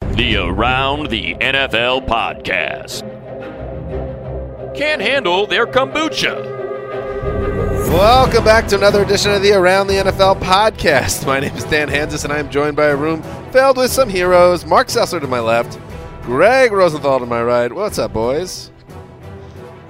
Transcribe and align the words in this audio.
The 0.00 0.36
Around 0.36 1.08
the 1.10 1.34
NFL 1.36 2.06
podcast. 2.08 3.04
Can't 4.76 5.00
handle 5.00 5.46
their 5.46 5.66
kombucha. 5.66 6.58
Welcome 7.90 8.42
back 8.42 8.66
to 8.68 8.76
another 8.76 9.02
edition 9.02 9.30
of 9.32 9.42
the 9.42 9.52
Around 9.52 9.86
the 9.86 9.94
NFL 9.94 10.40
podcast. 10.40 11.26
My 11.26 11.38
name 11.38 11.54
is 11.54 11.64
Dan 11.64 11.88
Hanzus, 11.88 12.24
and 12.24 12.32
I 12.32 12.38
am 12.38 12.50
joined 12.50 12.76
by 12.76 12.86
a 12.86 12.96
room 12.96 13.22
filled 13.52 13.76
with 13.76 13.92
some 13.92 14.08
heroes. 14.08 14.66
Mark 14.66 14.88
Sessler 14.88 15.20
to 15.20 15.26
my 15.28 15.40
left, 15.40 15.78
Greg 16.22 16.72
Rosenthal 16.72 17.20
to 17.20 17.26
my 17.26 17.42
right. 17.42 17.72
What's 17.72 17.98
up, 17.98 18.12
boys? 18.12 18.70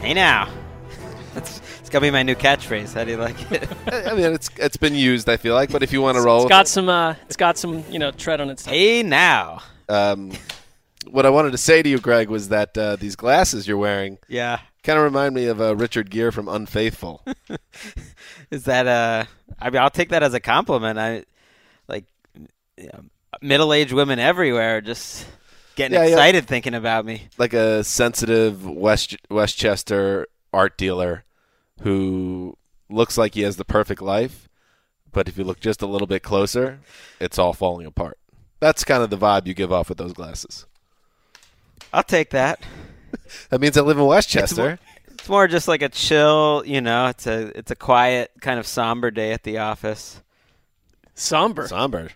Hey 0.01 0.13
now. 0.15 0.49
It's, 1.37 1.61
it's 1.79 1.89
gonna 1.89 2.03
be 2.03 2.11
my 2.11 2.25
new 2.25 2.35
catchphrase. 2.35 2.93
How 2.93 3.05
do 3.05 3.13
you 3.13 3.17
like 3.17 3.53
it? 3.53 3.69
I 4.07 4.15
mean, 4.15 4.33
it's 4.33 4.51
it's 4.57 4.77
been 4.77 4.97
used. 4.97 5.29
I 5.29 5.37
feel 5.37 5.55
like, 5.55 5.71
but 5.71 5.85
if 5.85 5.93
you 5.93 6.03
want 6.03 6.17
to 6.17 6.23
roll, 6.23 6.39
It's 6.39 6.45
with 6.47 6.51
got 6.51 6.67
some, 6.67 6.89
uh, 6.89 7.15
it's 7.27 7.37
got 7.37 7.57
some, 7.57 7.85
you 7.89 8.01
know, 8.01 8.11
tread 8.11 8.41
on 8.41 8.51
its. 8.51 8.67
hey 8.67 9.05
now. 9.05 9.63
Um, 9.91 10.33
what 11.11 11.27
I 11.27 11.31
wanted 11.31 11.53
to 11.53 11.59
say 11.59 11.83
to 11.83 11.89
you, 11.89 11.99
Greg, 11.99 12.29
was 12.29 12.49
that 12.49 12.77
uh, 12.79 12.97
these 12.97 13.17
glasses 13.17 13.67
you're 13.67 13.77
wearing 13.79 14.19
Yeah. 14.29 14.61
kind 14.83 14.99
of 14.99 15.05
remind 15.05 15.35
me 15.35 15.47
of 15.47 15.61
uh, 15.61 15.75
Richard 15.77 16.11
Gere 16.11 16.31
from 16.31 16.49
Unfaithful. 16.49 17.25
Is 18.51 18.65
that 18.65 18.87
uh? 18.87 19.25
I 19.61 19.71
mean, 19.71 19.81
I'll 19.83 19.91
take 19.91 20.11
that 20.11 20.23
as 20.23 20.35
a 20.35 20.41
compliment. 20.41 20.99
I 20.99 21.25
like 21.89 22.05
you 22.77 22.89
know, 22.93 23.03
middle-aged 23.43 23.93
women 23.93 24.19
everywhere 24.19 24.81
just 24.81 25.27
getting 25.77 25.95
Yeah, 25.99 26.05
yeah. 26.07 26.13
excited 26.13 26.47
thinking 26.47 26.75
about 26.75 27.05
me. 27.05 27.29
like 27.39 27.53
a 27.53 27.85
sensitive 27.85 28.67
West 28.67 29.17
Westchester 29.31 30.27
art 30.53 30.77
dealer 30.77 31.25
who 31.83 32.57
looks 32.89 33.17
like 33.17 33.35
he 33.35 33.43
has 33.43 33.57
the 33.57 33.65
perfect 33.65 34.03
life, 34.03 34.49
but 35.13 35.29
if 35.29 35.39
you 35.39 35.45
look 35.45 35.61
just 35.61 35.81
a 35.83 35.87
little 35.87 36.07
bit 36.07 36.23
closer, 36.23 36.81
it's 37.21 37.39
all 37.39 37.53
falling 37.53 37.87
apart. 37.87 38.19
That's 38.61 38.85
kind 38.85 39.03
of 39.03 39.11
the 39.11 39.17
vibe 39.19 39.47
you 39.47 39.55
give 39.55 39.73
off 39.73 39.89
with 39.89 39.99
those 39.99 40.13
glasses. 40.13 40.67
I'll 41.93 42.03
take 42.03 42.31
that. 42.31 42.63
That 43.51 43.61
means 43.61 43.77
I 43.77 43.81
live 43.81 43.99
in 43.99 44.07
Westchester. 44.07 44.79
It's 45.09 45.29
more 45.29 45.49
just 45.49 45.67
like 45.69 45.83
a 45.83 45.89
chill, 45.89 46.63
you 46.65 46.81
know. 46.81 47.07
It's 47.07 47.27
a 47.27 47.57
it's 47.57 47.71
a 47.71 47.77
quiet, 47.77 48.31
kind 48.41 48.59
of 48.59 48.67
somber 48.67 49.11
day 49.11 49.33
at 49.33 49.43
the 49.43 49.59
office. 49.59 50.23
Somber. 51.15 51.67
Somber. 51.67 52.11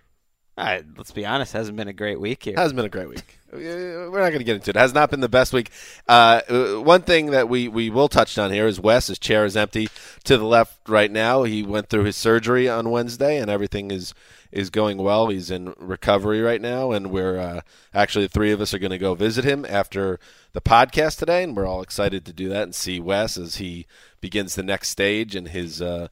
All 0.56 0.64
right, 0.64 0.84
let's 0.96 1.10
be 1.10 1.26
honest. 1.26 1.52
Hasn't 1.52 1.76
been 1.76 1.88
a 1.88 1.92
great 1.92 2.20
week 2.20 2.44
here. 2.44 2.54
Hasn't 2.56 2.76
been 2.76 2.86
a 2.86 2.88
great 2.88 3.08
week. 3.08 3.38
We're 3.52 4.10
not 4.10 4.30
going 4.30 4.38
to 4.38 4.44
get 4.44 4.56
into 4.56 4.70
it. 4.70 4.76
Has 4.76 4.94
not 4.94 5.10
been 5.10 5.20
the 5.20 5.28
best 5.28 5.52
week. 5.52 5.70
Uh, 6.08 6.40
uh, 6.48 6.80
one 6.80 7.02
thing 7.02 7.30
that 7.32 7.48
we, 7.48 7.68
we 7.68 7.90
will 7.90 8.08
touch 8.08 8.36
on 8.38 8.52
here 8.52 8.66
is 8.66 8.80
Wes. 8.80 9.08
His 9.08 9.18
chair 9.18 9.44
is 9.44 9.56
empty 9.56 9.88
to 10.24 10.38
the 10.38 10.44
left 10.44 10.88
right 10.88 11.10
now. 11.10 11.42
He 11.42 11.62
went 11.62 11.88
through 11.88 12.04
his 12.04 12.16
surgery 12.16 12.68
on 12.68 12.90
Wednesday, 12.90 13.38
and 13.38 13.50
everything 13.50 13.90
is 13.90 14.14
is 14.54 14.70
going 14.70 14.98
well. 14.98 15.28
He's 15.28 15.50
in 15.50 15.74
recovery 15.78 16.40
right 16.40 16.60
now, 16.60 16.92
and 16.92 17.10
we're 17.10 17.38
uh, 17.38 17.60
actually 17.92 18.26
the 18.26 18.30
three 18.30 18.52
of 18.52 18.60
us 18.60 18.72
are 18.72 18.78
going 18.78 18.92
to 18.92 18.98
go 18.98 19.14
visit 19.14 19.44
him 19.44 19.66
after 19.68 20.20
the 20.52 20.60
podcast 20.60 21.18
today, 21.18 21.42
and 21.42 21.56
we're 21.56 21.66
all 21.66 21.82
excited 21.82 22.24
to 22.24 22.32
do 22.32 22.48
that 22.48 22.62
and 22.62 22.74
see 22.74 23.00
Wes 23.00 23.36
as 23.36 23.56
he 23.56 23.86
begins 24.20 24.54
the 24.54 24.62
next 24.62 24.90
stage 24.90 25.34
in 25.34 25.46
his 25.46 25.82
uh, 25.82 26.06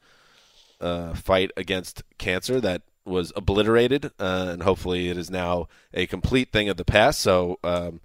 uh, 0.80 1.14
fight 1.14 1.52
against 1.56 2.02
cancer 2.18 2.60
that 2.60 2.82
was 3.04 3.32
obliterated, 3.36 4.06
uh, 4.18 4.48
and 4.50 4.64
hopefully 4.64 5.08
it 5.08 5.16
is 5.16 5.30
now 5.30 5.68
a 5.94 6.06
complete 6.06 6.50
thing 6.50 6.68
of 6.68 6.76
the 6.76 6.84
past. 6.84 7.20
So, 7.20 7.60
um, 7.62 8.00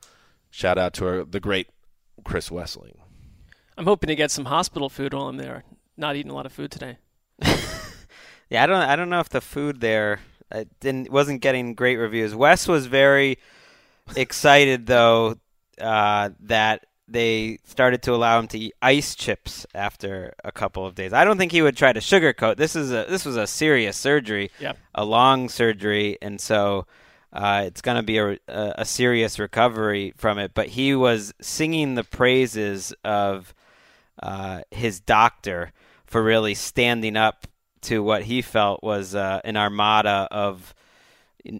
shout 0.51 0.77
out 0.77 0.93
to 0.93 1.07
our, 1.07 1.23
the 1.23 1.39
great 1.39 1.69
Chris 2.23 2.49
Wesseling. 2.49 2.97
I'm 3.75 3.85
hoping 3.85 4.09
to 4.09 4.15
get 4.15 4.29
some 4.29 4.45
hospital 4.45 4.89
food 4.89 5.15
while 5.15 5.27
I'm 5.27 5.37
there. 5.37 5.63
Not 5.97 6.15
eating 6.15 6.31
a 6.31 6.35
lot 6.35 6.45
of 6.45 6.51
food 6.51 6.69
today. 6.69 6.97
Yeah, 8.49 8.63
I 8.63 8.65
don't 8.65 8.81
I 8.81 8.95
don't 8.95 9.09
know 9.09 9.19
if 9.19 9.29
the 9.29 9.41
food 9.41 9.81
there 9.81 10.19
uh, 10.51 10.63
didn't 10.79 11.11
wasn't 11.11 11.41
getting 11.41 11.73
great 11.73 11.97
reviews. 11.97 12.33
Wes 12.35 12.67
was 12.67 12.85
very 12.87 13.37
excited 14.15 14.85
though 14.85 15.35
uh, 15.81 16.29
that 16.41 16.85
they 17.09 17.57
started 17.63 18.01
to 18.03 18.13
allow 18.13 18.37
him 18.39 18.47
to 18.49 18.57
eat 18.59 18.73
ice 18.81 19.15
chips 19.15 19.65
after 19.73 20.33
a 20.43 20.51
couple 20.51 20.85
of 20.85 20.93
days. 20.95 21.13
I 21.13 21.23
don't 21.23 21.37
think 21.37 21.51
he 21.53 21.61
would 21.61 21.77
try 21.77 21.93
to 21.93 21.99
sugarcoat. 22.01 22.57
This 22.57 22.75
is 22.75 22.91
a 22.91 23.05
this 23.07 23.25
was 23.25 23.37
a 23.37 23.47
serious 23.47 23.97
surgery, 23.97 24.51
Yep. 24.59 24.77
a 24.95 25.05
long 25.05 25.49
surgery, 25.49 26.17
and 26.21 26.39
so 26.39 26.85
uh, 27.33 27.63
it's 27.65 27.81
going 27.81 27.97
to 27.97 28.03
be 28.03 28.17
a, 28.17 28.31
a, 28.47 28.73
a 28.79 28.85
serious 28.85 29.39
recovery 29.39 30.13
from 30.17 30.37
it. 30.37 30.51
But 30.53 30.67
he 30.69 30.95
was 30.95 31.33
singing 31.41 31.95
the 31.95 32.03
praises 32.03 32.93
of 33.03 33.53
uh, 34.21 34.61
his 34.71 34.99
doctor 34.99 35.71
for 36.05 36.23
really 36.23 36.55
standing 36.55 37.15
up 37.15 37.47
to 37.87 38.03
what 38.03 38.23
he 38.23 38.41
felt 38.41 38.83
was 38.83 39.15
uh, 39.15 39.41
an 39.43 39.57
armada 39.57 40.27
of 40.31 40.73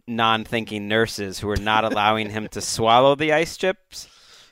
non-thinking 0.07 0.87
nurses 0.87 1.39
who 1.39 1.47
were 1.47 1.57
not 1.57 1.83
allowing 1.91 2.29
him 2.29 2.47
to 2.49 2.61
swallow 2.61 3.15
the 3.15 3.33
ice 3.33 3.57
chips. 3.57 4.09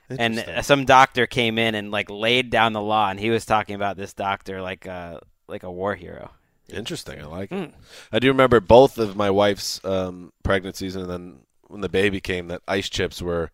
And 0.10 0.40
uh, 0.40 0.62
some 0.62 0.86
doctor 0.86 1.26
came 1.26 1.58
in 1.58 1.76
and 1.76 1.92
like 1.92 2.10
laid 2.10 2.50
down 2.50 2.74
the 2.74 2.82
law, 2.82 3.10
and 3.10 3.20
he 3.20 3.32
was 3.32 3.46
talking 3.46 3.76
about 3.76 3.98
this 3.98 4.14
doctor 4.14 4.62
like 4.62 4.86
a 4.86 5.20
like 5.48 5.64
a 5.64 5.72
war 5.72 5.96
hero. 5.96 6.32
Interesting. 6.70 7.22
I 7.22 7.26
like 7.26 7.52
it. 7.52 7.74
I 8.12 8.20
do 8.20 8.28
remember 8.28 8.60
both 8.60 8.98
of 8.98 9.16
my 9.16 9.30
wife's 9.30 9.84
um, 9.84 10.32
pregnancies, 10.44 10.96
and 10.96 11.10
then 11.10 11.40
when 11.68 11.82
the 11.82 11.90
baby 11.90 12.22
came, 12.22 12.48
that 12.48 12.62
ice 12.68 12.90
chips 12.90 13.22
were 13.22 13.52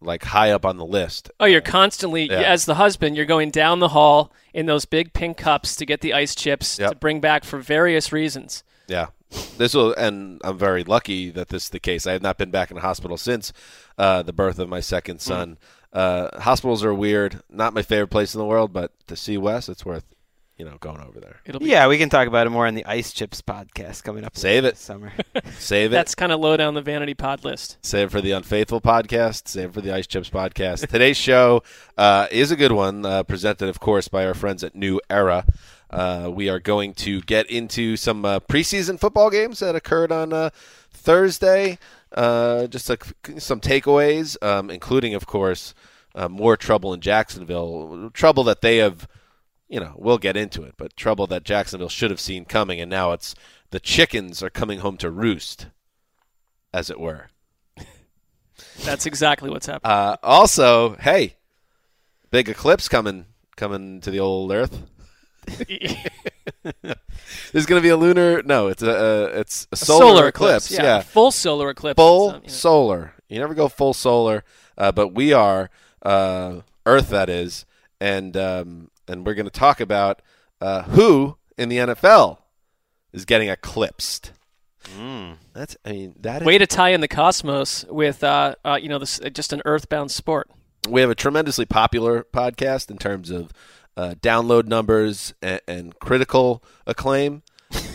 like 0.00 0.24
high 0.24 0.50
up 0.50 0.64
on 0.64 0.76
the 0.78 0.86
list. 0.86 1.30
Oh, 1.40 1.44
you're 1.46 1.60
constantly, 1.60 2.24
Yeah. 2.30 2.40
as 2.40 2.64
the 2.64 2.76
husband, 2.76 3.16
you're 3.16 3.26
going 3.26 3.50
down 3.50 3.80
the 3.80 3.88
hall 3.88 4.32
in 4.54 4.66
those 4.66 4.84
big 4.84 5.12
pink 5.12 5.36
cups 5.36 5.76
to 5.76 5.86
get 5.86 6.00
the 6.00 6.14
ice 6.14 6.34
chips 6.34 6.78
Yep. 6.78 6.90
to 6.90 6.96
bring 6.96 7.20
back 7.20 7.44
for 7.44 7.58
various 7.58 8.12
reasons. 8.12 8.64
Yeah. 8.88 9.08
This 9.58 9.74
will, 9.74 9.94
and 9.94 10.40
I'm 10.42 10.58
very 10.58 10.82
lucky 10.82 11.30
that 11.30 11.50
this 11.50 11.64
is 11.64 11.68
the 11.68 11.78
case. 11.78 12.06
I 12.06 12.12
have 12.12 12.22
not 12.22 12.36
been 12.38 12.50
back 12.50 12.70
in 12.70 12.74
the 12.76 12.80
hospital 12.80 13.16
since 13.16 13.52
uh, 13.98 14.22
the 14.22 14.32
birth 14.32 14.58
of 14.58 14.68
my 14.68 14.80
second 14.80 15.20
son. 15.20 15.58
Uh, 15.92 16.40
hospitals 16.40 16.82
are 16.84 16.94
weird. 16.94 17.42
Not 17.50 17.74
my 17.74 17.82
favorite 17.82 18.08
place 18.08 18.34
in 18.34 18.38
the 18.38 18.44
world, 18.46 18.72
but 18.72 18.92
to 19.06 19.14
see 19.16 19.36
Wes, 19.38 19.68
it's 19.68 19.84
worth, 19.84 20.04
you 20.60 20.66
know, 20.66 20.76
going 20.78 21.00
over 21.00 21.18
there. 21.18 21.40
It'll 21.46 21.58
be 21.58 21.70
Yeah, 21.70 21.88
we 21.88 21.96
can 21.96 22.10
talk 22.10 22.28
about 22.28 22.46
it 22.46 22.50
more 22.50 22.66
in 22.66 22.74
the 22.74 22.84
Ice 22.84 23.14
Chips 23.14 23.40
podcast 23.40 24.02
coming 24.04 24.24
up. 24.24 24.36
Save 24.36 24.66
it. 24.66 24.76
summer. 24.76 25.10
Save 25.58 25.90
it. 25.90 25.94
that's 25.94 26.14
kind 26.14 26.32
of 26.32 26.38
low 26.40 26.54
down 26.54 26.74
the 26.74 26.82
vanity 26.82 27.14
pod 27.14 27.44
list. 27.44 27.78
Save 27.80 28.08
it 28.08 28.10
for 28.10 28.20
the 28.20 28.32
Unfaithful 28.32 28.82
podcast. 28.82 29.48
Save 29.48 29.70
it 29.70 29.72
for 29.72 29.80
the 29.80 29.90
Ice 29.94 30.06
Chips 30.06 30.28
podcast. 30.28 30.86
Today's 30.86 31.16
show 31.30 31.62
uh, 31.96 32.26
is 32.30 32.50
a 32.50 32.56
good 32.56 32.72
one, 32.72 33.06
uh, 33.06 33.22
presented, 33.22 33.70
of 33.70 33.80
course, 33.80 34.08
by 34.08 34.26
our 34.26 34.34
friends 34.34 34.62
at 34.62 34.74
New 34.74 35.00
Era. 35.08 35.46
Uh, 35.88 36.30
we 36.32 36.50
are 36.50 36.60
going 36.60 36.92
to 36.94 37.22
get 37.22 37.46
into 37.50 37.96
some 37.96 38.24
uh, 38.26 38.38
preseason 38.40 39.00
football 39.00 39.30
games 39.30 39.60
that 39.60 39.74
occurred 39.74 40.12
on 40.12 40.32
uh, 40.34 40.50
Thursday. 40.92 41.78
uh, 42.14 42.66
just 42.66 42.90
a, 42.90 42.98
some 43.38 43.60
takeaways, 43.60 44.36
um, 44.42 44.68
including, 44.70 45.14
of 45.14 45.26
course, 45.26 45.74
uh, 46.14 46.28
more 46.28 46.56
trouble 46.56 46.92
in 46.92 47.00
Jacksonville. 47.00 48.10
Trouble 48.12 48.44
that 48.44 48.60
they 48.62 48.76
have, 48.78 49.08
you 49.70 49.78
know, 49.78 49.94
we'll 49.96 50.18
get 50.18 50.36
into 50.36 50.64
it, 50.64 50.74
but 50.76 50.96
trouble 50.96 51.28
that 51.28 51.44
Jacksonville 51.44 51.88
should 51.88 52.10
have 52.10 52.20
seen 52.20 52.44
coming, 52.44 52.80
and 52.80 52.90
now 52.90 53.12
it's 53.12 53.36
the 53.70 53.78
chickens 53.78 54.42
are 54.42 54.50
coming 54.50 54.80
home 54.80 54.96
to 54.96 55.10
roost, 55.10 55.68
as 56.74 56.90
it 56.90 56.98
were. 56.98 57.28
That's 58.84 59.06
exactly 59.06 59.48
what's 59.48 59.66
happening. 59.66 59.92
Uh, 59.92 60.16
also, 60.24 60.96
hey, 60.96 61.36
big 62.32 62.48
eclipse 62.48 62.88
coming 62.88 63.26
coming 63.56 64.00
to 64.00 64.10
the 64.10 64.18
old 64.18 64.50
Earth. 64.50 64.82
There's 67.52 67.66
going 67.66 67.80
to 67.80 67.82
be 67.82 67.90
a 67.90 67.96
lunar. 67.96 68.42
No, 68.42 68.66
it's 68.66 68.82
a 68.82 68.90
uh, 68.90 69.38
it's 69.38 69.68
a 69.70 69.76
solar, 69.76 70.26
eclipse. 70.26 70.68
Yeah, 70.70 71.02
full 71.02 71.30
solar 71.30 71.70
eclipse. 71.70 71.96
full 71.96 72.30
um, 72.30 72.36
you 72.42 72.48
know. 72.48 72.52
solar. 72.52 73.14
You 73.28 73.38
never 73.38 73.54
go 73.54 73.68
full 73.68 73.94
solar, 73.94 74.42
uh, 74.76 74.90
but 74.90 75.14
we 75.14 75.32
are 75.32 75.70
uh, 76.02 76.62
Earth. 76.84 77.10
That 77.10 77.28
is, 77.28 77.66
and 78.00 78.36
um, 78.36 78.90
and 79.10 79.26
we're 79.26 79.34
going 79.34 79.46
to 79.46 79.50
talk 79.50 79.80
about 79.80 80.22
uh, 80.60 80.82
who 80.82 81.36
in 81.58 81.68
the 81.68 81.78
NFL 81.78 82.38
is 83.12 83.24
getting 83.24 83.48
eclipsed. 83.48 84.32
That's 85.52 85.76
I 85.84 85.92
mean 85.92 86.14
that 86.20 86.42
is, 86.42 86.46
Way 86.46 86.58
to 86.58 86.66
tie 86.66 86.90
in 86.90 87.00
the 87.00 87.08
cosmos 87.08 87.84
with, 87.88 88.24
uh, 88.24 88.54
uh, 88.64 88.78
you 88.80 88.88
know, 88.88 88.98
this 88.98 89.20
just 89.32 89.52
an 89.52 89.62
earthbound 89.64 90.10
sport. 90.10 90.50
we 90.88 91.00
have 91.00 91.10
a 91.10 91.14
tremendously 91.14 91.64
popular 91.66 92.24
podcast 92.24 92.90
in 92.90 92.96
terms 92.98 93.30
of 93.30 93.52
uh, 93.96 94.14
download 94.20 94.66
numbers 94.66 95.34
and, 95.42 95.60
and 95.68 95.98
critical 96.00 96.64
acclaim. 96.86 97.42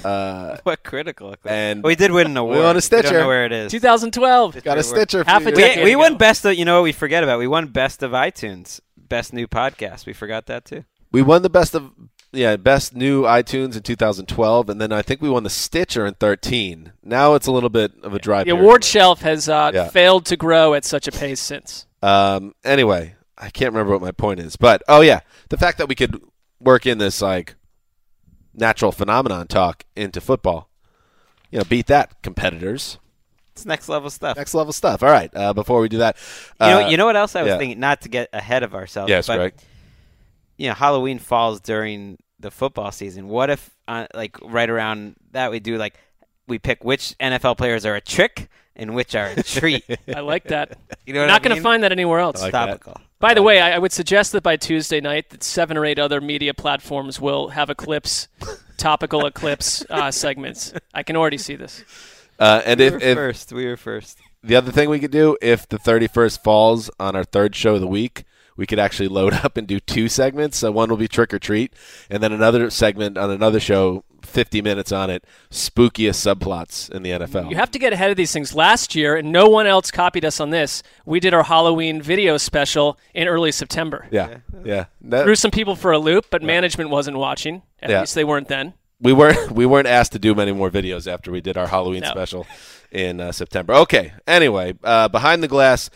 Uh, 0.06 0.58
What 0.64 0.84
critical? 0.84 1.36
And 1.44 1.84
we 1.84 1.96
did 1.96 2.12
win 2.12 2.28
an 2.28 2.38
award. 2.38 2.58
We 2.60 2.64
won 2.64 2.76
a 2.76 2.78
We 2.78 2.82
Stitcher. 2.82 3.10
don't 3.10 3.22
know 3.22 3.28
where 3.28 3.46
it 3.46 3.52
is. 3.52 3.72
2012. 3.72 4.64
got 4.64 4.78
a 4.78 4.84
Stitcher. 4.84 5.24
Half 5.26 5.48
a 5.48 5.52
decade 5.52 5.84
We, 5.84 5.92
we 5.92 5.96
won 5.96 6.18
best 6.18 6.46
of. 6.46 6.54
You 6.54 6.66
know 6.66 6.76
what 6.76 6.84
we 6.84 6.92
forget 6.92 7.24
about? 7.24 7.40
We 7.40 7.48
won 7.48 7.68
best 7.68 8.04
of 8.04 8.12
iTunes, 8.12 8.80
best 8.96 9.34
new 9.34 9.48
podcast. 9.48 10.06
We 10.06 10.14
forgot 10.14 10.46
that 10.46 10.64
too. 10.66 10.86
We 11.16 11.22
won 11.22 11.44
the 11.44 11.50
best 11.50 11.74
of 11.76 11.94
yeah, 12.34 12.58
best 12.58 12.94
new 12.94 13.24
iTunes 13.24 13.78
in 13.78 13.84
2012, 13.84 14.70
and 14.70 14.82
then 14.82 14.92
I 14.92 15.02
think 15.02 15.22
we 15.22 15.30
won 15.30 15.44
the 15.44 15.50
Stitcher 15.50 16.06
in 16.06 16.16
13. 16.16 16.92
Now 17.04 17.36
it's 17.36 17.48
a 17.48 17.54
little 17.54 17.70
bit 17.70 17.94
of 18.04 18.14
a 18.14 18.20
dry. 18.20 18.40
The 18.40 18.52
period. 18.52 18.62
award 18.62 18.84
shelf 18.84 19.22
has 19.22 19.48
uh, 19.48 19.72
Yeah. 19.74 19.88
failed 19.88 20.26
to 20.26 20.36
grow 20.36 20.74
at 20.74 20.84
such 20.84 21.08
a 21.08 21.14
pace 21.14 21.40
since. 21.40 21.86
Um. 22.04 22.54
Anyway, 22.66 23.16
I 23.38 23.50
can't 23.50 23.72
remember 23.72 23.94
what 23.94 24.02
my 24.02 24.12
point 24.12 24.42
is, 24.42 24.58
but 24.58 24.84
oh 24.90 25.00
yeah, 25.00 25.22
the 25.48 25.56
fact 25.56 25.78
that 25.78 25.88
we 25.88 25.96
could 25.96 26.22
work 26.60 26.86
in 26.86 26.98
this 26.98 27.22
like 27.22 27.56
natural 28.54 28.92
phenomenon 28.92 29.48
talk 29.48 29.86
into 29.96 30.20
football, 30.20 30.70
you 31.50 31.60
know, 31.60 31.64
beat 31.64 31.88
that 31.88 32.22
competitors. 32.24 33.00
It's 33.54 33.66
next 33.66 33.88
level 33.88 34.10
stuff. 34.10 34.36
Next 34.36 34.54
level 34.54 34.74
stuff. 34.74 35.02
All 35.02 35.10
right. 35.10 35.34
Uh, 35.34 35.54
before 35.54 35.80
we 35.80 35.88
do 35.88 36.00
that, 36.00 36.18
you 36.60 36.68
know, 36.68 36.82
uh, 36.82 36.90
you 36.90 36.98
know 36.98 37.06
what 37.06 37.16
else 37.16 37.38
I 37.38 37.42
was 37.44 37.52
yeah. 37.52 37.58
thinking? 37.58 37.80
Not 37.80 38.02
to 38.02 38.10
get 38.10 38.28
ahead 38.34 38.64
of 38.64 38.76
ourselves. 38.76 39.10
Yes, 39.10 39.28
but, 39.28 39.38
Greg. 39.38 39.54
You 40.58 40.70
know, 40.70 40.74
Halloween 40.74 41.20
falls 41.20 41.60
during 41.60 42.18
the 42.40 42.52
football 42.52 42.92
season. 42.92 43.28
What 43.28 43.50
if, 43.50 43.70
uh, 43.88 44.08
like, 44.14 44.38
right 44.42 44.70
around 44.70 45.16
that, 45.32 45.52
we 45.52 45.60
do 45.60 45.78
like 45.78 45.96
we 46.48 46.60
pick 46.60 46.84
which 46.84 47.16
NFL 47.20 47.58
players 47.58 47.86
are 47.86 47.96
a 47.96 48.02
trick 48.02 48.50
and 48.76 48.94
which 48.96 49.16
are 49.16 49.28
a 49.36 49.44
treat. 49.44 49.84
I 50.14 50.20
like 50.22 50.46
that. 50.46 50.78
You 51.06 51.14
know 51.14 51.20
what 51.22 51.28
Not 51.28 51.42
I 51.42 51.44
going 51.50 51.56
to 51.58 51.62
find 51.62 51.84
that 51.84 51.92
anywhere 51.92 52.20
else. 52.20 52.42
like 52.42 52.52
that. 52.52 52.66
Topical. 52.66 53.00
By 53.20 53.36
the 53.36 53.44
way, 53.44 53.62
I, 53.62 53.76
I 53.76 53.78
would 53.78 53.92
suggest 53.92 54.32
that 54.32 54.42
by 54.42 54.58
Tuesday 54.58 55.00
night, 55.00 55.30
that 55.30 55.44
seven 55.44 55.78
or 55.78 55.86
eight 55.86 56.00
other 56.00 56.20
media 56.20 56.52
platforms 56.56 57.22
will 57.22 57.50
have 57.50 57.70
eclipse, 57.70 58.28
topical 58.78 59.26
eclipse 59.28 59.86
uh, 59.92 60.10
segments. 60.10 60.74
I 60.96 61.04
can 61.04 61.16
already 61.16 61.38
see 61.38 61.56
this. 61.56 61.84
Uh, 62.40 62.62
and 62.66 62.80
We 62.80 62.88
if, 62.88 62.94
were 62.94 63.00
if 63.02 63.16
first. 63.18 63.54
We 63.54 63.66
were 63.68 63.78
first. 63.78 64.18
the 64.44 64.56
other 64.56 64.72
thing 64.72 64.90
we 64.90 65.00
could 65.00 65.12
do, 65.12 65.38
if 65.44 65.70
the 65.70 65.78
31st 65.78 66.44
falls 66.44 66.90
on 67.00 67.16
our 67.16 67.24
third 67.24 67.56
show 67.56 67.76
of 67.76 67.82
the 67.82 67.88
week, 67.88 68.24
we 68.58 68.66
could 68.66 68.80
actually 68.80 69.08
load 69.08 69.34
up 69.44 69.58
and 69.58 69.68
do 69.68 69.80
two 69.80 70.08
segments. 70.10 70.58
So 70.58 70.72
one 70.72 70.90
will 70.90 70.98
be 70.98 71.08
trick 71.08 71.34
or 71.34 71.40
treat, 71.40 71.74
and 72.10 72.22
then 72.22 72.32
another 72.32 72.70
segment 72.70 73.18
on 73.18 73.30
another 73.30 73.60
show, 73.60 74.04
50 74.24 74.62
minutes 74.62 74.92
on 74.92 75.10
it, 75.10 75.24
spookiest 75.52 76.16
subplots 76.36 76.90
in 76.92 77.04
the 77.04 77.12
NFL. 77.12 77.50
You 77.50 77.56
have 77.58 77.72
to 77.72 77.80
get 77.80 77.94
ahead 77.94 78.12
of 78.12 78.18
these 78.18 78.32
things. 78.32 78.56
Last 78.56 78.96
year, 78.96 79.16
and 79.16 79.32
no 79.32 79.48
one 79.48 79.68
else 79.68 79.92
copied 79.92 80.26
us 80.26 80.40
on 80.40 80.50
this, 80.50 80.84
we 81.06 81.20
did 81.20 81.34
our 81.34 81.44
Halloween 81.44 82.02
video 82.02 82.38
special 82.38 82.98
in 83.14 83.28
early 83.28 83.52
September. 83.52 84.08
yeah, 84.12 84.38
yeah. 84.64 84.86
That- 85.02 85.24
Threw 85.26 85.36
some 85.36 85.52
people 85.52 85.76
for 85.76 85.92
a 85.92 86.00
loop, 86.00 86.26
but 86.30 86.42
management 86.42 86.90
wasn't 86.90 87.18
watching. 87.18 87.62
At 87.82 87.90
Yeah. 87.90 88.00
least 88.02 88.16
they 88.16 88.24
weren't 88.24 88.48
then. 88.48 88.74
we 89.00 89.14
weren't 89.14 89.52
we 89.60 89.66
weren't 89.66 89.88
asked 89.88 90.14
to 90.14 90.20
do 90.20 90.34
many 90.34 90.52
more 90.54 90.72
videos 90.72 91.06
after 91.12 91.30
we 91.32 91.42
did 91.42 91.58
our 91.58 91.68
Halloween 91.68 92.02
No. 92.02 92.10
special 92.10 92.48
in 92.92 93.20
uh, 93.20 93.32
September. 93.32 93.74
Okay. 93.74 94.14
Anyway, 94.26 94.74
uh, 94.84 95.08
behind 95.10 95.44
the 95.44 95.48
glass, 95.48 95.90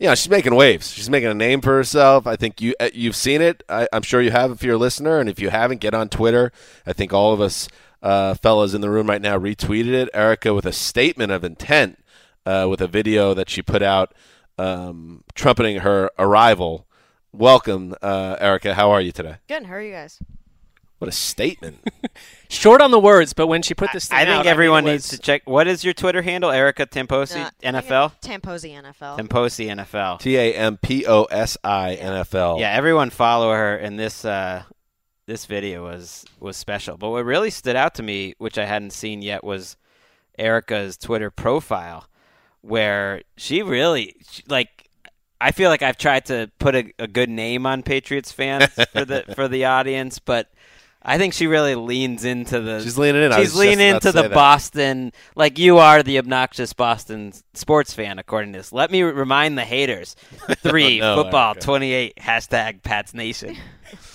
you 0.00 0.06
know, 0.06 0.14
she's 0.14 0.30
making 0.30 0.54
waves. 0.54 0.90
She's 0.90 1.10
making 1.10 1.28
a 1.28 1.34
name 1.34 1.60
for 1.60 1.76
herself. 1.76 2.26
I 2.26 2.34
think 2.34 2.62
you 2.62 2.74
uh, 2.80 2.88
you've 2.94 3.14
seen 3.14 3.42
it. 3.42 3.62
I, 3.68 3.86
I'm 3.92 4.00
sure 4.00 4.22
you 4.22 4.30
have 4.30 4.50
if 4.50 4.62
you're 4.62 4.76
a 4.76 4.78
listener, 4.78 5.20
and 5.20 5.28
if 5.28 5.38
you 5.38 5.50
haven't, 5.50 5.82
get 5.82 5.92
on 5.92 6.08
Twitter. 6.08 6.52
I 6.86 6.94
think 6.94 7.12
all 7.12 7.34
of 7.34 7.40
us 7.40 7.68
uh, 8.02 8.32
fellas 8.34 8.72
in 8.72 8.80
the 8.80 8.88
room 8.88 9.08
right 9.08 9.20
now 9.20 9.38
retweeted 9.38 9.92
it. 9.92 10.08
Erica 10.14 10.54
with 10.54 10.64
a 10.64 10.72
statement 10.72 11.32
of 11.32 11.44
intent 11.44 12.02
uh, 12.46 12.66
with 12.70 12.80
a 12.80 12.88
video 12.88 13.34
that 13.34 13.50
she 13.50 13.60
put 13.60 13.82
out 13.82 14.14
um, 14.58 15.22
trumpeting 15.34 15.80
her 15.80 16.10
arrival. 16.18 16.86
Welcome, 17.30 17.94
uh, 18.00 18.36
Erica. 18.40 18.74
How 18.74 18.90
are 18.90 19.02
you 19.02 19.12
today? 19.12 19.36
Good. 19.48 19.66
How 19.66 19.74
are 19.74 19.82
you 19.82 19.92
guys? 19.92 20.18
What 21.00 21.08
a 21.08 21.12
statement. 21.12 21.78
Short 22.50 22.80
on 22.82 22.90
the 22.90 22.98
words, 23.00 23.32
but 23.32 23.46
when 23.46 23.62
she 23.62 23.72
put 23.74 23.90
this 23.92 24.06
thing 24.08 24.18
I 24.18 24.22
out, 24.22 24.26
think 24.26 24.44
mean, 24.44 24.50
everyone 24.50 24.86
it 24.86 24.92
needs 24.92 25.10
was- 25.10 25.18
to 25.18 25.24
check. 25.24 25.42
What 25.46 25.66
is 25.66 25.82
your 25.82 25.94
Twitter 25.94 26.20
handle? 26.22 26.50
Erica 26.50 26.86
Tamposi 26.86 27.36
Uh, 27.42 27.46
I 27.46 27.50
think 27.72 27.86
NFL? 27.86 28.12
Tamposi 28.20 28.82
NFL. 28.82 29.18
Tamposi 29.18 29.68
NFL. 29.70 30.20
T 30.20 30.36
A 30.36 30.52
M 30.54 30.76
P 30.76 31.06
O 31.06 31.24
S 31.24 31.56
I 31.64 31.94
N 31.94 32.12
F 32.12 32.34
L. 32.34 32.58
Yeah, 32.60 32.70
everyone 32.72 33.08
follow 33.10 33.50
her, 33.50 33.76
and 33.76 33.98
this 33.98 34.24
uh, 34.26 34.62
this 35.26 35.46
video 35.46 35.84
was 35.84 36.26
was 36.38 36.56
special. 36.58 36.98
But 36.98 37.08
what 37.08 37.24
really 37.24 37.50
stood 37.50 37.76
out 37.76 37.94
to 37.94 38.02
me, 38.02 38.34
which 38.36 38.58
I 38.58 38.66
hadn't 38.66 38.92
seen 38.92 39.22
yet, 39.22 39.42
was 39.42 39.76
Erica's 40.38 40.98
Twitter 40.98 41.30
profile, 41.30 42.08
where 42.60 43.22
she 43.36 43.62
really 43.62 44.16
she, 44.30 44.42
like. 44.48 44.68
I 45.42 45.52
feel 45.52 45.70
like 45.70 45.80
I've 45.80 45.96
tried 45.96 46.26
to 46.26 46.50
put 46.58 46.74
a, 46.74 46.92
a 46.98 47.06
good 47.08 47.30
name 47.30 47.64
on 47.64 47.82
Patriots 47.82 48.30
fans 48.30 48.66
for 48.92 49.06
the 49.06 49.24
for 49.34 49.48
the 49.48 49.64
audience, 49.64 50.18
but 50.18 50.50
I 51.02 51.16
think 51.16 51.32
she 51.32 51.46
really 51.46 51.74
leans 51.74 52.24
into 52.24 52.60
the. 52.60 52.80
She's 52.82 52.98
leaning 52.98 53.22
in. 53.22 53.32
She's 53.32 53.54
leaning 53.54 53.94
into 53.94 54.12
the. 54.12 54.28
Boston, 54.28 55.12
like 55.34 55.58
you 55.58 55.78
are 55.78 56.02
the 56.02 56.18
obnoxious 56.18 56.72
Boston 56.72 57.32
sports 57.54 57.94
fan, 57.94 58.18
according 58.18 58.52
to 58.52 58.58
this. 58.58 58.72
Let 58.72 58.90
me 58.90 59.02
remind 59.02 59.56
the 59.56 59.64
haters: 59.64 60.14
three 60.58 61.00
Oh, 61.00 61.16
no, 61.16 61.22
football, 61.22 61.54
twenty-eight 61.54 62.16
hashtag 62.16 62.82
Pats 62.82 63.14
Nation. 63.14 63.56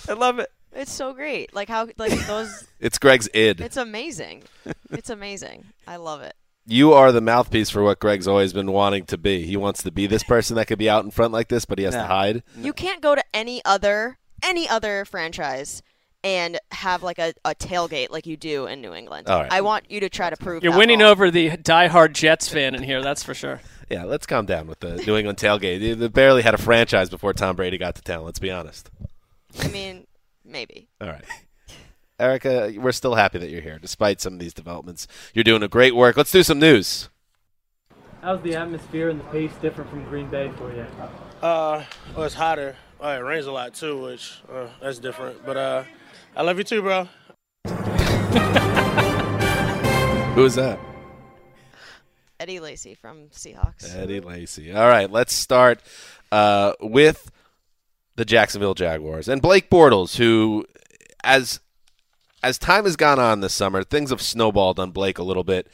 I 0.08 0.12
love 0.12 0.38
it. 0.38 0.48
It's 0.72 0.92
so 0.92 1.12
great. 1.12 1.54
Like 1.54 1.68
how 1.68 1.88
like 1.98 2.12
those. 2.26 2.68
It's 2.80 2.98
Greg's 2.98 3.28
id. 3.34 3.60
It's 3.62 3.78
amazing. 3.78 4.42
It's 4.90 5.08
amazing. 5.10 5.64
I 5.88 5.96
love 5.96 6.20
it. 6.22 6.34
you 6.66 6.92
are 6.92 7.10
the 7.10 7.22
mouthpiece 7.22 7.70
for 7.70 7.82
what 7.82 7.98
Greg's 7.98 8.28
always 8.28 8.52
been 8.52 8.70
wanting 8.70 9.06
to 9.06 9.16
be. 9.18 9.44
He 9.46 9.56
wants 9.56 9.82
to 9.84 9.90
be 9.90 10.06
this 10.06 10.22
person 10.22 10.56
that 10.56 10.66
could 10.66 10.78
be 10.78 10.90
out 10.90 11.02
in 11.04 11.10
front 11.10 11.32
like 11.32 11.48
this, 11.48 11.64
but 11.64 11.78
he 11.78 11.84
has 11.86 11.94
to 11.94 12.04
hide. 12.04 12.42
You 12.56 12.72
can't 12.74 13.00
go 13.00 13.14
to 13.14 13.24
any 13.34 13.60
other 13.64 14.18
any 14.42 14.68
other 14.68 15.04
franchise 15.06 15.82
and 16.26 16.58
have 16.72 17.04
like 17.04 17.20
a, 17.20 17.32
a 17.44 17.54
tailgate 17.54 18.10
like 18.10 18.26
you 18.26 18.36
do 18.36 18.66
in 18.66 18.80
New 18.80 18.92
England. 18.92 19.28
All 19.28 19.42
right. 19.42 19.52
I 19.52 19.60
want 19.60 19.88
you 19.92 20.00
to 20.00 20.08
try 20.08 20.28
to 20.28 20.36
prove 20.36 20.64
You're 20.64 20.72
that 20.72 20.78
winning 20.78 20.98
wrong. 20.98 21.10
over 21.10 21.30
the 21.30 21.50
diehard 21.50 22.14
Jets 22.14 22.48
fan 22.48 22.74
in 22.74 22.82
here, 22.82 23.00
that's 23.00 23.22
for 23.22 23.32
sure. 23.34 23.60
Yeah, 23.88 24.02
let's 24.02 24.26
calm 24.26 24.46
down 24.46 24.66
with 24.66 24.80
the 24.80 24.96
New 24.96 25.16
England 25.16 25.38
tailgate. 25.38 25.78
They- 25.78 25.92
They 25.94 26.08
barely 26.08 26.42
had 26.42 26.54
a 26.54 26.58
franchise 26.58 27.08
before 27.08 27.32
Tom 27.32 27.54
Brady 27.54 27.78
got 27.78 27.94
to 27.94 28.02
town. 28.02 28.24
Let's 28.24 28.40
be 28.40 28.50
honest. 28.50 28.90
I 29.60 29.68
mean, 29.68 30.08
maybe. 30.44 30.88
All 31.00 31.06
right. 31.06 31.22
Erica, 32.18 32.72
we're 32.76 32.90
still 32.90 33.14
happy 33.14 33.38
that 33.38 33.48
you're 33.48 33.60
here, 33.60 33.78
despite 33.78 34.20
some 34.20 34.32
of 34.32 34.38
these 34.40 34.52
developments. 34.52 35.06
You're 35.34 35.44
doing 35.44 35.62
a 35.62 35.68
great 35.68 35.94
work. 35.94 36.16
Let's 36.16 36.32
do 36.32 36.42
some 36.42 36.58
news. 36.58 37.10
How's 38.22 38.42
the 38.42 38.56
atmosphere 38.56 39.08
and 39.08 39.20
the 39.20 39.24
pace 39.24 39.52
different 39.62 39.88
from 39.88 40.02
Green 40.06 40.28
Bay 40.28 40.50
for 40.56 40.72
you? 40.74 40.84
Uh, 41.40 41.84
well, 42.16 42.24
it's 42.26 42.34
hotter. 42.34 42.74
Oh, 42.98 43.08
it 43.10 43.18
rains 43.20 43.46
a 43.46 43.52
lot 43.52 43.72
too, 43.74 44.02
which 44.02 44.40
uh, 44.52 44.66
that's 44.82 44.98
different. 44.98 45.46
But 45.46 45.56
uh, 45.56 45.84
I 46.36 46.42
love 46.42 46.58
you 46.58 46.64
too, 46.64 46.82
bro. 46.82 47.08
Who 50.34 50.44
is 50.44 50.56
that? 50.56 50.78
Eddie 52.38 52.60
Lacy 52.60 52.94
from 52.94 53.28
Seahawks. 53.30 53.96
Eddie 53.96 54.20
Lacy. 54.20 54.70
All 54.70 54.86
right, 54.86 55.10
let's 55.10 55.32
start 55.32 55.80
uh, 56.30 56.74
with 56.78 57.30
the 58.16 58.26
Jacksonville 58.26 58.74
Jaguars 58.74 59.28
and 59.28 59.40
Blake 59.40 59.70
Bortles, 59.70 60.18
who, 60.18 60.66
as 61.24 61.60
as 62.42 62.58
time 62.58 62.84
has 62.84 62.96
gone 62.96 63.18
on 63.18 63.40
this 63.40 63.54
summer, 63.54 63.82
things 63.82 64.10
have 64.10 64.20
snowballed 64.20 64.78
on 64.78 64.90
Blake 64.90 65.16
a 65.16 65.22
little 65.22 65.42
bit, 65.42 65.68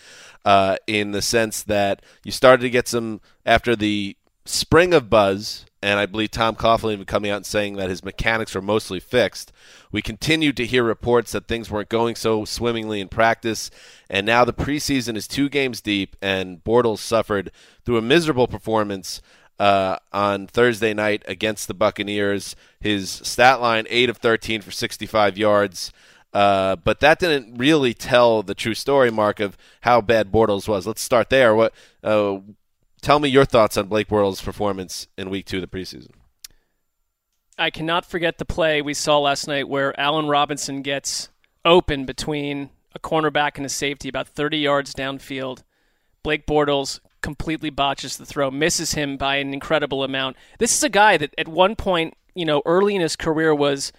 uh, 0.45 0.77
in 0.87 1.11
the 1.11 1.23
sense 1.23 1.65
that 1.65 2.03
you 2.23 2.31
started 2.31 2.63
to 2.63 2.71
get 2.71 2.87
some 2.87 3.21
after 3.45 3.75
the 3.75 4.17
spring 4.45 4.95
of 4.95 5.11
buzz 5.11 5.67
and 5.83 5.99
I 5.99 6.07
believe 6.07 6.31
Tom 6.31 6.55
Coughlin 6.55 6.93
even 6.93 7.05
coming 7.05 7.31
out 7.31 7.39
and 7.39 7.47
saying 7.47 7.77
that 7.77 7.91
his 7.91 8.05
mechanics 8.05 8.55
are 8.55 8.63
mostly 8.63 9.01
fixed. 9.01 9.53
We 9.91 10.01
continued 10.01 10.57
to 10.59 10.67
hear 10.67 10.85
reports 10.85 11.33
that 11.33 11.49
things 11.49 11.71
weren't 11.71 11.89
going 11.89 12.15
so 12.15 12.45
swimmingly 12.45 13.01
in 13.01 13.09
practice, 13.09 13.71
and 14.09 14.25
now 14.25 14.45
the 14.45 14.53
preseason 14.53 15.17
is 15.17 15.27
two 15.27 15.49
games 15.49 15.81
deep, 15.81 16.17
and 16.23 16.63
Bortles 16.63 16.99
suffered 16.99 17.51
through 17.85 17.99
a 17.99 18.03
miserable 18.03 18.47
performance 18.47 19.21
uh, 19.59 19.97
on 20.13 20.47
Thursday 20.47 20.95
night 20.95 21.23
against 21.27 21.69
the 21.69 21.75
Buccaneers. 21.75 22.57
His 22.81 23.11
stat 23.11 23.61
line: 23.61 23.87
eight 23.91 24.09
of 24.09 24.19
thirteen 24.19 24.63
for 24.63 24.71
65 24.71 25.37
yards. 25.37 25.93
Uh, 26.33 26.77
but 26.77 27.01
that 27.01 27.19
didn't 27.19 27.59
really 27.59 27.93
tell 27.93 28.43
the 28.43 28.55
true 28.55 28.75
story, 28.75 29.11
Mark, 29.11 29.39
of 29.39 29.57
how 29.83 30.01
bad 30.01 30.33
Bortles 30.33 30.67
was. 30.67 30.87
Let's 30.87 31.03
start 31.03 31.29
there. 31.29 31.55
What? 31.55 31.75
Uh, 32.03 32.39
tell 33.03 33.19
me 33.19 33.29
your 33.29 33.45
thoughts 33.45 33.77
on 33.77 33.89
Blake 33.89 34.09
Bortles' 34.09 34.43
performance 34.43 35.09
in 35.19 35.29
Week 35.29 35.45
Two 35.45 35.59
of 35.59 35.71
the 35.71 35.79
preseason. 35.79 36.13
I 37.59 37.71
cannot 37.71 38.07
forget 38.07 38.39
the 38.39 38.47
play 38.47 38.81
we 38.81 38.95
saw 38.95 39.19
last 39.19 39.47
night 39.47 39.69
where 39.69 39.99
Allen 40.01 40.29
Robinson 40.29 40.81
gets 40.81 41.29
open 41.65 42.07
between 42.07 42.71
a 42.95 42.99
cornerback 42.99 43.57
and 43.57 43.67
a 43.67 43.69
safety 43.69 44.09
about 44.09 44.29
30 44.29 44.59
yards 44.59 44.95
downfield. 44.95 45.63
Blake 46.23 46.47
Bortles 46.47 47.01
completely 47.21 47.71
botches 47.71 48.17
the 48.17 48.27
throw, 48.27 48.51
misses 48.51 48.95
him 48.95 49.17
by 49.17 49.37
an 49.37 49.53
incredible 49.53 50.03
amount. 50.03 50.37
This 50.59 50.75
is 50.75 50.83
a 50.83 50.89
guy 50.89 51.17
that 51.19 51.35
at 51.39 51.49
one 51.49 51.77
point, 51.77 52.15
you 52.35 52.45
know, 52.45 52.63
early 52.65 52.95
in 52.95 53.01
his 53.01 53.17
career 53.17 53.55
was 53.55 53.93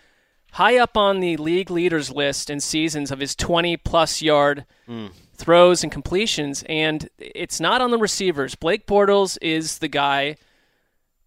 high 0.53 0.77
up 0.77 0.97
on 0.97 1.19
the 1.19 1.37
league 1.37 1.71
leaders 1.71 2.11
list 2.11 2.49
in 2.49 2.59
seasons 2.59 3.11
of 3.11 3.19
his 3.19 3.35
20 3.35 3.77
plus 3.77 4.21
yard 4.21 4.65
mm. 4.87 5.11
Throws 5.35 5.83
and 5.83 5.91
completions, 5.91 6.63
and 6.69 7.09
it's 7.17 7.59
not 7.59 7.81
on 7.81 7.91
the 7.91 7.97
receivers. 7.97 8.55
Blake 8.55 8.85
Bortles 8.85 9.37
is 9.41 9.79
the 9.79 9.87
guy 9.87 10.37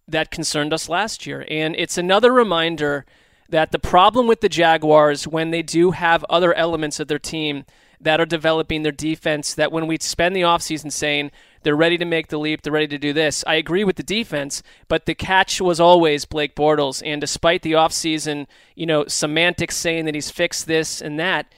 that 0.07 0.31
concerned 0.31 0.73
us 0.73 0.87
last 0.89 1.25
year, 1.25 1.45
and 1.49 1.75
it's 1.77 1.97
another 1.97 2.31
reminder 2.31 3.05
that 3.49 3.71
the 3.71 3.79
problem 3.79 4.27
with 4.27 4.41
the 4.41 4.49
Jaguars 4.49 5.27
when 5.27 5.51
they 5.51 5.61
do 5.61 5.91
have 5.91 6.25
other 6.29 6.53
elements 6.53 6.99
of 6.99 7.07
their 7.07 7.19
team 7.19 7.65
that 7.99 8.19
are 8.19 8.25
developing 8.25 8.83
their 8.83 8.91
defense 8.91 9.53
that 9.55 9.71
when 9.71 9.87
we 9.87 9.97
spend 9.99 10.35
the 10.35 10.41
offseason 10.41 10.91
saying 10.91 11.31
they're 11.67 11.75
ready 11.75 11.97
to 11.97 12.05
make 12.05 12.27
the 12.27 12.37
leap. 12.37 12.61
They're 12.61 12.71
ready 12.71 12.87
to 12.87 12.97
do 12.97 13.11
this. 13.11 13.43
I 13.45 13.55
agree 13.55 13.83
with 13.83 13.97
the 13.97 14.03
defense, 14.03 14.63
but 14.87 15.05
the 15.05 15.13
catch 15.13 15.59
was 15.59 15.81
always 15.81 16.23
Blake 16.23 16.55
Bortles. 16.55 17.01
And 17.05 17.19
despite 17.19 17.61
the 17.61 17.73
offseason, 17.73 18.47
you 18.73 18.85
know, 18.85 19.05
semantics 19.07 19.75
saying 19.75 20.05
that 20.05 20.15
he's 20.15 20.31
fixed 20.31 20.67
this 20.67 21.01
and 21.01 21.19
that, 21.19 21.53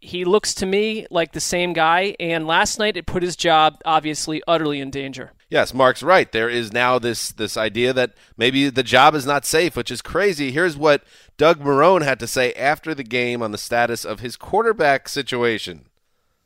he 0.00 0.24
looks 0.24 0.54
to 0.54 0.66
me 0.66 1.06
like 1.10 1.32
the 1.32 1.40
same 1.40 1.72
guy. 1.72 2.14
And 2.18 2.46
last 2.46 2.78
night 2.78 2.96
it 2.96 3.06
put 3.06 3.22
his 3.22 3.36
job 3.36 3.80
obviously 3.84 4.42
utterly 4.46 4.80
in 4.80 4.90
danger. 4.90 5.32
Yes, 5.48 5.74
Mark's 5.74 6.02
right. 6.02 6.30
There 6.30 6.48
is 6.48 6.72
now 6.72 6.98
this 6.98 7.32
this 7.32 7.56
idea 7.56 7.92
that 7.92 8.14
maybe 8.36 8.70
the 8.70 8.84
job 8.84 9.14
is 9.14 9.26
not 9.26 9.44
safe, 9.44 9.76
which 9.76 9.90
is 9.90 10.00
crazy. 10.00 10.52
Here's 10.52 10.76
what 10.76 11.02
Doug 11.36 11.58
Marrone 11.60 12.04
had 12.04 12.20
to 12.20 12.28
say 12.28 12.52
after 12.52 12.94
the 12.94 13.02
game 13.02 13.42
on 13.42 13.50
the 13.50 13.58
status 13.58 14.04
of 14.04 14.20
his 14.20 14.36
quarterback 14.36 15.08
situation. 15.08 15.86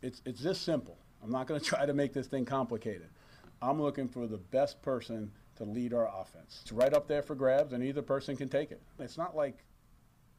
It's 0.00 0.22
it's 0.24 0.40
this 0.40 0.58
simple. 0.58 0.96
I'm 1.22 1.30
not 1.30 1.46
going 1.46 1.60
to 1.60 1.66
try 1.66 1.84
to 1.84 1.92
make 1.92 2.14
this 2.14 2.26
thing 2.26 2.44
complicated. 2.44 3.08
I'm 3.60 3.80
looking 3.80 4.08
for 4.08 4.26
the 4.26 4.38
best 4.38 4.80
person 4.82 5.32
to 5.56 5.64
lead 5.64 5.94
our 5.94 6.08
offense. 6.08 6.60
It's 6.62 6.72
right 6.72 6.92
up 6.92 7.06
there 7.06 7.22
for 7.22 7.34
grabs, 7.34 7.72
and 7.72 7.84
either 7.84 8.02
person 8.02 8.36
can 8.36 8.48
take 8.48 8.70
it. 8.70 8.82
It's 8.98 9.18
not 9.18 9.36
like 9.36 9.64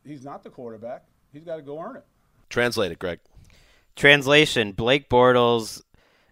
he's 0.04 0.24
not 0.24 0.44
the 0.44 0.50
quarterback. 0.50 1.06
He's 1.32 1.44
got 1.44 1.58
to 1.58 1.62
go 1.62 1.80
earn 1.80 1.98
it. 1.98 2.06
Translate 2.50 2.92
it, 2.92 3.00
Greg. 3.00 3.20
Translation 3.96 4.74
Blake 4.74 5.10
Bortles 5.10 5.82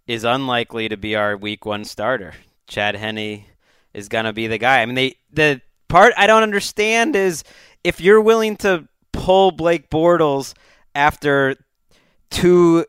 is 0.07 0.23
unlikely 0.23 0.89
to 0.89 0.97
be 0.97 1.15
our 1.15 1.37
week 1.37 1.65
one 1.65 1.85
starter. 1.85 2.33
Chad 2.67 2.95
Henne 2.95 3.45
is 3.93 4.09
going 4.09 4.25
to 4.25 4.33
be 4.33 4.47
the 4.47 4.57
guy. 4.57 4.81
I 4.81 4.85
mean, 4.85 4.95
they 4.95 5.15
the 5.31 5.61
part 5.87 6.13
I 6.17 6.27
don't 6.27 6.43
understand 6.43 7.15
is 7.15 7.43
if 7.83 8.01
you're 8.01 8.21
willing 8.21 8.57
to 8.57 8.87
pull 9.11 9.51
Blake 9.51 9.89
Bortles 9.89 10.53
after 10.95 11.55
two 12.29 12.85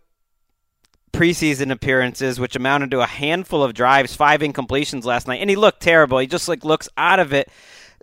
preseason 1.12 1.70
appearances, 1.70 2.40
which 2.40 2.56
amounted 2.56 2.90
to 2.90 3.00
a 3.00 3.06
handful 3.06 3.62
of 3.62 3.74
drives, 3.74 4.16
five 4.16 4.40
incompletions 4.40 5.04
last 5.04 5.28
night, 5.28 5.40
and 5.40 5.48
he 5.48 5.56
looked 5.56 5.80
terrible. 5.80 6.18
He 6.18 6.26
just 6.26 6.48
like 6.48 6.64
looks 6.64 6.88
out 6.96 7.20
of 7.20 7.32
it. 7.32 7.48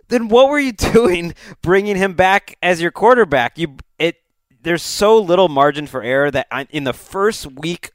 Then 0.08 0.28
what 0.28 0.48
were 0.48 0.58
you 0.58 0.72
doing 0.92 1.34
bringing 1.60 1.96
him 1.96 2.14
back 2.14 2.56
as 2.62 2.80
your 2.80 2.90
quarterback? 2.90 3.58
You 3.58 3.76
it 3.98 4.16
there's 4.62 4.82
so 4.82 5.18
little 5.18 5.48
margin 5.48 5.86
for 5.86 6.02
error 6.02 6.30
that 6.30 6.46
in 6.70 6.84
the 6.84 6.92
first 6.92 7.46
week, 7.46 7.92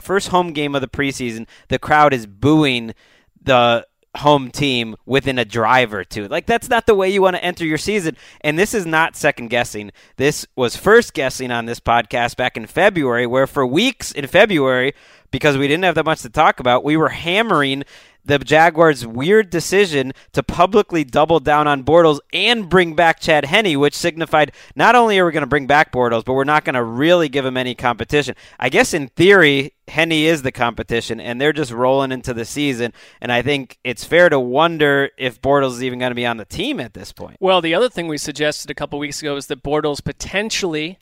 first 0.00 0.28
home 0.28 0.52
game 0.52 0.74
of 0.74 0.80
the 0.80 0.88
preseason, 0.88 1.46
the 1.68 1.78
crowd 1.78 2.12
is 2.12 2.26
booing 2.26 2.94
the 3.42 3.86
home 4.16 4.50
team 4.50 4.96
within 5.04 5.38
a 5.38 5.44
drive 5.44 5.92
or 5.92 6.04
two. 6.04 6.26
Like 6.28 6.46
that's 6.46 6.68
not 6.68 6.86
the 6.86 6.94
way 6.94 7.08
you 7.08 7.22
want 7.22 7.36
to 7.36 7.44
enter 7.44 7.64
your 7.64 7.78
season. 7.78 8.16
And 8.40 8.58
this 8.58 8.74
is 8.74 8.86
not 8.86 9.16
second 9.16 9.48
guessing. 9.48 9.92
This 10.16 10.46
was 10.56 10.76
first 10.76 11.14
guessing 11.14 11.50
on 11.50 11.66
this 11.66 11.80
podcast 11.80 12.36
back 12.36 12.56
in 12.56 12.66
February, 12.66 13.26
where 13.26 13.46
for 13.46 13.66
weeks 13.66 14.12
in 14.12 14.26
February, 14.26 14.94
because 15.30 15.56
we 15.58 15.68
didn't 15.68 15.84
have 15.84 15.94
that 15.96 16.04
much 16.04 16.22
to 16.22 16.30
talk 16.30 16.60
about, 16.60 16.84
we 16.84 16.96
were 16.96 17.10
hammering 17.10 17.84
the 18.26 18.38
Jaguars' 18.38 19.06
weird 19.06 19.50
decision 19.50 20.12
to 20.32 20.42
publicly 20.42 21.04
double 21.04 21.40
down 21.40 21.66
on 21.66 21.84
Bortles 21.84 22.18
and 22.32 22.68
bring 22.68 22.94
back 22.94 23.20
Chad 23.20 23.46
Henne, 23.46 23.78
which 23.78 23.94
signified 23.94 24.52
not 24.74 24.94
only 24.94 25.18
are 25.18 25.26
we 25.26 25.32
going 25.32 25.42
to 25.42 25.46
bring 25.46 25.66
back 25.66 25.92
Bortles, 25.92 26.24
but 26.24 26.34
we're 26.34 26.44
not 26.44 26.64
going 26.64 26.74
to 26.74 26.82
really 26.82 27.28
give 27.28 27.44
him 27.44 27.56
any 27.56 27.74
competition. 27.74 28.34
I 28.58 28.68
guess 28.68 28.92
in 28.92 29.08
theory, 29.08 29.72
Henne 29.88 30.12
is 30.12 30.42
the 30.42 30.52
competition, 30.52 31.20
and 31.20 31.40
they're 31.40 31.52
just 31.52 31.70
rolling 31.70 32.12
into 32.12 32.34
the 32.34 32.44
season. 32.44 32.92
And 33.20 33.30
I 33.30 33.42
think 33.42 33.78
it's 33.84 34.04
fair 34.04 34.28
to 34.28 34.40
wonder 34.40 35.10
if 35.16 35.40
Bortles 35.40 35.72
is 35.72 35.84
even 35.84 35.98
going 35.98 36.10
to 36.10 36.16
be 36.16 36.26
on 36.26 36.36
the 36.36 36.44
team 36.44 36.80
at 36.80 36.94
this 36.94 37.12
point. 37.12 37.36
Well, 37.40 37.60
the 37.60 37.74
other 37.74 37.88
thing 37.88 38.08
we 38.08 38.18
suggested 38.18 38.70
a 38.70 38.74
couple 38.74 38.98
weeks 38.98 39.22
ago 39.22 39.36
is 39.36 39.46
that 39.46 39.62
Bortles 39.62 40.02
potentially 40.02 40.98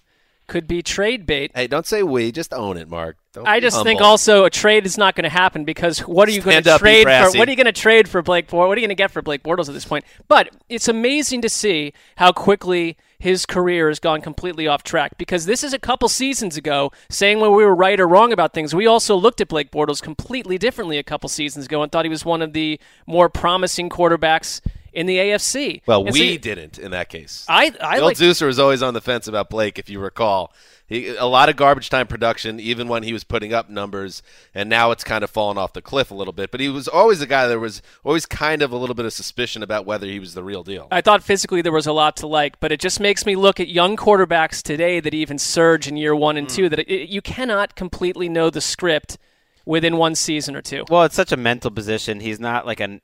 could 0.46 0.68
be 0.68 0.82
trade 0.82 1.24
bait. 1.24 1.50
Hey, 1.54 1.66
don't 1.66 1.86
say 1.86 2.02
we. 2.02 2.30
Just 2.30 2.52
own 2.52 2.76
it, 2.76 2.88
Mark. 2.88 3.16
Don't 3.34 3.48
I 3.48 3.58
just 3.58 3.74
humble. 3.74 3.84
think 3.84 4.00
also 4.00 4.44
a 4.44 4.50
trade 4.50 4.86
is 4.86 4.96
not 4.96 5.16
going 5.16 5.24
to 5.24 5.28
happen 5.28 5.64
because 5.64 5.98
what 6.00 6.28
are 6.28 6.32
you 6.32 6.40
going 6.40 6.62
to 6.62 6.78
trade 6.78 7.04
for? 7.04 7.36
What 7.36 7.48
are 7.48 7.50
you 7.50 7.56
going 7.56 7.66
to 7.66 7.72
trade 7.72 8.08
for 8.08 8.22
Blake 8.22 8.46
Bortles? 8.46 8.68
What 8.68 8.78
are 8.78 8.80
you 8.80 8.86
going 8.86 8.88
to 8.90 8.94
get 8.94 9.10
for 9.10 9.22
Blake 9.22 9.42
Bortles 9.42 9.66
at 9.68 9.74
this 9.74 9.84
point? 9.84 10.04
But 10.28 10.50
it's 10.68 10.86
amazing 10.86 11.42
to 11.42 11.48
see 11.48 11.92
how 12.16 12.30
quickly 12.30 12.96
his 13.18 13.44
career 13.44 13.88
has 13.88 13.98
gone 13.98 14.20
completely 14.20 14.68
off 14.68 14.84
track 14.84 15.18
because 15.18 15.46
this 15.46 15.64
is 15.64 15.72
a 15.72 15.78
couple 15.78 16.08
seasons 16.08 16.56
ago 16.56 16.92
saying 17.08 17.40
when 17.40 17.52
we 17.52 17.64
were 17.64 17.74
right 17.74 17.98
or 17.98 18.06
wrong 18.06 18.32
about 18.32 18.52
things. 18.52 18.72
We 18.72 18.86
also 18.86 19.16
looked 19.16 19.40
at 19.40 19.48
Blake 19.48 19.72
Bortles 19.72 20.00
completely 20.00 20.56
differently 20.56 20.98
a 20.98 21.02
couple 21.02 21.28
seasons 21.28 21.66
ago 21.66 21.82
and 21.82 21.90
thought 21.90 22.04
he 22.04 22.10
was 22.10 22.24
one 22.24 22.40
of 22.40 22.52
the 22.52 22.78
more 23.06 23.28
promising 23.28 23.88
quarterbacks 23.90 24.60
in 24.92 25.06
the 25.06 25.16
AFC. 25.16 25.82
Well, 25.86 26.04
and 26.04 26.12
we 26.12 26.34
so, 26.34 26.40
didn't 26.40 26.78
in 26.78 26.92
that 26.92 27.08
case. 27.08 27.44
I, 27.48 27.72
I 27.80 27.96
Bill 27.96 28.04
like, 28.04 28.16
Zeuser 28.16 28.46
was 28.46 28.58
always 28.58 28.82
on 28.82 28.94
the 28.94 29.00
fence 29.00 29.26
about 29.26 29.50
Blake, 29.50 29.78
if 29.78 29.90
you 29.90 29.98
recall. 29.98 30.52
He, 30.94 31.16
a 31.16 31.26
lot 31.26 31.48
of 31.48 31.56
garbage 31.56 31.90
time 31.90 32.06
production, 32.06 32.60
even 32.60 32.86
when 32.86 33.02
he 33.02 33.12
was 33.12 33.24
putting 33.24 33.52
up 33.52 33.68
numbers, 33.68 34.22
and 34.54 34.68
now 34.68 34.92
it's 34.92 35.02
kind 35.02 35.24
of 35.24 35.30
fallen 35.30 35.58
off 35.58 35.72
the 35.72 35.82
cliff 35.82 36.10
a 36.10 36.14
little 36.14 36.32
bit. 36.32 36.50
But 36.50 36.60
he 36.60 36.68
was 36.68 36.86
always 36.86 37.20
a 37.20 37.26
guy 37.26 37.48
that 37.48 37.58
was 37.58 37.82
always 38.04 38.26
kind 38.26 38.62
of 38.62 38.70
a 38.70 38.76
little 38.76 38.94
bit 38.94 39.04
of 39.04 39.12
suspicion 39.12 39.62
about 39.62 39.86
whether 39.86 40.06
he 40.06 40.20
was 40.20 40.34
the 40.34 40.44
real 40.44 40.62
deal. 40.62 40.86
I 40.92 41.00
thought 41.00 41.24
physically 41.24 41.62
there 41.62 41.72
was 41.72 41.88
a 41.88 41.92
lot 41.92 42.16
to 42.18 42.26
like, 42.26 42.60
but 42.60 42.70
it 42.70 42.78
just 42.78 43.00
makes 43.00 43.26
me 43.26 43.34
look 43.34 43.58
at 43.58 43.68
young 43.68 43.96
quarterbacks 43.96 44.62
today 44.62 45.00
that 45.00 45.12
even 45.12 45.38
surge 45.38 45.88
in 45.88 45.96
year 45.96 46.14
one 46.14 46.36
and 46.36 46.46
mm. 46.46 46.54
two 46.54 46.68
that 46.68 46.78
it, 46.78 47.08
you 47.08 47.20
cannot 47.20 47.74
completely 47.74 48.28
know 48.28 48.48
the 48.48 48.60
script 48.60 49.18
within 49.66 49.96
one 49.96 50.14
season 50.14 50.54
or 50.54 50.62
two. 50.62 50.84
Well, 50.88 51.02
it's 51.02 51.16
such 51.16 51.32
a 51.32 51.36
mental 51.36 51.70
position. 51.70 52.20
He's 52.20 52.38
not 52.38 52.66
like 52.66 52.80
an 52.80 53.00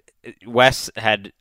Wes 0.46 0.90
had 0.96 1.32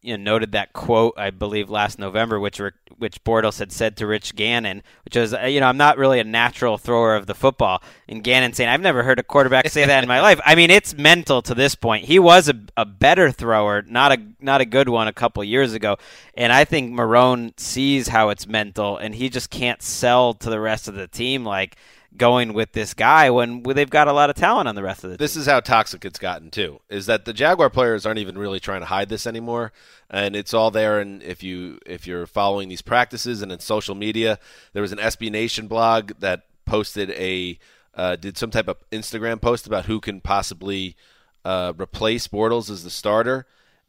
you 0.00 0.16
know, 0.16 0.32
noted 0.32 0.52
that 0.52 0.72
quote 0.72 1.14
I 1.16 1.30
believe 1.30 1.70
last 1.70 1.98
November, 1.98 2.38
which 2.38 2.60
which 2.98 3.22
Bortles 3.24 3.58
had 3.58 3.72
said 3.72 3.96
to 3.96 4.06
Rich 4.06 4.34
Gannon, 4.34 4.82
which 5.04 5.16
was, 5.16 5.32
uh, 5.32 5.42
you 5.42 5.60
know, 5.60 5.66
I'm 5.66 5.76
not 5.76 5.98
really 5.98 6.18
a 6.18 6.24
natural 6.24 6.78
thrower 6.78 7.14
of 7.14 7.26
the 7.26 7.34
football. 7.34 7.82
And 8.08 8.24
Gannon 8.24 8.52
saying, 8.52 8.68
I've 8.68 8.80
never 8.80 9.04
heard 9.04 9.20
a 9.20 9.22
quarterback 9.22 9.68
say 9.68 9.86
that 9.86 10.02
in 10.02 10.08
my 10.08 10.20
life. 10.22 10.40
I 10.44 10.54
mean, 10.56 10.70
it's 10.70 10.96
mental 10.96 11.40
to 11.42 11.54
this 11.54 11.74
point. 11.74 12.06
He 12.06 12.18
was 12.18 12.48
a, 12.48 12.54
a 12.76 12.84
better 12.84 13.30
thrower, 13.30 13.82
not 13.82 14.12
a 14.12 14.18
not 14.40 14.60
a 14.60 14.64
good 14.64 14.88
one 14.88 15.08
a 15.08 15.12
couple 15.12 15.42
years 15.44 15.74
ago. 15.74 15.96
And 16.34 16.52
I 16.52 16.64
think 16.64 16.92
Marrone 16.92 17.58
sees 17.58 18.08
how 18.08 18.30
it's 18.30 18.46
mental, 18.46 18.96
and 18.96 19.14
he 19.14 19.28
just 19.28 19.50
can't 19.50 19.82
sell 19.82 20.34
to 20.34 20.50
the 20.50 20.60
rest 20.60 20.88
of 20.88 20.94
the 20.94 21.08
team 21.08 21.44
like 21.44 21.76
going 22.18 22.52
with 22.52 22.72
this 22.72 22.92
guy 22.92 23.30
when 23.30 23.62
they've 23.62 23.88
got 23.88 24.08
a 24.08 24.12
lot 24.12 24.28
of 24.28 24.36
talent 24.36 24.68
on 24.68 24.74
the 24.74 24.82
rest 24.82 25.04
of 25.04 25.10
the 25.10 25.16
this 25.16 25.34
team. 25.34 25.40
is 25.40 25.46
how 25.46 25.60
toxic 25.60 26.04
it's 26.04 26.18
gotten 26.18 26.50
too 26.50 26.80
is 26.88 27.06
that 27.06 27.24
the 27.24 27.32
jaguar 27.32 27.70
players 27.70 28.04
aren't 28.04 28.18
even 28.18 28.36
really 28.36 28.60
trying 28.60 28.80
to 28.80 28.86
hide 28.86 29.08
this 29.08 29.26
anymore 29.26 29.72
and 30.10 30.36
it's 30.36 30.52
all 30.52 30.70
there 30.70 30.98
and 31.00 31.22
if 31.22 31.42
you 31.42 31.78
if 31.86 32.06
you're 32.06 32.26
following 32.26 32.68
these 32.68 32.82
practices 32.82 33.40
and 33.40 33.50
in 33.50 33.58
social 33.60 33.94
media 33.94 34.38
there 34.72 34.82
was 34.82 34.92
an 34.92 34.98
sb 34.98 35.30
nation 35.30 35.66
blog 35.68 36.12
that 36.18 36.42
posted 36.66 37.10
a 37.12 37.58
uh, 37.94 38.14
did 38.16 38.36
some 38.36 38.50
type 38.50 38.68
of 38.68 38.76
instagram 38.90 39.40
post 39.40 39.66
about 39.66 39.86
who 39.86 40.00
can 40.00 40.20
possibly 40.20 40.96
uh, 41.44 41.72
replace 41.78 42.28
bortles 42.28 42.68
as 42.68 42.84
the 42.84 42.90
starter 42.90 43.46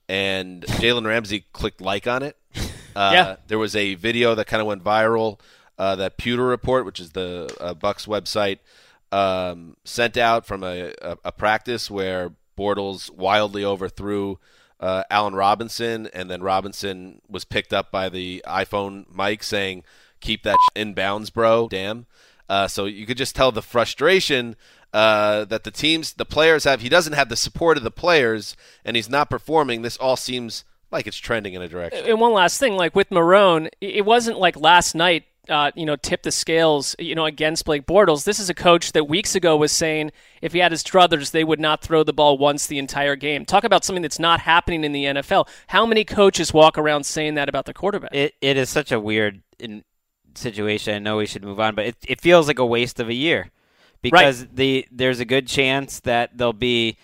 and 0.08 0.64
jalen 0.64 1.06
ramsey 1.06 1.46
clicked 1.52 1.82
like 1.82 2.08
on 2.08 2.24
it 2.24 2.38
uh, 2.96 3.12
yeah. 3.14 3.36
there 3.48 3.60
was 3.60 3.76
a 3.76 3.96
video 3.96 4.36
that 4.36 4.48
kind 4.48 4.62
of 4.62 4.68
went 4.68 4.84
viral 4.84 5.40
uh, 5.80 5.96
that 5.96 6.18
Pewter 6.18 6.46
report, 6.46 6.86
which 6.86 7.00
is 7.00 7.12
the 7.12 7.56
uh, 7.60 7.74
Bucks 7.74 8.06
website, 8.06 8.60
um, 9.12 9.78
sent 9.86 10.18
out 10.18 10.46
from 10.46 10.64
a, 10.64 10.94
a, 11.02 11.18
a, 11.26 11.32
practice 11.32 11.90
where 11.90 12.34
Bortles 12.56 13.10
wildly 13.10 13.64
overthrew 13.64 14.38
uh, 14.80 15.04
Allen 15.10 15.34
Robinson, 15.34 16.08
and 16.14 16.30
then 16.30 16.44
Robinson 16.44 17.22
was 17.28 17.44
picked 17.44 17.74
up 17.74 17.92
by 17.92 18.10
the 18.10 18.44
iPhone 18.46 19.06
mic 19.14 19.42
saying, 19.42 19.84
"Keep 20.20 20.44
that 20.44 20.58
in 20.76 20.94
bounds, 20.94 21.32
bro." 21.32 21.68
Damn. 21.70 22.06
Uh, 22.48 22.68
so 22.68 22.86
you 22.86 23.06
could 23.06 23.18
just 23.18 23.36
tell 23.36 23.52
the 23.52 23.62
frustration 23.62 24.56
uh, 24.94 25.46
that 25.46 25.64
the 25.64 25.72
teams, 25.72 26.14
the 26.14 26.26
players 26.26 26.66
have. 26.66 26.82
He 26.82 26.90
doesn't 26.90 27.14
have 27.14 27.30
the 27.30 27.36
support 27.36 27.78
of 27.78 27.84
the 27.84 27.92
players, 27.92 28.56
and 28.84 28.96
he's 28.96 29.10
not 29.10 29.30
performing. 29.30 29.82
This 29.82 29.98
all 29.98 30.16
seems 30.16 30.66
like 30.92 31.08
it's 31.08 31.18
trending 31.18 31.54
in 31.54 31.62
a 31.62 31.68
direction. 31.68 32.06
And 32.06 32.20
one 32.20 32.34
last 32.34 32.60
thing, 32.60 32.76
like 32.76 32.96
with 32.96 33.10
Marrone, 33.10 33.70
it 33.82 34.06
wasn't 34.06 34.40
like 34.40 34.58
last 34.58 34.96
night. 34.96 35.26
Uh, 35.50 35.72
you 35.76 35.86
know, 35.86 35.96
tip 35.96 36.22
the 36.24 36.32
scales, 36.32 36.96
you 37.00 37.16
know, 37.16 37.26
against 37.26 37.66
Blake 37.66 37.86
Bortles. 37.88 38.24
This 38.24 38.40
is 38.40 38.50
a 38.50 38.54
coach 38.54 38.92
that 38.92 39.06
weeks 39.06 39.34
ago 39.34 39.58
was 39.58 39.72
saying 39.72 40.12
if 40.42 40.54
he 40.54 40.60
had 40.60 40.72
his 40.72 40.84
druthers, 40.84 41.32
they 41.32 41.44
would 41.44 41.60
not 41.60 41.82
throw 41.82 42.04
the 42.04 42.14
ball 42.14 42.38
once 42.38 42.68
the 42.68 42.78
entire 42.78 43.16
game. 43.16 43.46
Talk 43.46 43.64
about 43.64 43.84
something 43.84 44.04
that's 44.04 44.20
not 44.20 44.42
happening 44.42 44.84
in 44.84 44.92
the 44.92 45.06
NFL. 45.06 45.48
How 45.68 45.86
many 45.86 46.06
coaches 46.06 46.54
walk 46.54 46.78
around 46.78 47.06
saying 47.06 47.34
that 47.34 47.50
about 47.50 47.66
the 47.66 47.74
quarterback? 47.74 48.14
It 48.14 48.36
it 48.42 48.58
is 48.58 48.70
such 48.70 48.92
a 48.92 49.00
weird 49.00 49.42
in, 49.60 49.84
situation. 50.36 50.94
I 50.96 51.00
know 51.00 51.18
we 51.18 51.26
should 51.26 51.44
move 51.44 51.60
on, 51.60 51.76
but 51.76 51.86
it 51.86 51.96
it 52.08 52.22
feels 52.22 52.48
like 52.48 52.60
a 52.60 52.66
waste 52.66 53.00
of 53.00 53.10
a 53.10 53.14
year 53.14 53.50
because 54.02 54.42
Right. 54.42 54.56
the 54.56 54.88
there's 54.92 55.20
a 55.20 55.26
good 55.26 55.48
chance 55.48 56.00
that 56.02 56.38
there'll 56.38 56.54
be 56.54 56.98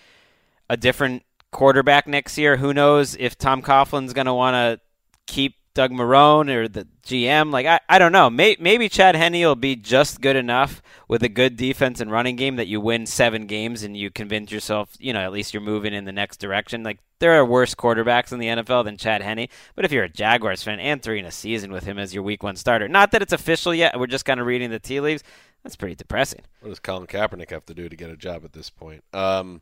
a 0.69 0.77
different 0.77 1.23
quarterback 1.51 2.07
next 2.07 2.37
year. 2.37 2.57
Who 2.57 2.73
knows 2.73 3.15
if 3.19 3.37
Tom 3.37 3.61
Coughlin's 3.61 4.13
going 4.13 4.27
to 4.27 4.33
want 4.33 4.55
to 4.55 4.79
keep 5.25 5.55
Doug 5.75 5.91
Marrone 5.91 6.49
or 6.49 6.67
the 6.67 6.87
GM? 7.03 7.51
Like 7.51 7.67
I, 7.67 7.79
I 7.87 7.99
don't 7.99 8.11
know. 8.11 8.29
May, 8.31 8.57
maybe 8.59 8.89
Chad 8.89 9.15
Henne 9.15 9.33
will 9.33 9.55
be 9.55 9.75
just 9.75 10.21
good 10.21 10.35
enough 10.35 10.81
with 11.07 11.21
a 11.21 11.29
good 11.29 11.57
defense 11.57 12.01
and 12.01 12.09
running 12.09 12.35
game 12.35 12.55
that 12.55 12.67
you 12.67 12.81
win 12.81 13.05
seven 13.05 13.45
games 13.45 13.83
and 13.83 13.95
you 13.95 14.09
convince 14.09 14.51
yourself, 14.51 14.95
you 14.97 15.13
know, 15.13 15.19
at 15.19 15.31
least 15.31 15.53
you're 15.53 15.61
moving 15.61 15.93
in 15.93 16.05
the 16.05 16.11
next 16.11 16.37
direction. 16.37 16.81
Like 16.81 16.97
there 17.19 17.33
are 17.33 17.45
worse 17.45 17.75
quarterbacks 17.75 18.31
in 18.31 18.39
the 18.39 18.47
NFL 18.47 18.85
than 18.85 18.97
Chad 18.97 19.21
Henne. 19.21 19.47
But 19.75 19.85
if 19.85 19.91
you're 19.91 20.05
a 20.05 20.09
Jaguars 20.09 20.63
fan 20.63 20.79
and 20.79 21.01
three 21.01 21.19
in 21.19 21.25
a 21.25 21.31
season 21.31 21.71
with 21.71 21.83
him 21.83 21.99
as 21.99 22.13
your 22.13 22.23
week 22.23 22.41
one 22.41 22.55
starter, 22.55 22.87
not 22.87 23.11
that 23.11 23.21
it's 23.21 23.33
official 23.33 23.75
yet, 23.75 23.99
we're 23.99 24.07
just 24.07 24.25
kind 24.25 24.39
of 24.39 24.47
reading 24.47 24.71
the 24.71 24.79
tea 24.79 24.99
leaves. 24.99 25.23
That's 25.63 25.75
pretty 25.75 25.95
depressing. 25.95 26.41
What 26.61 26.69
does 26.69 26.79
Colin 26.79 27.07
Kaepernick 27.07 27.49
have 27.49 27.65
to 27.65 27.73
do 27.73 27.89
to 27.89 27.95
get 27.95 28.09
a 28.09 28.17
job 28.17 28.45
at 28.45 28.53
this 28.53 28.69
point? 28.69 29.03
Um, 29.13 29.61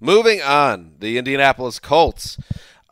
moving 0.00 0.42
on, 0.42 0.94
the 0.98 1.18
Indianapolis 1.18 1.78
Colts 1.78 2.38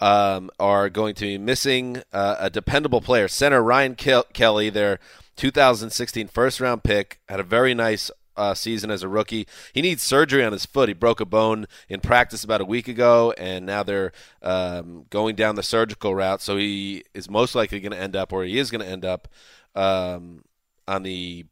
um, 0.00 0.50
are 0.59 0.88
going 0.88 1.14
to 1.16 1.25
be 1.25 1.38
missing 1.38 2.02
uh, 2.12 2.37
a 2.38 2.50
dependable 2.50 3.00
player. 3.00 3.28
Center 3.28 3.62
Ryan 3.62 3.95
Kel- 3.95 4.26
Kelly, 4.33 4.71
their 4.71 4.99
2016 5.37 6.28
first 6.28 6.61
round 6.61 6.83
pick, 6.83 7.21
had 7.28 7.40
a 7.40 7.45
very 7.45 7.75
nice 7.75 8.11
uh, 8.37 8.54
season 8.54 8.90
as 8.90 9.02
a 9.02 9.09
rookie. 9.09 9.47
He 9.75 9.83
needs 9.83 10.02
surgery 10.02 10.42
on 10.42 10.52
his 10.52 10.64
foot. 10.64 10.88
He 10.88 10.95
broke 10.95 11.21
a 11.21 11.26
bone 11.26 11.66
in 11.88 12.00
practice 12.00 12.42
about 12.42 12.62
a 12.62 12.64
week 12.64 12.88
ago, 12.88 13.35
and 13.37 13.66
now 13.66 13.83
they're 13.83 14.12
um, 14.42 15.04
going 15.11 15.37
down 15.37 15.57
the 15.57 15.62
surgical 15.62 16.14
route. 16.14 16.40
So 16.40 16.57
he 16.57 17.04
is 17.12 17.28
most 17.28 17.54
likely 17.54 17.80
going 17.80 17.92
to 17.92 17.99
end 17.99 18.16
up, 18.16 18.33
or 18.33 18.45
he 18.45 18.59
is 18.59 18.71
going 18.71 18.85
to 18.85 18.90
end 18.90 19.04
up, 19.04 19.28
um, 19.75 20.45
on 20.88 21.02
the 21.02 21.45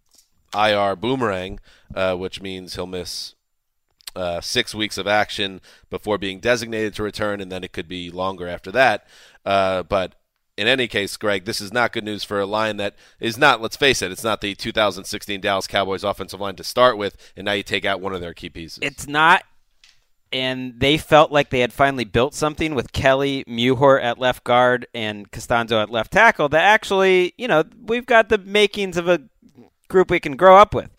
IR 0.54 0.96
boomerang, 0.96 1.60
uh, 1.94 2.16
which 2.16 2.40
means 2.40 2.74
he'll 2.74 2.86
miss 2.86 3.34
uh, 4.18 4.40
six 4.40 4.74
weeks 4.74 4.98
of 4.98 5.06
action 5.06 5.60
before 5.90 6.18
being 6.18 6.40
designated 6.40 6.92
to 6.94 7.02
return, 7.02 7.40
and 7.40 7.52
then 7.52 7.62
it 7.62 7.72
could 7.72 7.88
be 7.88 8.10
longer 8.10 8.48
after 8.48 8.72
that. 8.72 9.06
Uh, 9.46 9.84
but 9.84 10.14
in 10.56 10.66
any 10.66 10.88
case, 10.88 11.16
Greg, 11.16 11.44
this 11.44 11.60
is 11.60 11.72
not 11.72 11.92
good 11.92 12.02
news 12.02 12.24
for 12.24 12.40
a 12.40 12.46
line 12.46 12.78
that 12.78 12.96
is 13.20 13.38
not, 13.38 13.62
let's 13.62 13.76
face 13.76 14.02
it, 14.02 14.10
it's 14.10 14.24
not 14.24 14.40
the 14.40 14.56
2016 14.56 15.40
Dallas 15.40 15.68
Cowboys 15.68 16.02
offensive 16.02 16.40
line 16.40 16.56
to 16.56 16.64
start 16.64 16.98
with, 16.98 17.16
and 17.36 17.44
now 17.44 17.52
you 17.52 17.62
take 17.62 17.84
out 17.84 18.00
one 18.00 18.12
of 18.12 18.20
their 18.20 18.34
key 18.34 18.50
pieces. 18.50 18.80
It's 18.82 19.06
not. 19.06 19.44
And 20.30 20.78
they 20.78 20.98
felt 20.98 21.30
like 21.30 21.48
they 21.50 21.60
had 21.60 21.72
finally 21.72 22.04
built 22.04 22.34
something 22.34 22.74
with 22.74 22.92
Kelly, 22.92 23.44
Mewhort 23.48 24.02
at 24.02 24.18
left 24.18 24.44
guard, 24.44 24.86
and 24.92 25.30
Castonzo 25.30 25.80
at 25.80 25.90
left 25.90 26.12
tackle 26.12 26.48
that 26.50 26.64
actually, 26.64 27.34
you 27.38 27.48
know, 27.48 27.62
we've 27.82 28.04
got 28.04 28.28
the 28.28 28.36
makings 28.36 28.96
of 28.96 29.08
a 29.08 29.22
group 29.88 30.10
we 30.10 30.20
can 30.20 30.36
grow 30.36 30.58
up 30.58 30.74
with. 30.74 30.90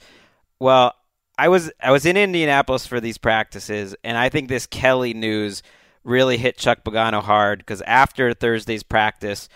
Well, 0.60 0.96
I 1.40 1.48
was 1.48 1.72
I 1.82 1.92
was 1.92 2.06
in 2.06 2.18
Indianapolis 2.18 2.86
for 2.86 3.00
these 3.00 3.18
practices, 3.18 3.96
and 4.04 4.18
I 4.18 4.28
think 4.28 4.50
this 4.50 4.68
Kelly 4.68 5.14
news 5.14 5.64
really 6.04 6.36
hit 6.36 6.58
Chuck 6.58 6.84
Pagano 6.84 7.24
hard 7.24 7.60
because 7.60 7.82
after 7.84 8.34
Thursday's 8.34 8.84
practice, 8.84 9.48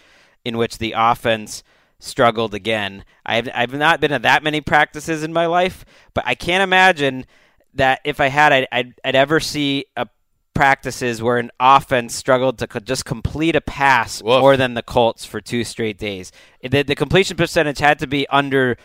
in 0.45 0.57
which 0.57 0.77
the 0.77 0.93
offense 0.95 1.61
struggled 1.99 2.53
again, 2.53 3.03
I've 3.25 3.49
I've 3.53 3.73
not 3.73 3.99
been 3.99 4.11
to 4.11 4.19
that 4.19 4.43
many 4.43 4.61
practices 4.61 5.23
in 5.23 5.33
my 5.33 5.45
life, 5.45 5.83
but 6.13 6.23
I 6.25 6.35
can't 6.35 6.63
imagine 6.63 7.25
that 7.73 7.99
if 8.05 8.21
I 8.21 8.27
had, 8.27 8.53
I'd 8.53 8.67
I'd, 8.71 8.93
I'd 9.03 9.15
ever 9.15 9.41
see 9.41 9.85
a 9.97 10.07
practices 10.53 11.21
where 11.21 11.37
an 11.37 11.51
offense 11.59 12.15
struggled 12.15 12.59
to 12.59 12.67
co- 12.67 12.79
just 12.79 13.03
complete 13.03 13.57
a 13.57 13.61
pass 13.61 14.23
more 14.23 14.55
than 14.55 14.75
the 14.75 14.83
Colts 14.83 15.25
for 15.25 15.41
two 15.41 15.65
straight 15.65 15.97
days. 15.97 16.31
The, 16.61 16.83
the 16.83 16.95
completion 16.95 17.35
percentage 17.35 17.79
had 17.79 17.99
to 17.99 18.07
be 18.07 18.25
under 18.29 18.77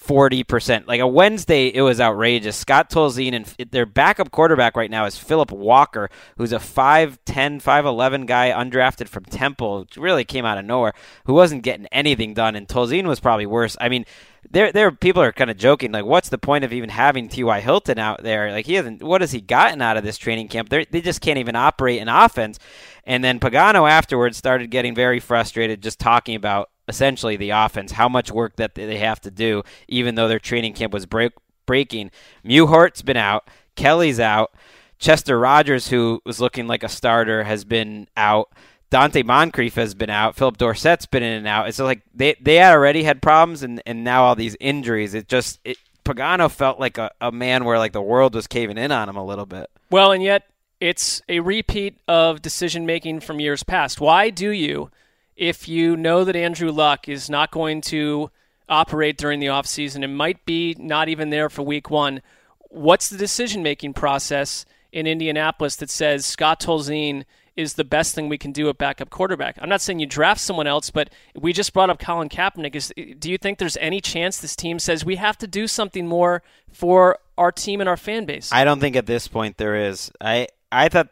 40%. 0.00 0.86
Like 0.86 1.00
a 1.00 1.06
Wednesday, 1.06 1.68
it 1.68 1.82
was 1.82 2.00
outrageous. 2.00 2.56
Scott 2.56 2.90
Tolzien 2.90 3.34
and 3.34 3.70
their 3.70 3.86
backup 3.86 4.30
quarterback 4.30 4.76
right 4.76 4.90
now 4.90 5.06
is 5.06 5.16
Philip 5.16 5.50
Walker, 5.50 6.10
who's 6.36 6.52
a 6.52 6.58
5'10, 6.58 7.62
5'11 7.62 8.26
guy 8.26 8.50
undrafted 8.50 9.08
from 9.08 9.24
Temple, 9.24 9.86
really 9.96 10.24
came 10.24 10.44
out 10.44 10.58
of 10.58 10.64
nowhere, 10.64 10.92
who 11.26 11.34
wasn't 11.34 11.62
getting 11.62 11.86
anything 11.86 12.34
done. 12.34 12.56
And 12.56 12.68
Tolzien 12.68 13.06
was 13.06 13.20
probably 13.20 13.46
worse. 13.46 13.76
I 13.80 13.88
mean, 13.88 14.04
there, 14.50 14.72
there, 14.72 14.90
people 14.90 15.22
are 15.22 15.32
kind 15.32 15.50
of 15.50 15.56
joking. 15.56 15.92
Like, 15.92 16.04
what's 16.04 16.28
the 16.28 16.38
point 16.38 16.64
of 16.64 16.72
even 16.72 16.90
having 16.90 17.28
T.Y. 17.28 17.60
Hilton 17.60 17.98
out 17.98 18.22
there? 18.22 18.52
Like, 18.52 18.66
he 18.66 18.74
hasn't. 18.74 19.02
What 19.02 19.22
has 19.22 19.32
he 19.32 19.40
gotten 19.40 19.80
out 19.80 19.96
of 19.96 20.04
this 20.04 20.18
training 20.18 20.48
camp? 20.48 20.68
They're, 20.68 20.84
they 20.84 21.00
just 21.00 21.22
can't 21.22 21.38
even 21.38 21.56
operate 21.56 22.02
an 22.02 22.08
offense. 22.08 22.58
And 23.04 23.24
then 23.24 23.40
Pagano 23.40 23.88
afterwards 23.88 24.36
started 24.36 24.70
getting 24.70 24.94
very 24.94 25.20
frustrated, 25.20 25.82
just 25.82 25.98
talking 25.98 26.34
about 26.34 26.70
essentially 26.88 27.36
the 27.36 27.50
offense, 27.50 27.92
how 27.92 28.08
much 28.08 28.30
work 28.30 28.56
that 28.56 28.74
they 28.74 28.98
have 28.98 29.20
to 29.22 29.30
do, 29.30 29.62
even 29.88 30.14
though 30.14 30.28
their 30.28 30.38
training 30.38 30.74
camp 30.74 30.92
was 30.92 31.06
break, 31.06 31.32
breaking. 31.66 32.10
Mewhort's 32.44 33.02
been 33.02 33.16
out, 33.16 33.48
Kelly's 33.76 34.20
out, 34.20 34.52
Chester 34.98 35.38
Rogers, 35.38 35.88
who 35.88 36.20
was 36.24 36.40
looking 36.40 36.66
like 36.66 36.82
a 36.82 36.88
starter, 36.88 37.44
has 37.44 37.64
been 37.64 38.08
out. 38.16 38.52
Donte 38.90 39.24
Moncrief 39.24 39.74
has 39.74 39.94
been 39.94 40.10
out. 40.10 40.36
Phillip 40.36 40.56
Dorsett's 40.56 41.06
been 41.06 41.22
in 41.22 41.32
and 41.32 41.48
out. 41.48 41.68
It's 41.68 41.80
like 41.80 42.02
they 42.14 42.36
they 42.40 42.56
had 42.56 42.72
already 42.72 43.02
had 43.02 43.20
problems, 43.20 43.62
and, 43.62 43.82
and 43.86 44.04
now 44.04 44.22
all 44.22 44.36
these 44.36 44.56
injuries. 44.60 45.14
It 45.14 45.28
just 45.28 45.58
it, 45.64 45.78
Pagano 46.04 46.50
felt 46.50 46.78
like 46.78 46.96
a, 46.98 47.10
a 47.20 47.32
man 47.32 47.64
where 47.64 47.78
like 47.78 47.92
the 47.92 48.02
world 48.02 48.34
was 48.34 48.46
caving 48.46 48.78
in 48.78 48.92
on 48.92 49.08
him 49.08 49.16
a 49.16 49.24
little 49.24 49.46
bit. 49.46 49.68
Well, 49.90 50.12
and 50.12 50.22
yet 50.22 50.44
it's 50.80 51.22
a 51.28 51.40
repeat 51.40 51.98
of 52.06 52.42
decision 52.42 52.86
making 52.86 53.20
from 53.20 53.40
years 53.40 53.62
past. 53.62 54.00
Why 54.00 54.30
do 54.30 54.50
you, 54.50 54.90
if 55.36 55.68
you 55.68 55.96
know 55.96 56.24
that 56.24 56.36
Andrew 56.36 56.70
Luck 56.70 57.08
is 57.08 57.28
not 57.28 57.50
going 57.50 57.80
to 57.82 58.30
operate 58.68 59.18
during 59.18 59.40
the 59.40 59.46
offseason 59.46 60.04
and 60.04 60.16
might 60.16 60.44
be 60.44 60.74
not 60.78 61.08
even 61.08 61.30
there 61.30 61.48
for 61.48 61.62
week 61.62 61.90
one, 61.90 62.22
what's 62.70 63.08
the 63.08 63.18
decision 63.18 63.62
making 63.62 63.94
process 63.94 64.64
in 64.92 65.06
Indianapolis 65.06 65.76
that 65.76 65.90
says 65.90 66.24
Scott 66.24 66.60
Tolzien 66.60 67.24
is 67.56 67.74
the 67.74 67.84
best 67.84 68.14
thing 68.14 68.28
we 68.28 68.38
can 68.38 68.52
do 68.52 68.68
at 68.68 68.78
backup 68.78 69.10
quarterback? 69.10 69.58
I'm 69.60 69.68
not 69.68 69.80
saying 69.80 70.00
you 70.00 70.06
draft 70.06 70.40
someone 70.40 70.66
else, 70.66 70.90
but 70.90 71.10
we 71.34 71.52
just 71.52 71.72
brought 71.72 71.90
up 71.90 71.98
Colin 71.98 72.28
Kaepernick. 72.28 72.74
Is, 72.74 72.92
do 73.18 73.30
you 73.30 73.38
think 73.38 73.58
there's 73.58 73.76
any 73.78 74.00
chance 74.00 74.38
this 74.38 74.56
team 74.56 74.78
says 74.78 75.04
we 75.04 75.16
have 75.16 75.38
to 75.38 75.46
do 75.46 75.66
something 75.66 76.06
more 76.06 76.42
for 76.72 77.18
our 77.38 77.52
team 77.52 77.80
and 77.80 77.88
our 77.88 77.96
fan 77.96 78.24
base? 78.24 78.50
I 78.52 78.64
don't 78.64 78.80
think 78.80 78.96
at 78.96 79.06
this 79.06 79.28
point 79.28 79.56
there 79.56 79.76
is. 79.76 80.10
I 80.20 80.48
I 80.72 80.88
thought 80.88 81.08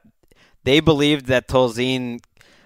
they 0.65 0.81
believed 0.81 1.27
that 1.27 1.49
Tolzien 1.49 2.21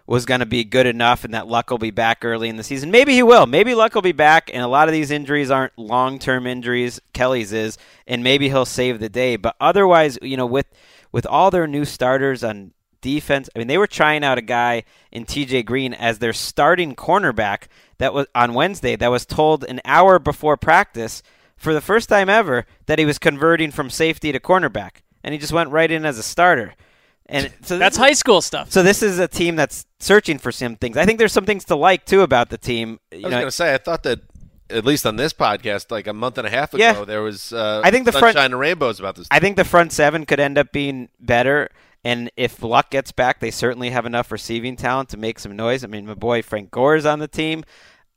was 0.07 0.25
going 0.25 0.41
to 0.41 0.47
be 0.47 0.65
good 0.65 0.87
enough 0.87 1.25
and 1.25 1.35
that 1.35 1.49
Luck 1.49 1.71
will 1.71 1.79
be 1.79 1.91
back 1.91 2.25
early 2.25 2.49
in 2.49 2.57
the 2.57 2.63
season. 2.63 2.91
Maybe 2.91 3.15
he 3.15 3.23
will. 3.23 3.47
Maybe 3.47 3.75
Luck 3.75 3.95
will 3.95 4.03
be 4.03 4.13
back, 4.13 4.51
and 4.53 4.63
a 4.63 4.69
lot 4.69 4.89
of 4.89 4.93
these 4.93 5.11
injuries 5.11 5.51
aren't 5.51 5.77
long 5.77 6.19
term 6.19 6.47
injuries. 6.47 7.01
Kelly's 7.13 7.53
is, 7.53 7.77
and 8.07 8.23
maybe 8.23 8.49
he'll 8.49 8.65
save 8.65 9.01
the 9.01 9.09
day. 9.09 9.37
But 9.37 9.57
otherwise, 9.61 10.19
you 10.23 10.37
know, 10.37 10.47
with 10.47 10.67
with 11.13 11.27
all 11.27 11.51
their 11.51 11.67
new 11.67 11.85
starters 11.85 12.45
on 12.45 12.73
defense, 13.01 13.49
I 13.55 13.59
mean, 13.59 13.69
they 13.69 13.79
were 13.79 13.87
trying 13.87 14.25
out 14.25 14.39
a 14.39 14.43
guy 14.43 14.85
in 15.11 15.25
T.J. 15.25 15.65
Green 15.65 15.93
as 15.93 16.19
their 16.19 16.33
starting 16.33 16.95
cornerback 16.95 17.65
that 17.99 18.15
was 18.15 18.27
on 18.35 18.55
Wednesday. 18.55 18.97
That 18.97 19.11
was 19.11 19.27
told 19.27 19.65
an 19.65 19.81
hour 19.85 20.19
before 20.19 20.57
practice 20.57 21.23
for 21.57 21.73
the 21.73 21.81
first 21.81 22.09
time 22.09 22.29
ever 22.29 22.67
that 22.87 22.99
he 22.99 23.05
was 23.05 23.19
converting 23.19 23.71
from 23.71 23.91
safety 23.91 24.31
to 24.31 24.39
cornerback, 24.39 25.03
and 25.25 25.33
he 25.33 25.39
just 25.39 25.53
went 25.53 25.71
right 25.71 25.91
in 25.91 26.05
as 26.05 26.19
a 26.19 26.23
starter. 26.23 26.75
And 27.29 27.53
so 27.63 27.77
That's 27.79 27.97
high 27.97 28.13
school 28.13 28.41
stuff. 28.41 28.71
So 28.71 28.83
this 28.83 29.03
is 29.03 29.19
a 29.19 29.27
team 29.29 29.57
that's 29.57 29.85
searching 29.99 30.39
for 30.39 30.53
some 30.53 30.77
things. 30.77 30.97
I 30.97 31.05
think 31.05 31.19
there's 31.19 31.33
some 31.33 31.45
things 31.45 31.65
to 31.67 31.77
like 31.77 32.05
too 32.07 32.23
about 32.23 32.51
the 32.51 32.59
team. 32.59 33.01
You 33.11 33.21
I 33.23 33.23
was 33.25 33.31
going 33.33 33.45
to 33.47 33.51
say, 33.51 33.75
I 33.75 33.79
thought 33.79 34.05
that 34.05 34.21
at 34.71 34.85
least 34.85 35.07
on 35.07 35.17
this 35.17 35.33
podcast, 35.33 35.91
like 35.91 36.07
a 36.07 36.13
month 36.13 36.39
and 36.39 36.47
a 36.47 36.51
half 36.51 36.73
ago, 36.75 36.83
Yeah. 36.83 37.05
there 37.05 37.23
was 37.23 37.53
uh, 37.53 37.81
I 37.85 37.91
think 37.91 38.05
the 38.07 38.13
sunshine 38.13 38.33
front- 38.33 38.53
and 38.53 38.59
rainbows 38.61 39.01
about 39.01 39.17
this. 39.17 39.27
I 39.31 39.41
think 39.41 39.57
the 39.57 39.65
front 39.65 39.93
seven 39.93 40.25
could 40.27 40.41
end 40.41 40.57
up 40.59 40.73
being 40.73 41.09
better. 41.21 41.69
And 42.05 42.31
if 42.37 42.63
Luck 42.63 42.91
gets 42.91 43.11
back, 43.11 43.41
they 43.41 43.51
certainly 43.51 43.91
have 43.91 44.07
enough 44.07 44.31
receiving 44.31 44.77
talent 44.77 45.09
to 45.09 45.17
make 45.17 45.41
some 45.41 45.57
noise. 45.57 45.83
I 45.83 45.89
mean, 45.89 46.07
my 46.07 46.15
boy 46.15 46.43
Frank 46.43 46.71
Gore 46.71 46.95
is 46.95 47.05
on 47.07 47.19
the 47.19 47.27
team. 47.27 47.65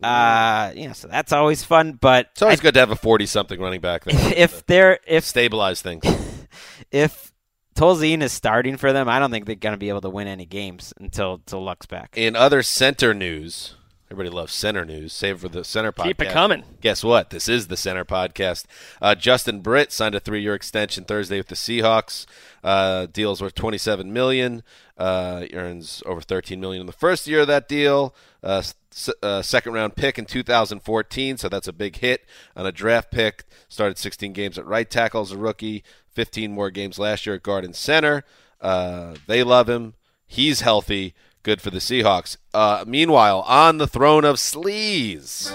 Uh, 0.03 0.71
you 0.75 0.87
know, 0.87 0.93
so 0.93 1.07
that's 1.07 1.33
always 1.33 1.63
fun. 1.63 1.93
But 1.93 2.27
It's 2.33 2.41
always 2.41 2.59
good 2.61 2.75
to 2.75 2.79
have 2.79 2.91
a 2.91 2.95
forty-something 2.95 3.59
running 3.59 3.81
back. 3.81 4.03
There 4.05 4.33
if 4.35 4.65
they're 4.65 4.99
if 5.07 5.25
stabilize 5.25 5.81
things. 5.81 6.03
if 6.91 7.33
Tolzien 7.79 8.21
is 8.21 8.33
starting 8.33 8.75
for 8.75 8.91
them, 8.91 9.07
I 9.07 9.19
don't 9.19 9.31
think 9.31 9.45
they're 9.45 9.55
going 9.55 9.73
to 9.73 9.77
be 9.77 9.87
able 9.87 10.01
to 10.01 10.09
win 10.09 10.27
any 10.27 10.45
games 10.45 10.93
until 10.99 11.35
until 11.35 11.63
Luck's 11.63 11.85
back. 11.85 12.13
In 12.17 12.35
other 12.35 12.61
center 12.61 13.13
news, 13.13 13.75
everybody 14.11 14.35
loves 14.35 14.53
center 14.53 14.83
news. 14.83 15.13
Save 15.13 15.39
for 15.39 15.47
the 15.47 15.63
center 15.63 15.93
podcast. 15.93 16.03
Keep 16.03 16.21
it 16.23 16.31
coming. 16.31 16.63
Guess 16.81 17.05
what? 17.05 17.29
This 17.29 17.47
is 17.47 17.67
the 17.67 17.77
center 17.77 18.03
podcast. 18.03 18.65
Uh, 19.01 19.15
Justin 19.15 19.61
Britt 19.61 19.93
signed 19.93 20.13
a 20.13 20.19
three-year 20.19 20.55
extension 20.55 21.05
Thursday 21.05 21.37
with 21.37 21.47
the 21.47 21.55
Seahawks. 21.55 22.25
Uh, 22.61 23.05
deals 23.05 23.41
worth 23.41 23.55
27 23.55 24.11
million. 24.11 24.61
Uh, 24.97 25.45
earns 25.53 26.03
over 26.05 26.19
13 26.19 26.59
million 26.59 26.81
in 26.81 26.85
the 26.87 26.91
first 26.91 27.25
year 27.27 27.39
of 27.41 27.47
that 27.47 27.69
deal. 27.69 28.13
Uh, 28.43 28.61
s- 28.91 29.09
uh, 29.23 29.41
second 29.41 29.71
round 29.71 29.95
pick 29.95 30.19
in 30.19 30.25
2014, 30.25 31.37
so 31.37 31.47
that's 31.47 31.69
a 31.69 31.73
big 31.73 31.95
hit 31.97 32.25
on 32.57 32.65
a 32.65 32.71
draft 32.73 33.09
pick. 33.09 33.45
Started 33.69 33.97
16 33.97 34.33
games 34.33 34.57
at 34.57 34.65
right 34.65 34.89
tackle 34.89 35.21
as 35.21 35.31
a 35.31 35.37
rookie. 35.37 35.85
15 36.13 36.51
more 36.51 36.69
games 36.69 36.99
last 36.99 37.25
year 37.25 37.35
at 37.35 37.43
guard 37.43 37.63
and 37.65 37.75
center. 37.75 38.23
Uh, 38.61 39.15
they 39.27 39.43
love 39.43 39.69
him. 39.69 39.93
He's 40.27 40.61
healthy. 40.61 41.13
Good 41.41 41.61
for 41.61 41.69
the 41.69 41.79
Seahawks. 41.79 42.37
Uh, 42.53 42.83
meanwhile, 42.85 43.41
on 43.47 43.77
the 43.77 43.87
throne 43.87 44.25
of 44.25 44.35
sleaze. 44.35 45.51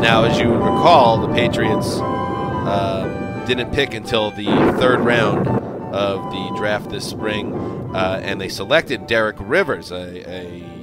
Now, 0.00 0.24
as 0.24 0.38
you 0.38 0.52
recall, 0.52 1.26
the 1.26 1.34
Patriots 1.34 1.98
um, 1.98 3.44
didn't 3.46 3.72
pick 3.72 3.92
until 3.92 4.30
the 4.30 4.44
third 4.78 5.00
round 5.00 5.48
of 5.48 6.30
the 6.30 6.54
draft 6.56 6.90
this 6.90 7.08
spring, 7.08 7.52
uh, 7.94 8.20
and 8.22 8.40
they 8.40 8.48
selected 8.48 9.06
Derek 9.06 9.36
Rivers, 9.40 9.90
a, 9.90 10.30
a 10.30 10.75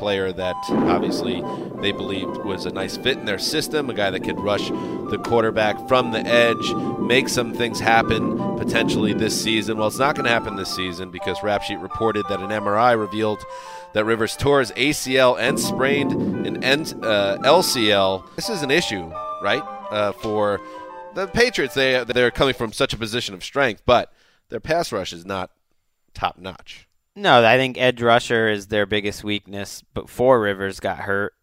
player 0.00 0.32
that 0.32 0.56
obviously 0.70 1.44
they 1.80 1.92
believed 1.92 2.38
was 2.38 2.66
a 2.66 2.70
nice 2.70 2.96
fit 2.96 3.18
in 3.18 3.26
their 3.26 3.38
system, 3.38 3.90
a 3.90 3.94
guy 3.94 4.10
that 4.10 4.24
could 4.24 4.40
rush 4.40 4.68
the 4.68 5.20
quarterback 5.22 5.86
from 5.86 6.10
the 6.10 6.20
edge, 6.20 6.72
make 6.98 7.28
some 7.28 7.52
things 7.52 7.78
happen 7.78 8.36
potentially 8.56 9.12
this 9.12 9.40
season. 9.40 9.76
Well, 9.76 9.88
it's 9.88 9.98
not 9.98 10.16
going 10.16 10.24
to 10.24 10.30
happen 10.30 10.56
this 10.56 10.74
season 10.74 11.10
because 11.10 11.42
Rap 11.42 11.62
Sheet 11.62 11.78
reported 11.78 12.24
that 12.28 12.40
an 12.40 12.48
MRI 12.48 12.98
revealed 12.98 13.44
that 13.92 14.04
Rivers 14.04 14.36
tore 14.36 14.60
his 14.60 14.72
ACL 14.72 15.38
and 15.38 15.60
sprained 15.60 16.12
an 16.46 16.64
uh, 16.64 17.38
LCL. 17.42 18.34
This 18.36 18.48
is 18.48 18.62
an 18.62 18.70
issue, 18.70 19.12
right? 19.42 19.62
Uh, 19.90 20.12
for 20.12 20.60
the 21.14 21.26
Patriots, 21.26 21.74
they 21.74 22.02
they're 22.04 22.30
coming 22.30 22.54
from 22.54 22.72
such 22.72 22.94
a 22.94 22.96
position 22.96 23.34
of 23.34 23.44
strength, 23.44 23.82
but 23.84 24.12
their 24.48 24.60
pass 24.60 24.92
rush 24.92 25.12
is 25.12 25.26
not 25.26 25.50
top 26.14 26.38
notch. 26.38 26.88
No, 27.20 27.44
I 27.44 27.58
think 27.58 27.76
edge 27.76 28.00
rusher 28.00 28.48
is 28.48 28.68
their 28.68 28.86
biggest 28.86 29.22
weakness. 29.22 29.82
Before 29.92 30.40
Rivers 30.40 30.80
got 30.80 31.00
hurt, 31.00 31.34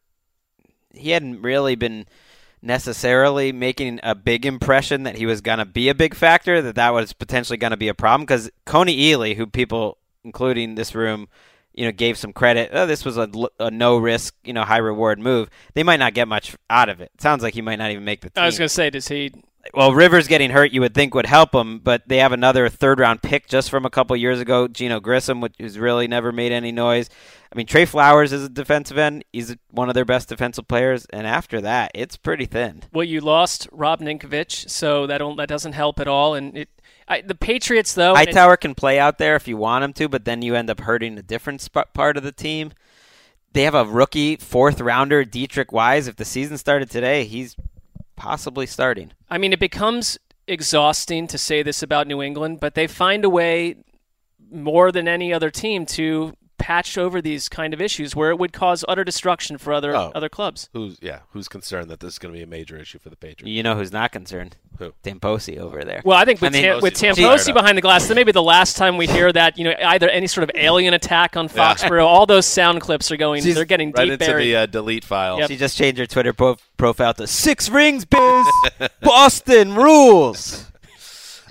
he 0.92 1.12
hadn't 1.12 1.44
really 1.44 1.76
been 1.76 2.08
necessarily 2.64 3.52
making 3.52 4.00
a 4.02 4.16
big 4.16 4.48
impression 4.48 5.04
that 5.04 5.18
he 5.18 5.28
was 5.28 5.40
going 5.42 5.60
to 5.60 5.66
be 5.66 5.90
a 5.90 5.94
big 5.94 6.16
factor, 6.16 6.64
that 6.64 6.76
that 6.76 6.94
was 6.94 7.14
potentially 7.14 7.58
going 7.58 7.72
to 7.72 7.78
be 7.78 7.90
a 7.90 7.94
problem. 7.94 8.26
Because 8.26 8.50
Kony 8.66 8.98
Ealy, 9.00 9.36
who 9.36 9.46
people, 9.46 10.00
including 10.24 10.74
this 10.74 10.96
room, 10.96 11.28
you 11.76 11.86
know, 11.86 11.92
gave 11.92 12.18
some 12.18 12.34
credit. 12.34 12.72
Oh, 12.74 12.88
this 12.88 13.06
was 13.06 13.18
a, 13.18 13.30
a 13.60 13.70
no 13.70 13.98
risk, 13.98 14.34
you 14.44 14.54
know, 14.54 14.64
high 14.64 14.78
reward 14.78 15.20
move. 15.20 15.48
They 15.76 15.84
might 15.84 16.00
not 16.00 16.16
get 16.16 16.28
much 16.28 16.56
out 16.72 16.90
of 16.90 17.02
it. 17.02 17.12
Sounds 17.20 17.44
like 17.44 17.54
he 17.54 17.62
might 17.62 17.78
not 17.78 17.92
even 17.92 18.04
make 18.04 18.22
the 18.22 18.32
team. 18.32 18.42
I 18.42 18.48
was 18.48 18.58
going 18.58 18.68
to 18.68 18.74
say, 18.74 18.90
does 18.90 19.08
he? 19.08 19.32
Well, 19.74 19.94
Rivers 19.94 20.28
getting 20.28 20.50
hurt, 20.52 20.72
you 20.72 20.82
would 20.82 20.94
think 20.94 21.14
would 21.14 21.26
help 21.26 21.54
him, 21.54 21.80
but 21.80 22.04
they 22.08 22.18
have 22.18 22.32
another 22.32 22.70
third 22.70 23.00
round 23.00 23.22
pick 23.22 23.48
just 23.48 23.70
from 23.70 23.86
a 23.86 23.90
couple 23.90 24.16
years 24.16 24.40
ago, 24.40 24.68
Geneo 24.68 25.00
Grissom, 25.02 25.42
which- 25.42 25.54
who's 25.60 25.78
really 25.78 26.08
never 26.08 26.32
made 26.32 26.52
any 26.52 26.72
noise. 26.72 27.10
I 27.52 27.56
mean, 27.56 27.66
Trey 27.66 27.86
Flowers 27.86 28.34
is 28.34 28.44
a 28.44 28.50
defensive 28.50 28.98
end; 28.98 29.24
he's 29.32 29.56
one 29.72 29.88
of 29.90 29.96
their 29.96 30.04
best 30.06 30.30
defensive 30.30 30.68
players, 30.68 31.06
and 31.12 31.26
after 31.26 31.62
that, 31.62 31.92
it's 31.96 32.18
pretty 32.18 32.46
thin. 32.46 32.84
Well, 32.94 33.06
you 33.06 33.22
lost 33.22 33.68
Rob 33.72 34.02
Ninkovich, 34.02 34.70
so 34.70 35.08
that 35.08 35.20
don't, 35.20 35.38
that 35.38 35.48
doesn't 35.50 35.74
help 35.74 36.00
at 36.00 36.08
all. 36.08 36.34
And 36.36 36.58
it, 36.58 36.70
I, 37.08 37.22
the 37.22 37.36
Patriots 37.36 37.94
though, 37.94 38.16
and 38.16 38.28
it- 38.28 38.34
Hightower 38.36 38.58
can 38.58 38.76
play 38.76 39.00
out 39.00 39.18
there 39.18 39.36
if 39.36 39.48
you 39.48 39.56
want 39.58 39.84
him 39.86 39.94
to, 39.94 40.10
but 40.10 40.26
then 40.26 40.42
you 40.42 40.56
end 40.56 40.70
up 40.70 40.82
hurting 40.82 41.18
a 41.18 41.22
different 41.24 41.62
sp- 41.64 41.94
part 41.94 42.18
of 42.18 42.24
the 42.24 42.32
team. 42.34 42.72
They 43.54 43.64
have 43.64 43.76
a 43.76 43.86
rookie 43.86 44.36
fourth 44.36 44.82
rounder, 44.82 45.24
Deatrich 45.24 45.72
Wise. 45.72 46.08
If 46.08 46.18
the 46.18 46.26
season 46.26 46.58
started 46.58 46.92
today, 46.92 47.24
he's 47.24 47.56
possibly 48.18 48.66
starting. 48.66 49.14
I 49.30 49.38
mean, 49.38 49.54
it 49.54 49.60
becomes 49.60 50.18
exhausting 50.48 51.28
to 51.28 51.38
say 51.38 51.64
this 51.64 51.82
about 51.82 52.08
New 52.08 52.22
England, 52.22 52.60
but 52.60 52.74
they 52.76 52.88
find 52.88 53.24
a 53.24 53.30
way 53.30 53.76
more 54.52 54.92
than 54.92 55.08
any 55.08 55.34
other 55.34 55.50
team 55.50 55.86
to 55.86 56.34
patch 56.58 56.98
over 56.98 57.22
these 57.22 57.48
kind 57.50 57.74
of 57.74 57.80
issues 57.82 58.16
where 58.16 58.30
it 58.32 58.40
would 58.40 58.52
cause 58.54 58.84
utter 58.88 59.04
destruction 59.04 59.58
for 59.58 59.72
other 59.74 59.96
Oh. 59.96 60.12
other 60.16 60.30
clubs. 60.30 60.70
Who's 60.74 60.98
yeah? 61.02 61.20
Who's 61.32 61.48
concerned 61.48 61.90
that 61.90 62.00
this 62.00 62.14
is 62.14 62.20
going 62.20 62.34
to 62.34 62.38
be 62.38 62.44
a 62.44 62.48
major 62.48 62.78
issue 62.78 63.00
for 63.00 63.10
the 63.10 63.16
Patriots? 63.16 63.48
You 63.50 63.64
know 63.64 63.76
who's 63.76 63.92
not 63.92 64.12
concerned? 64.12 64.58
Who? 64.80 64.94
Tamposi 65.04 65.58
over 65.58 65.84
there. 65.84 66.02
Well, 66.06 66.18
I 66.18 66.26
think 66.26 66.42
with, 66.42 66.54
mean, 66.54 66.64
Tam- 66.64 66.82
with 66.82 66.94
Tamposi- 66.94 67.16
Tamposi 67.16 67.26
Fired 67.46 67.50
up. 67.50 67.54
behind 67.56 67.78
the 67.78 67.82
glass, 67.82 68.08
that 68.08 68.16
may 68.16 68.24
be 68.24 68.32
the 68.32 68.44
last 68.44 68.78
time 68.78 68.98
we 68.98 69.08
hear 69.08 69.32
that. 69.34 69.58
You 69.58 69.66
know, 69.66 69.74
either 69.86 70.10
any 70.10 70.28
sort 70.28 70.44
of 70.44 70.52
alien 70.56 70.94
attack 70.94 71.36
on 71.38 71.48
Foxborough. 71.50 72.06
All 72.06 72.26
those 72.26 72.46
sound 72.46 72.82
clips 72.82 73.12
are 73.12 73.18
going. 73.18 73.42
She's 73.44 73.56
they're 73.56 73.66
getting 73.66 73.92
Right 73.92 74.06
deep 74.06 74.14
into 74.14 74.26
buried. 74.26 74.46
the 74.48 74.56
uh, 74.56 74.66
delete 74.68 75.04
file. 75.06 75.40
Yep. 75.40 75.50
She 75.50 75.58
just 75.58 75.78
changed 75.78 76.00
her 76.00 76.06
Twitter 76.06 76.34
pro- 76.34 76.58
profile 76.78 77.14
to 77.16 77.28
six 77.28 77.70
rings, 77.70 78.06
biz. 78.06 78.46
Boston 79.02 79.74
rules. 79.76 80.66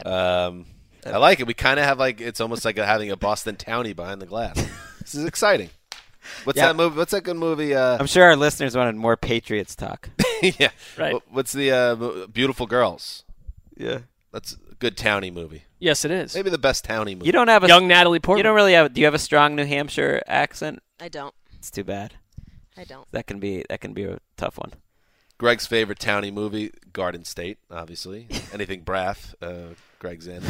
Um, 0.05 0.67
I 1.05 1.17
like 1.19 1.41
it. 1.41 1.47
We 1.47 1.55
kind 1.55 1.79
of 1.81 1.87
have 1.87 1.99
like 1.99 2.21
it's 2.21 2.41
almost 2.41 2.65
like 2.65 2.77
having 2.77 3.11
a 3.11 3.17
Boston 3.17 3.57
townie 3.57 3.95
behind 3.97 4.21
the 4.21 4.27
glass. 4.27 4.57
this 5.07 5.15
is 5.15 5.25
exciting. 5.25 5.71
What's 6.45 6.57
Yeah. 6.57 6.67
that 6.69 6.77
movie? 6.77 6.97
What's 6.97 7.13
that 7.13 7.23
good 7.23 7.37
movie? 7.37 7.75
Uh, 7.75 7.97
I'm 7.99 8.07
sure 8.07 8.25
our 8.25 8.35
listeners 8.37 8.77
wanted 8.77 8.97
more 8.97 9.17
Patriots 9.17 9.77
talk. 9.77 10.11
yeah. 10.43 10.71
Right. 10.99 11.15
What's 11.31 11.53
the 11.53 11.71
uh, 11.71 12.27
Beautiful 12.27 12.67
Girls? 12.67 13.25
Yeah. 13.77 13.99
That's 14.33 14.55
a 14.71 14.75
good 14.75 14.97
townie 14.97 15.33
movie. 15.33 15.63
yes, 15.79 16.05
it 16.05 16.11
is. 16.11 16.35
Maybe 16.35 16.51
the 16.51 16.59
best 16.59 16.85
townie 16.87 17.15
movie. 17.15 17.27
You 17.27 17.33
don't 17.33 17.49
have 17.49 17.63
a 17.63 17.69
Young 17.69 17.87
Natalie 17.87 18.19
Portman. 18.19 18.39
You 18.39 18.43
don't 18.43 18.57
really 18.57 18.73
have. 18.73 18.93
Do 18.93 19.01
you 19.01 19.05
have 19.07 19.15
a 19.15 19.19
strong 19.19 19.55
New 19.55 19.65
Hampshire 19.65 20.23
accent? 20.27 20.83
I 21.01 21.09
don't. 21.09 21.35
It's 21.55 21.71
too 21.71 21.85
bad. 21.85 22.15
I 22.77 22.85
don't. 22.85 23.11
That 23.13 23.27
can 23.27 23.39
be 23.39 23.65
that 23.69 23.81
can 23.81 23.95
be 23.95 24.05
a 24.05 24.19
tough 24.37 24.59
one. 24.59 24.73
Greg's 25.39 25.67
favorite 25.67 25.99
townie 25.99 26.33
movie, 26.33 26.73
Garden 26.93 27.25
State, 27.25 27.59
obviously. 27.71 28.27
Anything 28.53 28.81
Brath, 28.81 29.35
uh, 29.41 29.75
Greg's 29.99 30.27
in. 30.27 30.43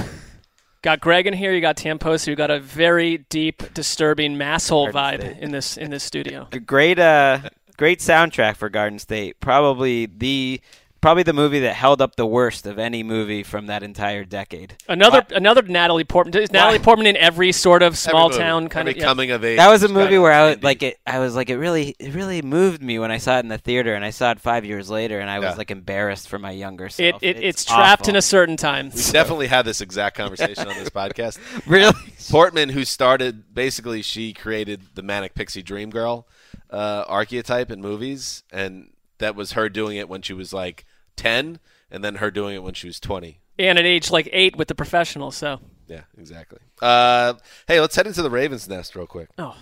Got 0.87 1.01
Greg 1.01 1.27
in 1.27 1.35
here. 1.35 1.53
You 1.53 1.61
got 1.61 1.77
Tamposi. 1.77 2.29
You 2.29 2.37
got 2.37 2.53
a 2.53 2.61
very 2.61 3.19
deep, 3.19 3.75
disturbing 3.75 4.37
masshole 4.37 4.93
Garden 4.93 5.21
vibe 5.21 5.31
State. 5.33 5.43
in 5.43 5.51
this 5.51 5.77
in 5.77 5.91
this 5.91 6.05
studio. 6.05 6.49
A 6.53 6.61
great 6.61 6.99
uh 6.99 7.41
great 7.77 7.99
soundtrack 7.99 8.55
for 8.57 8.69
Garden 8.69 9.01
State. 9.01 9.41
Probably 9.41 10.07
the 10.07 10.61
probably 11.07 11.23
the 11.23 11.33
movie 11.33 11.61
that 11.61 11.75
held 11.75 12.03
up 12.03 12.17
the 12.17 12.27
worst 12.27 12.67
of 12.67 12.81
any 12.81 13.01
movie 13.05 13.45
from 13.45 13.67
that 13.67 13.81
entire 13.85 14.25
decade. 14.25 14.75
Another 14.89 15.25
another 15.31 15.63
Natalie 15.63 16.03
Portman. 16.03 16.43
Is 16.43 16.51
Natalie 16.51 16.81
Portman 16.81 17.07
in 17.07 17.17
every 17.17 17.53
sort 17.53 17.85
of 17.85 17.97
small 17.97 18.27
Every 18.31 18.39
town 18.43 18.69
kind 18.69 18.89
every 18.89 18.99
of? 18.99 19.05
yeah. 19.05 19.05
coming 19.05 19.31
of 19.31 19.45
age. 19.45 19.57
That 19.57 19.69
was 19.71 19.85
a 19.85 19.89
movie 19.89 20.19
where 20.19 20.33
I 20.33 20.49
was 20.51 20.65
like 20.65 20.83
it 20.83 20.99
I 21.07 21.21
was 21.21 21.37
like 21.37 21.49
it 21.49 21.59
really 21.59 21.95
it 22.01 22.13
really 22.13 22.43
moved 22.43 22.83
me 22.83 22.99
when 22.99 23.13
I 23.13 23.19
saw 23.19 23.37
it 23.37 23.43
in 23.45 23.49
the 23.49 23.57
theater 23.57 23.95
and 23.95 24.05
I 24.05 24.11
saw 24.11 24.33
it 24.33 24.41
5 24.41 24.65
years 24.65 24.91
later 24.91 25.21
and 25.21 25.31
I 25.31 25.39
was 25.39 25.51
Yeah. 25.51 25.55
like 25.55 25.71
embarrassed 25.71 26.29
for 26.29 26.41
my 26.41 26.51
younger 26.51 26.89
self. 26.89 27.23
it 27.23 27.37
it's, 27.37 27.65
trapped 27.65 28.01
awful. 28.03 28.11
in 28.11 28.17
a 28.17 28.23
certain 28.23 28.57
time. 28.57 28.91
We 28.93 29.01
definitely 29.13 29.47
had 29.47 29.65
this 29.65 29.81
exact 29.81 30.17
conversation 30.17 30.67
on 30.67 30.75
this 30.75 30.91
podcast. 31.03 31.39
Really? 31.69 31.95
Portman, 32.31 32.71
who 32.71 32.85
started 32.85 33.55
basically, 33.55 34.03
she 34.03 34.33
created 34.33 34.81
the 34.97 35.03
manic 35.03 35.35
pixie 35.37 35.63
dream 35.63 35.91
girl 35.91 36.27
uh, 36.69 37.05
archetype 37.07 37.71
in 37.71 37.81
movies, 37.81 38.43
and 38.51 38.91
that 39.19 39.37
was 39.37 39.53
her 39.53 39.69
doing 39.69 39.99
it 39.99 40.09
when 40.09 40.21
she 40.23 40.33
was 40.33 40.53
like 40.53 40.85
ten, 41.17 41.59
and 41.91 42.05
then 42.05 42.17
her 42.17 42.31
doing 42.31 42.55
it 42.55 42.63
when 42.63 42.75
she 42.75 42.87
was 42.87 43.01
twenty. 43.01 43.41
And 43.59 43.79
at 43.79 43.87
age 43.87 44.11
like 44.11 44.29
eight 44.33 44.57
with 44.57 44.69
the 44.69 44.75
professionals. 44.75 45.37
So 45.37 45.61
Yeah, 45.89 46.03
exactly. 46.19 46.59
Uh, 46.81 47.35
hey, 47.67 47.81
let's 47.81 47.97
head 47.97 48.07
into 48.07 48.23
the 48.23 48.31
Ravens' 48.31 48.69
nest 48.69 48.95
real 48.95 49.07
quick. 49.07 49.31
oh, 49.39 49.57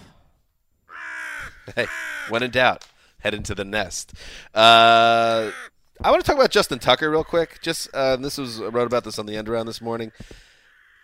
Hey, 1.75 1.87
when 2.29 2.43
in 2.43 2.51
doubt, 2.51 2.85
head 3.21 3.35
into 3.35 3.55
the 3.55 3.65
nest. 3.65 4.13
Uh, 4.55 5.51
I 6.03 6.11
want 6.11 6.23
to 6.23 6.27
talk 6.27 6.37
about 6.37 6.51
Justin 6.51 6.79
Tucker 6.79 7.11
real 7.11 7.25
quick. 7.25 7.61
Just 7.63 7.89
uh, 7.95 8.17
this 8.17 8.37
was 8.37 8.61
I 8.61 8.67
wrote 8.67 8.87
about 8.87 9.05
this 9.05 9.19
on 9.19 9.27
the 9.27 9.37
end 9.37 9.49
around 9.49 9.67
this 9.67 9.81
morning. 9.81 10.13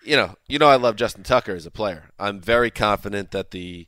You 0.05 0.17
know, 0.17 0.35
you 0.49 0.59
know, 0.59 0.69
I 0.69 0.77
love 0.77 0.97
Justin 0.97 1.23
Tucker 1.23 1.55
as 1.55 1.67
a 1.67 1.71
player. 1.71 2.11
I'm 2.19 2.41
very 2.41 2.71
confident 2.71 3.31
that 3.31 3.51
the 3.51 3.87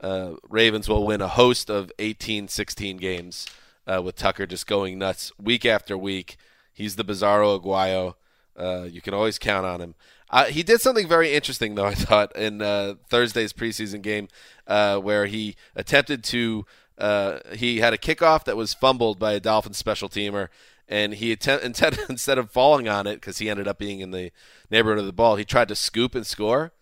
uh, 0.00 0.34
Ravens 0.48 0.88
will 0.88 1.04
win 1.04 1.20
a 1.20 1.28
host 1.28 1.68
of 1.68 1.90
18, 1.98 2.48
16 2.48 2.96
games 2.96 3.46
uh, 3.88 4.02
with 4.02 4.16
Tucker 4.16 4.46
just 4.46 4.66
going 4.66 4.98
nuts 4.98 5.32
week 5.38 5.64
after 5.64 5.96
week. 5.96 6.36
He's 6.72 6.96
the 6.96 7.04
Bizarro 7.04 7.60
Aguayo. 7.60 8.14
Uh, 8.56 8.84
you 8.84 9.00
can 9.00 9.14
always 9.14 9.38
count 9.38 9.66
on 9.66 9.80
him. 9.80 9.94
Uh, 10.30 10.44
he 10.44 10.62
did 10.62 10.80
something 10.80 11.08
very 11.08 11.32
interesting, 11.32 11.74
though, 11.74 11.86
I 11.86 11.94
thought, 11.94 12.34
in 12.36 12.60
uh, 12.60 12.94
Thursday's 13.08 13.52
preseason 13.52 14.02
game 14.02 14.28
uh, 14.66 14.98
where 14.98 15.26
he 15.26 15.56
attempted 15.74 16.22
to. 16.24 16.66
Uh, 16.96 17.38
he 17.54 17.78
had 17.78 17.92
a 17.92 17.98
kickoff 17.98 18.44
that 18.44 18.56
was 18.56 18.74
fumbled 18.74 19.20
by 19.20 19.32
a 19.32 19.40
Dolphins 19.40 19.78
special 19.78 20.08
teamer, 20.08 20.48
and 20.88 21.14
he 21.14 21.30
attempt, 21.30 21.64
instead, 21.64 21.96
instead 22.08 22.38
of 22.38 22.50
falling 22.50 22.88
on 22.88 23.06
it, 23.06 23.16
because 23.16 23.38
he 23.38 23.48
ended 23.48 23.68
up 23.68 23.78
being 23.78 24.00
in 24.00 24.10
the 24.10 24.32
neighborhood 24.70 24.98
of 24.98 25.06
the 25.06 25.12
ball, 25.12 25.36
he 25.36 25.44
tried 25.44 25.68
to 25.68 25.76
scoop 25.76 26.14
and 26.16 26.26
score. 26.26 26.72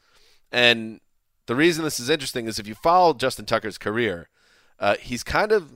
And 0.51 1.01
the 1.47 1.55
reason 1.55 1.85
this 1.85 2.01
is 2.01 2.09
interesting 2.09 2.47
is 2.47 2.59
if 2.59 2.66
you 2.66 2.75
follow 2.75 3.12
Justin 3.12 3.45
Tucker's 3.45 3.77
career, 3.77 4.31
uh, 4.81 4.97
he's 5.01 5.23
kind 5.23 5.53
of 5.53 5.73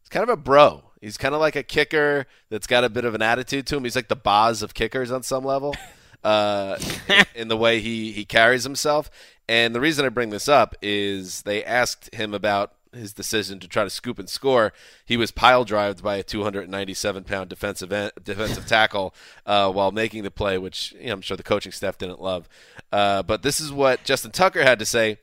he's 0.00 0.08
kind 0.08 0.22
of 0.22 0.28
a 0.28 0.36
bro 0.36 0.84
He's 1.00 1.16
kind 1.16 1.34
of 1.34 1.40
like 1.40 1.56
a 1.56 1.62
kicker 1.62 2.26
that's 2.50 2.66
got 2.66 2.84
a 2.84 2.90
bit 2.90 3.04
of 3.04 3.14
an 3.14 3.22
attitude 3.22 3.66
to 3.68 3.76
him. 3.76 3.84
He's 3.84 3.96
like 3.96 4.08
the 4.08 4.16
Boz 4.16 4.62
of 4.62 4.74
kickers 4.74 5.10
on 5.10 5.22
some 5.22 5.44
level, 5.44 5.74
uh, 6.24 6.78
in, 7.08 7.24
in 7.34 7.48
the 7.48 7.56
way 7.56 7.80
he 7.80 8.12
he 8.12 8.24
carries 8.24 8.64
himself. 8.64 9.10
And 9.48 9.74
the 9.74 9.80
reason 9.80 10.04
I 10.04 10.10
bring 10.10 10.30
this 10.30 10.48
up 10.48 10.76
is 10.82 11.42
they 11.42 11.64
asked 11.64 12.14
him 12.14 12.34
about 12.34 12.74
his 12.92 13.12
decision 13.12 13.60
to 13.60 13.68
try 13.68 13.84
to 13.84 13.90
scoop 13.90 14.18
and 14.18 14.28
score. 14.28 14.72
He 15.06 15.16
was 15.16 15.30
pile 15.30 15.64
drived 15.64 16.02
by 16.02 16.16
a 16.16 16.22
297 16.22 17.24
pound 17.24 17.48
defensive 17.48 17.90
end, 17.90 18.12
defensive 18.22 18.66
tackle 18.66 19.14
uh, 19.46 19.72
while 19.72 19.92
making 19.92 20.22
the 20.24 20.30
play, 20.30 20.58
which 20.58 20.92
you 21.00 21.06
know, 21.06 21.14
I'm 21.14 21.20
sure 21.22 21.36
the 21.36 21.42
coaching 21.42 21.72
staff 21.72 21.96
didn't 21.96 22.20
love. 22.20 22.46
Uh, 22.92 23.22
but 23.22 23.42
this 23.42 23.58
is 23.58 23.72
what 23.72 24.04
Justin 24.04 24.32
Tucker 24.32 24.62
had 24.64 24.78
to 24.80 24.86
say. 24.86 25.16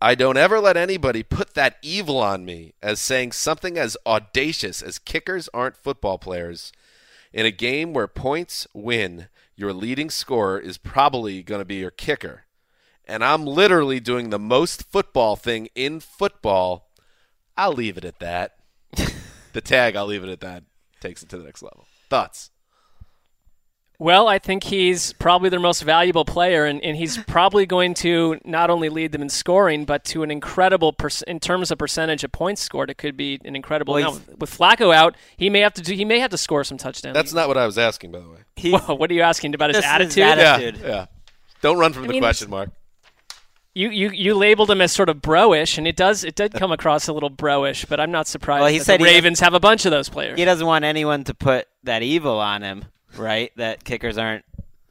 I 0.00 0.14
don't 0.14 0.36
ever 0.36 0.60
let 0.60 0.76
anybody 0.76 1.22
put 1.22 1.54
that 1.54 1.78
evil 1.80 2.18
on 2.18 2.44
me 2.44 2.74
as 2.82 3.00
saying 3.00 3.32
something 3.32 3.78
as 3.78 3.96
audacious 4.04 4.82
as 4.82 4.98
kickers 4.98 5.48
aren't 5.54 5.76
football 5.76 6.18
players. 6.18 6.72
In 7.32 7.46
a 7.46 7.50
game 7.50 7.92
where 7.92 8.06
points 8.06 8.66
win, 8.74 9.28
your 9.56 9.72
leading 9.72 10.10
scorer 10.10 10.58
is 10.58 10.78
probably 10.78 11.42
going 11.42 11.60
to 11.60 11.64
be 11.64 11.76
your 11.76 11.90
kicker. 11.90 12.44
And 13.06 13.24
I'm 13.24 13.44
literally 13.44 14.00
doing 14.00 14.30
the 14.30 14.38
most 14.38 14.84
football 14.90 15.36
thing 15.36 15.68
in 15.74 16.00
football. 16.00 16.90
I'll 17.56 17.72
leave 17.72 17.98
it 17.98 18.04
at 18.04 18.18
that. 18.18 18.56
the 19.52 19.60
tag, 19.60 19.96
I'll 19.96 20.06
leave 20.06 20.24
it 20.24 20.30
at 20.30 20.40
that. 20.40 20.64
Takes 21.00 21.22
it 21.22 21.28
to 21.30 21.38
the 21.38 21.44
next 21.44 21.62
level. 21.62 21.86
Thoughts? 22.08 22.50
Well, 23.98 24.26
I 24.26 24.38
think 24.40 24.64
he's 24.64 25.12
probably 25.14 25.48
their 25.50 25.60
most 25.60 25.82
valuable 25.82 26.24
player, 26.24 26.64
and, 26.64 26.82
and 26.82 26.96
he's 26.96 27.16
probably 27.26 27.64
going 27.64 27.94
to 27.94 28.40
not 28.44 28.68
only 28.70 28.88
lead 28.88 29.12
them 29.12 29.22
in 29.22 29.28
scoring, 29.28 29.84
but 29.84 30.04
to 30.06 30.22
an 30.22 30.30
incredible 30.30 30.92
per- 30.92 31.08
in 31.26 31.38
terms 31.40 31.70
of 31.70 31.78
percentage 31.78 32.24
of 32.24 32.32
points 32.32 32.60
scored. 32.60 32.90
It 32.90 32.98
could 32.98 33.16
be 33.16 33.40
an 33.44 33.54
incredible. 33.54 33.94
Well, 33.94 34.14
now, 34.14 34.20
with 34.38 34.50
Flacco 34.56 34.92
out, 34.94 35.14
he 35.36 35.48
may 35.48 35.60
have 35.60 35.74
to 35.74 35.82
do. 35.82 35.94
He 35.94 36.04
may 36.04 36.18
have 36.18 36.30
to 36.30 36.38
score 36.38 36.64
some 36.64 36.76
touchdowns. 36.78 37.14
That's 37.14 37.32
not 37.32 37.46
what 37.48 37.56
I 37.56 37.66
was 37.66 37.78
asking, 37.78 38.10
by 38.12 38.20
the 38.20 38.28
way. 38.28 38.78
Whoa, 38.78 38.94
what 38.96 39.10
are 39.10 39.14
you 39.14 39.22
asking 39.22 39.54
about 39.54 39.70
his 39.70 39.76
Just 39.82 39.86
his 39.86 40.18
attitude? 40.18 40.38
attitude. 40.38 40.80
Yeah, 40.82 40.88
yeah. 40.88 41.06
Don't 41.62 41.78
run 41.78 41.92
from 41.92 42.04
I 42.04 42.06
the 42.08 42.12
mean, 42.14 42.22
question, 42.22 42.50
Mark. 42.50 42.70
You, 43.76 43.90
you 43.90 44.10
you 44.10 44.34
labeled 44.34 44.70
him 44.70 44.80
as 44.80 44.92
sort 44.92 45.08
of 45.08 45.20
bro-ish, 45.20 45.78
and 45.78 45.86
it 45.88 45.96
does 45.96 46.22
it 46.22 46.36
did 46.36 46.52
come 46.52 46.70
across 46.70 47.08
a 47.08 47.12
little 47.12 47.30
bro-ish, 47.30 47.86
but 47.86 47.98
I'm 47.98 48.12
not 48.12 48.28
surprised. 48.28 48.60
Well, 48.60 48.70
he 48.70 48.78
that 48.78 48.84
said 48.84 49.00
the 49.00 49.06
he- 49.06 49.14
Ravens 49.14 49.40
have 49.40 49.54
a 49.54 49.58
bunch 49.60 49.84
of 49.84 49.90
those 49.90 50.08
players. 50.08 50.38
He 50.38 50.44
doesn't 50.44 50.66
want 50.66 50.84
anyone 50.84 51.24
to 51.24 51.34
put 51.34 51.66
that 51.82 52.02
evil 52.02 52.38
on 52.38 52.62
him, 52.62 52.84
right? 53.16 53.52
That 53.56 53.84
kickers 53.84 54.18
aren't 54.18 54.44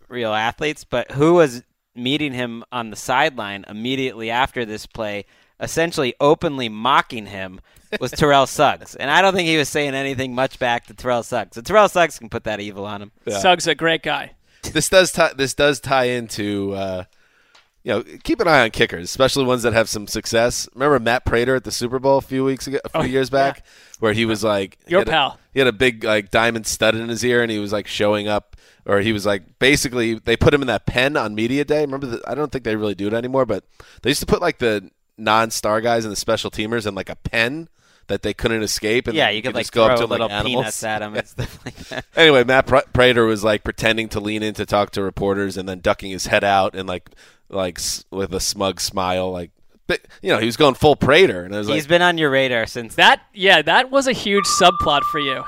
real 0.08 0.34
athletes. 0.34 0.84
But 0.84 1.12
who 1.12 1.34
was 1.36 1.64
meeting 1.96 2.34
him 2.34 2.64
on 2.72 2.90
the 2.90 2.96
sideline 2.96 3.66
immediately 3.68 4.30
after 4.30 4.66
this 4.66 4.86
play, 4.86 5.26
essentially 5.60 6.16
openly 6.20 6.70
mocking 6.70 7.28
him, 7.28 7.62
was 8.00 8.12
Terrell 8.14 8.48
Suggs. 8.48 8.96
And 8.96 9.12
I 9.12 9.22
don't 9.22 9.34
think 9.34 9.48
he 9.48 9.58
was 9.58 9.70
saying 9.70 9.94
anything 9.94 10.34
much 10.34 10.60
back 10.60 10.88
to 10.88 10.94
Terrell 10.94 11.24
Suggs. 11.24 11.56
So 11.56 11.62
Terrell 11.62 11.90
Suggs 11.90 12.18
can 12.20 12.30
put 12.30 12.44
that 12.46 12.60
evil 12.60 12.86
on 12.86 13.02
him. 13.02 13.12
Yeah. 13.26 13.40
Suggs 13.40 13.68
a 13.68 13.76
great 13.76 14.04
guy. 14.04 14.32
this 14.74 14.90
does 14.90 15.12
tie, 15.12 15.34
this 15.34 15.54
does 15.54 15.80
tie 15.80 16.06
into 16.06 16.74
uh, 16.74 17.04
you 17.84 17.92
know 17.92 18.04
keep 18.24 18.40
an 18.40 18.48
eye 18.48 18.62
on 18.64 18.72
kickers, 18.72 19.04
especially 19.06 19.44
ones 19.46 19.64
that 19.64 19.74
have 19.74 19.90
some 19.90 20.08
success. 20.08 20.68
Remember 20.74 21.00
Matt 21.00 21.26
Prater 21.26 21.56
at 21.56 21.64
the 21.64 21.72
Super 21.72 22.00
Bowl 22.00 22.18
a 22.18 22.22
few 22.22 22.44
weeks 22.46 22.68
ago, 22.68 22.80
a 22.86 22.90
few 22.90 23.02
Oh, 23.02 23.04
years 23.04 23.30
back, 23.30 23.66
where 24.00 24.14
he 24.14 24.26
was 24.26 24.44
like 24.44 24.78
he 24.86 24.92
Your 24.92 25.02
a- 25.02 25.06
pal. 25.06 25.40
he 25.54 25.60
had 25.60 25.68
a 25.68 25.74
big 25.74 26.04
like 26.04 26.32
diamond 26.32 26.66
stud 26.68 26.96
in 26.96 27.10
his 27.10 27.24
ear, 27.26 27.42
and 27.42 27.52
he 27.52 27.60
was 27.60 27.72
like 27.74 27.88
showing 27.88 28.28
up, 28.28 28.56
or 28.86 29.00
he 29.02 29.12
was 29.14 29.26
like 29.26 29.60
basically 29.60 30.16
they 30.16 30.38
put 30.38 30.54
him 30.54 30.62
in 30.62 30.68
that 30.68 30.86
pen 30.86 31.18
on 31.18 31.36
media 31.36 31.66
day. 31.66 31.82
Remember, 31.82 32.08
the, 32.08 32.22
I 32.28 32.36
don't 32.36 32.52
think 32.52 32.64
they 32.64 32.76
really 32.76 32.96
do 32.96 33.08
it 33.08 33.14
anymore, 33.14 33.46
but 33.46 33.66
they 34.02 34.10
used 34.10 34.22
to 34.22 34.26
put 34.28 34.42
like 34.42 34.60
the 34.60 34.90
non-star 35.18 35.80
guys 35.82 36.06
and 36.06 36.12
the 36.12 36.16
special 36.16 36.50
teamers 36.50 36.88
in 36.88 36.96
like 36.96 37.10
a 37.10 37.16
pen 37.16 37.70
that 38.08 38.22
they 38.22 38.34
couldn't 38.34 38.64
escape. 38.64 39.08
And 39.08 39.16
Yeah, 39.16 39.30
you 39.30 39.42
could 39.42 39.54
like 39.54 39.64
just 39.66 39.72
go 39.74 39.86
throw 39.86 39.94
up 39.94 40.00
to 40.02 40.06
little 40.08 40.28
like 40.28 40.44
peanuts 40.46 40.84
at 40.84 41.02
and 41.02 41.16
stuff 41.28 41.64
like 41.66 41.76
that. 41.90 42.06
Anyway, 42.18 42.44
Matt 42.44 42.66
Prater 42.94 43.24
was 43.26 43.44
like 43.44 43.64
pretending 43.64 44.10
to 44.10 44.20
lean 44.20 44.44
in 44.44 44.54
to 44.56 44.66
talk 44.66 44.92
to 44.92 45.02
reporters 45.04 45.56
and 45.56 45.70
then 45.70 45.80
ducking 45.80 46.12
his 46.12 46.26
head 46.26 46.44
out 46.44 46.76
and 46.76 46.88
like 46.90 47.10
like 47.50 47.80
with 48.12 48.34
a 48.34 48.40
smug 48.40 48.80
smile, 48.82 49.32
like 49.32 49.52
but, 49.86 50.00
you 50.22 50.30
know 50.30 50.38
he 50.40 50.46
was 50.46 50.56
going 50.58 50.76
full 50.76 50.96
Prater, 50.96 51.44
and 51.44 51.54
I 51.54 51.60
was 51.60 51.68
He's 51.68 51.84
like, 51.84 51.90
been 51.90 52.02
on 52.02 52.18
your 52.18 52.30
radar 52.30 52.66
since 52.66 52.96
That 52.96 53.22
yeah, 53.34 53.62
that 53.62 53.92
was 53.92 54.08
a 54.08 54.14
huge 54.14 54.46
subplot 54.46 55.02
for 55.12 55.20
you. 55.20 55.44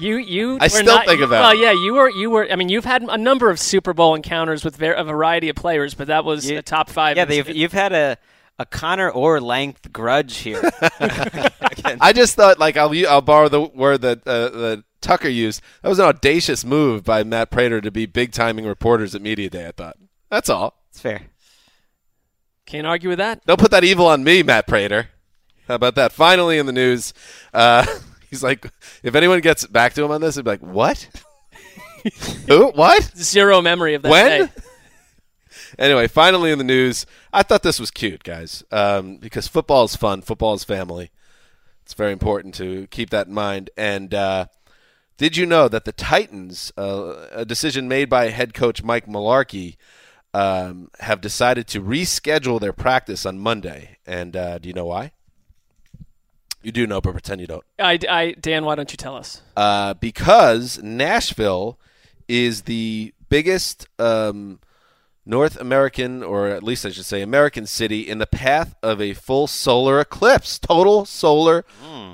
You 0.00 0.16
you 0.16 0.58
I 0.60 0.64
were 0.64 0.68
still 0.70 0.84
not, 0.86 1.06
think 1.06 1.20
you- 1.20 1.26
about 1.26 1.40
Well, 1.40 1.54
yeah, 1.54 1.72
you 1.72 1.94
were 1.94 2.10
you 2.10 2.30
were. 2.30 2.50
I 2.50 2.56
mean, 2.56 2.68
you've 2.68 2.84
had 2.84 3.02
a 3.02 3.16
number 3.18 3.48
of 3.50 3.60
Super 3.60 3.92
Bowl 3.94 4.14
encounters 4.14 4.64
with 4.64 4.76
ver- 4.76 4.92
a 4.94 5.04
variety 5.04 5.48
of 5.50 5.56
players, 5.56 5.94
but 5.94 6.08
that 6.08 6.24
was 6.24 6.50
You- 6.50 6.58
a 6.58 6.62
top 6.62 6.90
five. 6.90 7.16
Yeah, 7.16 7.22
incident. 7.24 7.46
they've, 7.46 7.56
you've 7.56 7.72
had 7.72 7.92
a 7.92 8.16
a 8.58 8.66
Connor 8.66 9.08
or 9.08 9.40
length 9.40 9.92
grudge 9.92 10.38
here. 10.38 10.60
I 12.00 12.12
just 12.14 12.34
thought 12.34 12.58
like 12.58 12.76
I'll 12.76 12.92
u- 12.94 13.06
I'll 13.06 13.20
borrow 13.20 13.48
the 13.48 13.60
word 13.60 14.00
that 14.02 14.26
uh, 14.26 14.48
that 14.48 14.84
Tucker 15.00 15.28
used. 15.28 15.60
That 15.82 15.88
was 15.88 15.98
an 15.98 16.06
audacious 16.06 16.64
move 16.64 17.04
by 17.04 17.22
Matt 17.22 17.50
Prater 17.50 17.80
to 17.80 17.90
be 17.90 18.06
big 18.06 18.32
timing 18.32 18.66
reporters 18.66 19.14
at 19.14 19.22
media 19.22 19.48
day. 19.50 19.68
I 19.68 19.72
thought 19.72 19.96
that's 20.30 20.48
all. 20.48 20.77
It's 20.98 21.02
fair. 21.04 21.20
Can't 22.66 22.84
argue 22.84 23.08
with 23.08 23.18
that. 23.18 23.46
Don't 23.46 23.60
put 23.60 23.70
that 23.70 23.84
evil 23.84 24.06
on 24.06 24.24
me, 24.24 24.42
Matt 24.42 24.66
Prater. 24.66 25.10
How 25.68 25.76
about 25.76 25.94
that? 25.94 26.10
Finally, 26.10 26.58
in 26.58 26.66
the 26.66 26.72
news, 26.72 27.14
uh, 27.54 27.86
he's 28.30 28.42
like, 28.42 28.68
if 29.04 29.14
anyone 29.14 29.40
gets 29.40 29.64
back 29.64 29.92
to 29.92 30.02
him 30.02 30.10
on 30.10 30.20
this, 30.20 30.34
he'd 30.34 30.44
be 30.44 30.50
like, 30.50 30.60
"What? 30.60 31.08
Who? 32.48 32.70
What? 32.70 33.16
Zero 33.16 33.62
memory 33.62 33.94
of 33.94 34.02
that 34.02 34.10
when?" 34.10 34.46
day. 34.46 34.52
Anyway, 35.78 36.08
finally 36.08 36.50
in 36.50 36.58
the 36.58 36.64
news, 36.64 37.06
I 37.32 37.44
thought 37.44 37.62
this 37.62 37.78
was 37.78 37.92
cute, 37.92 38.24
guys, 38.24 38.64
um, 38.72 39.18
because 39.18 39.46
football 39.46 39.84
is 39.84 39.94
fun. 39.94 40.22
Football 40.22 40.54
is 40.54 40.64
family. 40.64 41.10
It's 41.84 41.94
very 41.94 42.10
important 42.10 42.54
to 42.54 42.88
keep 42.88 43.10
that 43.10 43.28
in 43.28 43.34
mind. 43.34 43.70
And 43.76 44.14
uh, 44.14 44.46
did 45.18 45.36
you 45.36 45.46
know 45.46 45.68
that 45.68 45.84
the 45.84 45.92
Titans, 45.92 46.72
uh, 46.78 47.26
a 47.32 47.44
decision 47.44 47.86
made 47.86 48.08
by 48.08 48.30
head 48.30 48.54
coach 48.54 48.82
Mike 48.82 49.06
Mularkey, 49.06 49.76
um, 50.38 50.88
have 51.00 51.20
decided 51.20 51.66
to 51.66 51.82
reschedule 51.82 52.60
their 52.60 52.72
practice 52.72 53.26
on 53.26 53.40
Monday? 53.40 53.98
And 54.06 54.36
uh, 54.36 54.58
do 54.58 54.68
you 54.68 54.72
know 54.72 54.86
why? 54.86 55.10
You 56.62 56.70
do 56.70 56.86
know, 56.86 57.00
but 57.00 57.12
pretend 57.12 57.40
you 57.40 57.48
don't. 57.48 57.64
I, 57.78 57.98
I, 58.08 58.32
Dan, 58.40 58.64
why 58.64 58.76
don't 58.76 58.92
you 58.92 58.96
tell 58.96 59.16
us? 59.16 59.42
Uh, 59.56 59.94
because 59.94 60.80
Nashville 60.80 61.78
is 62.28 62.62
the 62.62 63.12
biggest 63.28 63.88
um, 63.98 64.60
North 65.26 65.56
American, 65.56 66.22
or 66.22 66.48
at 66.48 66.62
least 66.62 66.86
I 66.86 66.90
should 66.90 67.04
say 67.04 67.20
American 67.20 67.66
city, 67.66 68.00
in 68.08 68.18
the 68.18 68.26
path 68.26 68.76
of 68.80 69.00
a 69.00 69.14
full 69.14 69.48
solar 69.48 69.98
eclipse, 69.98 70.58
total 70.58 71.04
solar 71.04 71.64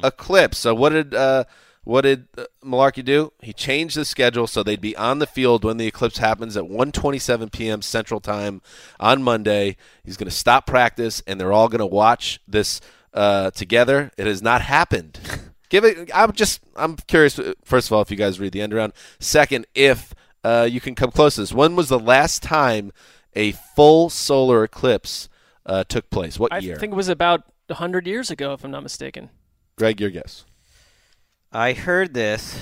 eclipse. 0.02 0.58
So 0.58 0.74
what 0.74 0.90
did 0.90 1.14
uh, 1.14 1.44
what 1.84 2.02
did 2.02 2.26
uh, 2.36 2.44
Mularkey 2.64 3.04
do? 3.04 3.32
He 3.40 3.52
changed 3.52 3.96
the 3.96 4.04
schedule 4.04 4.46
so 4.46 4.62
they'd 4.62 4.80
be 4.80 4.96
on 4.96 5.18
the 5.18 5.26
field 5.26 5.64
when 5.64 5.76
the 5.76 5.86
eclipse 5.86 6.18
happens 6.18 6.56
at 6.56 6.64
1:27 6.64 7.52
p.m. 7.52 7.82
Central 7.82 8.20
Time 8.20 8.62
on 8.98 9.22
Monday. 9.22 9.76
He's 10.02 10.16
going 10.16 10.28
to 10.28 10.34
stop 10.34 10.66
practice, 10.66 11.22
and 11.26 11.40
they're 11.40 11.52
all 11.52 11.68
going 11.68 11.80
to 11.80 11.86
watch 11.86 12.40
this 12.48 12.80
uh, 13.12 13.50
together. 13.50 14.10
It 14.16 14.26
has 14.26 14.42
not 14.42 14.62
happened. 14.62 15.20
Give 15.68 15.84
it. 15.84 16.10
I'm 16.14 16.32
just. 16.32 16.60
I'm 16.76 16.96
curious. 16.96 17.38
First 17.64 17.88
of 17.88 17.92
all, 17.92 18.02
if 18.02 18.10
you 18.10 18.16
guys 18.16 18.40
read 18.40 18.52
the 18.52 18.62
end 18.62 18.74
around. 18.74 18.92
Second, 19.18 19.66
if 19.74 20.14
uh, 20.44 20.68
you 20.70 20.80
can 20.80 20.94
come 20.94 21.10
close 21.10 21.34
to 21.36 21.42
this. 21.42 21.52
When 21.52 21.74
was 21.74 21.88
the 21.88 21.98
last 21.98 22.42
time 22.42 22.92
a 23.34 23.52
full 23.52 24.10
solar 24.10 24.62
eclipse 24.64 25.28
uh, 25.66 25.84
took 25.84 26.10
place? 26.10 26.38
What 26.38 26.52
I 26.52 26.58
year? 26.58 26.76
I 26.76 26.78
think 26.78 26.92
it 26.92 26.96
was 26.96 27.08
about 27.08 27.44
hundred 27.70 28.06
years 28.06 28.30
ago, 28.30 28.52
if 28.52 28.62
I'm 28.62 28.70
not 28.70 28.82
mistaken. 28.82 29.30
Greg, 29.76 30.00
your 30.00 30.10
guess. 30.10 30.44
I 31.56 31.72
heard 31.72 32.14
this 32.14 32.58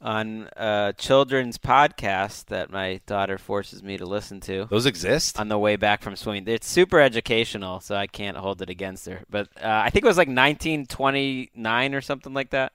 on 0.00 0.48
a 0.56 0.94
children's 0.96 1.58
podcast 1.58 2.46
that 2.46 2.70
my 2.70 3.02
daughter 3.04 3.36
forces 3.36 3.82
me 3.82 3.98
to 3.98 4.06
listen 4.06 4.40
to. 4.40 4.66
Those 4.70 4.86
exist 4.86 5.38
on 5.38 5.48
the 5.48 5.58
way 5.58 5.76
back 5.76 6.00
from 6.00 6.16
swimming. 6.16 6.48
It's 6.48 6.66
super 6.66 6.98
educational, 6.98 7.80
so 7.80 7.94
I 7.94 8.06
can't 8.06 8.38
hold 8.38 8.62
it 8.62 8.70
against 8.70 9.04
her. 9.04 9.20
But 9.28 9.48
uh, 9.62 9.82
I 9.84 9.90
think 9.90 10.06
it 10.06 10.08
was 10.08 10.16
like 10.16 10.28
1929 10.28 11.94
or 11.94 12.00
something 12.00 12.32
like 12.32 12.48
that. 12.50 12.72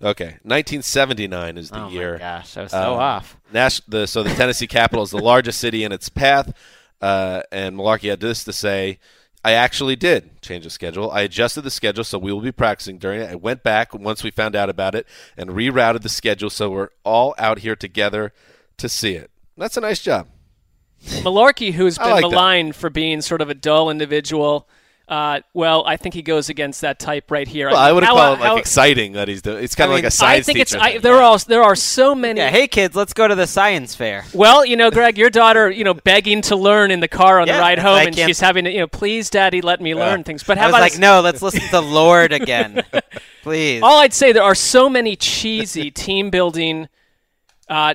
Okay, 0.00 0.36
1979 0.44 1.58
is 1.58 1.70
the 1.70 1.78
year. 1.78 1.82
Oh 1.82 1.88
my 1.88 1.92
year. 1.92 2.18
gosh, 2.18 2.56
I 2.56 2.62
was 2.62 2.70
so 2.70 2.94
off. 2.94 3.36
Nash, 3.52 3.80
the 3.88 4.06
so 4.06 4.22
the 4.22 4.30
Tennessee 4.30 4.68
capital 4.68 5.02
is 5.02 5.10
the 5.10 5.18
largest 5.18 5.58
city 5.58 5.82
in 5.82 5.90
its 5.90 6.08
path, 6.08 6.56
uh, 7.00 7.42
and 7.50 7.76
Mularkey 7.76 8.08
had 8.08 8.20
this 8.20 8.44
to 8.44 8.52
say: 8.52 9.00
"I 9.44 9.52
actually 9.52 9.96
did 9.96 10.40
change 10.42 10.64
the 10.64 10.70
schedule. 10.70 11.10
I 11.10 11.22
adjusted 11.22 11.62
the 11.62 11.70
schedule 11.70 12.04
so 12.04 12.18
we 12.18 12.32
will 12.32 12.40
be 12.40 12.52
practicing 12.52 12.98
during 12.98 13.20
it. 13.20 13.30
I 13.30 13.34
went 13.34 13.62
back 13.62 13.94
once 13.94 14.22
we 14.22 14.30
found 14.30 14.54
out 14.54 14.70
about 14.70 14.94
it 14.94 15.06
and 15.36 15.50
rerouted 15.50 16.02
the 16.02 16.08
schedule 16.08 16.50
so 16.50 16.70
we're 16.70 16.90
all 17.04 17.34
out 17.38 17.60
here 17.60 17.76
together 17.76 18.32
to 18.78 18.88
see 18.88 19.14
it. 19.14 19.30
That's 19.56 19.76
a 19.76 19.80
nice 19.80 20.00
job. 20.00 20.28
Mularkey, 21.04 21.72
who's 21.72 21.98
been 21.98 22.10
like 22.10 22.22
that. 22.22 22.30
maligned 22.30 22.76
for 22.76 22.88
being 22.88 23.20
sort 23.20 23.40
of 23.40 23.50
a 23.50 23.54
dull 23.54 23.90
individual, 23.90 24.68
uh, 25.12 25.40
well, 25.52 25.84
I 25.86 25.98
think 25.98 26.14
he 26.14 26.22
goes 26.22 26.48
against 26.48 26.80
that 26.80 26.98
type 26.98 27.30
right 27.30 27.46
here. 27.46 27.68
Well, 27.68 27.76
I 27.76 27.92
would 27.92 28.02
have 28.02 28.16
How- 28.16 28.16
called 28.16 28.38
it 28.38 28.40
like 28.40 28.48
how- 28.48 28.56
exciting 28.56 29.12
that 29.12 29.28
he's 29.28 29.42
doing. 29.42 29.62
It's 29.62 29.74
kind 29.74 29.90
I 29.90 29.92
of 29.92 29.96
mean, 29.98 30.04
like 30.04 30.08
a 30.08 30.10
science 30.10 30.44
I 30.48 30.52
think 30.52 30.58
it's. 30.60 30.74
I, 30.74 30.96
there 30.98 31.16
are 31.16 31.38
there 31.40 31.62
are 31.62 31.74
so 31.76 32.14
many. 32.14 32.40
Yeah, 32.40 32.48
hey 32.48 32.66
kids, 32.66 32.96
let's 32.96 33.12
go 33.12 33.28
to 33.28 33.34
the 33.34 33.46
science 33.46 33.94
fair. 33.94 34.24
Well, 34.32 34.64
you 34.64 34.74
know, 34.74 34.90
Greg, 34.90 35.18
your 35.18 35.28
daughter, 35.28 35.70
you 35.70 35.84
know, 35.84 35.92
begging 35.92 36.40
to 36.42 36.56
learn 36.56 36.90
in 36.90 37.00
the 37.00 37.08
car 37.08 37.40
on 37.40 37.46
Yeah, 37.46 37.56
the 37.56 37.60
ride 37.60 37.78
home, 37.78 37.96
I 37.98 38.02
and 38.04 38.16
can't- 38.16 38.26
she's 38.26 38.40
having 38.40 38.64
to, 38.64 38.70
you 38.72 38.78
know, 38.78 38.86
please, 38.86 39.28
Daddy, 39.28 39.60
let 39.60 39.82
me 39.82 39.94
learn 39.94 40.24
things. 40.24 40.42
But 40.44 40.56
I 40.56 40.62
how 40.62 40.66
was 40.68 40.72
about 40.76 40.80
like, 40.80 40.92
this- 40.92 40.98
no, 41.00 41.20
let's 41.20 41.42
listen 41.42 41.60
to 41.60 41.70
the 41.70 41.82
Lord 41.82 42.32
again. 42.32 42.82
Please. 43.42 43.82
All 43.82 43.98
I'd 43.98 44.14
say 44.14 44.32
there 44.32 44.42
are 44.44 44.54
so 44.54 44.88
many 44.88 45.14
cheesy 45.16 45.90
team 46.04 46.30
building 46.30 46.88
uh, 47.68 47.94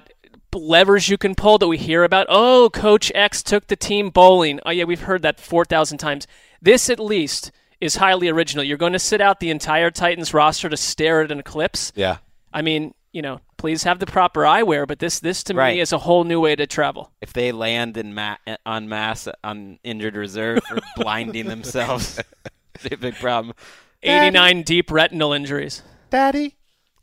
levers 0.53 1.09
you 1.09 1.17
can 1.17 1.35
pull 1.35 1.57
that 1.57 1.67
we 1.67 1.77
hear 1.77 2.03
about. 2.03 2.27
Oh, 2.29 2.69
Coach 2.71 3.11
X 3.15 3.41
took 3.41 3.67
the 3.67 3.75
team 3.75 4.09
bowling. 4.09 4.59
Oh 4.65 4.71
yeah, 4.71 4.83
we've 4.83 5.01
heard 5.01 5.21
that 5.23 5.39
four 5.39 5.65
thousand 5.65 5.97
times. 5.99 6.27
This 6.61 6.89
at 6.89 6.99
least 6.99 7.51
is 7.79 7.95
highly 7.97 8.27
original. 8.29 8.63
You're 8.63 8.77
going 8.77 8.93
to 8.93 8.99
sit 8.99 9.21
out 9.21 9.39
the 9.39 9.49
entire 9.49 9.91
Titans 9.91 10.33
roster 10.33 10.67
to 10.69 10.77
stare 10.77 11.21
at 11.21 11.31
an 11.31 11.39
eclipse. 11.39 11.91
Yeah. 11.95 12.17
I 12.53 12.61
mean, 12.61 12.93
you 13.11 13.21
know, 13.21 13.39
please 13.57 13.83
have 13.83 13.99
the 13.99 14.05
proper 14.05 14.41
eyewear, 14.41 14.87
but 14.87 14.99
this 14.99 15.19
this 15.19 15.43
to 15.45 15.53
Right. 15.53 15.75
me 15.75 15.81
is 15.81 15.91
a 15.93 15.97
whole 15.99 16.23
new 16.23 16.39
way 16.39 16.55
to 16.55 16.65
travel. 16.67 17.11
if 17.21 17.33
they 17.33 17.51
land 17.51 17.97
in 17.97 18.13
ma- 18.13 18.37
on 18.65 18.87
mass 18.89 19.27
on 19.43 19.79
injured 19.83 20.15
reserve 20.15 20.59
for 20.67 20.79
blinding 20.97 21.47
themselves, 21.47 22.19
a 22.91 22.95
big 22.97 23.15
problem. 23.15 23.55
89 24.03 24.61
deep 24.63 24.91
retinal 24.91 25.33
injuries. 25.33 25.81
Daddy, 26.09 26.55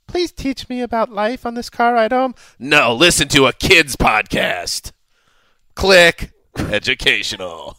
please 0.07 0.31
teach 0.33 0.69
me 0.69 0.81
about 0.81 1.11
life 1.11 1.45
on 1.45 1.55
this 1.55 1.69
car 1.71 1.95
ride 1.95 2.12
home. 2.12 2.35
No, 2.59 2.95
listen 2.95 3.29
to 3.29 3.47
a 3.47 3.53
kids 3.53 3.97
podcast. 3.97 4.93
Click 5.75 6.31
educational. 6.57 7.77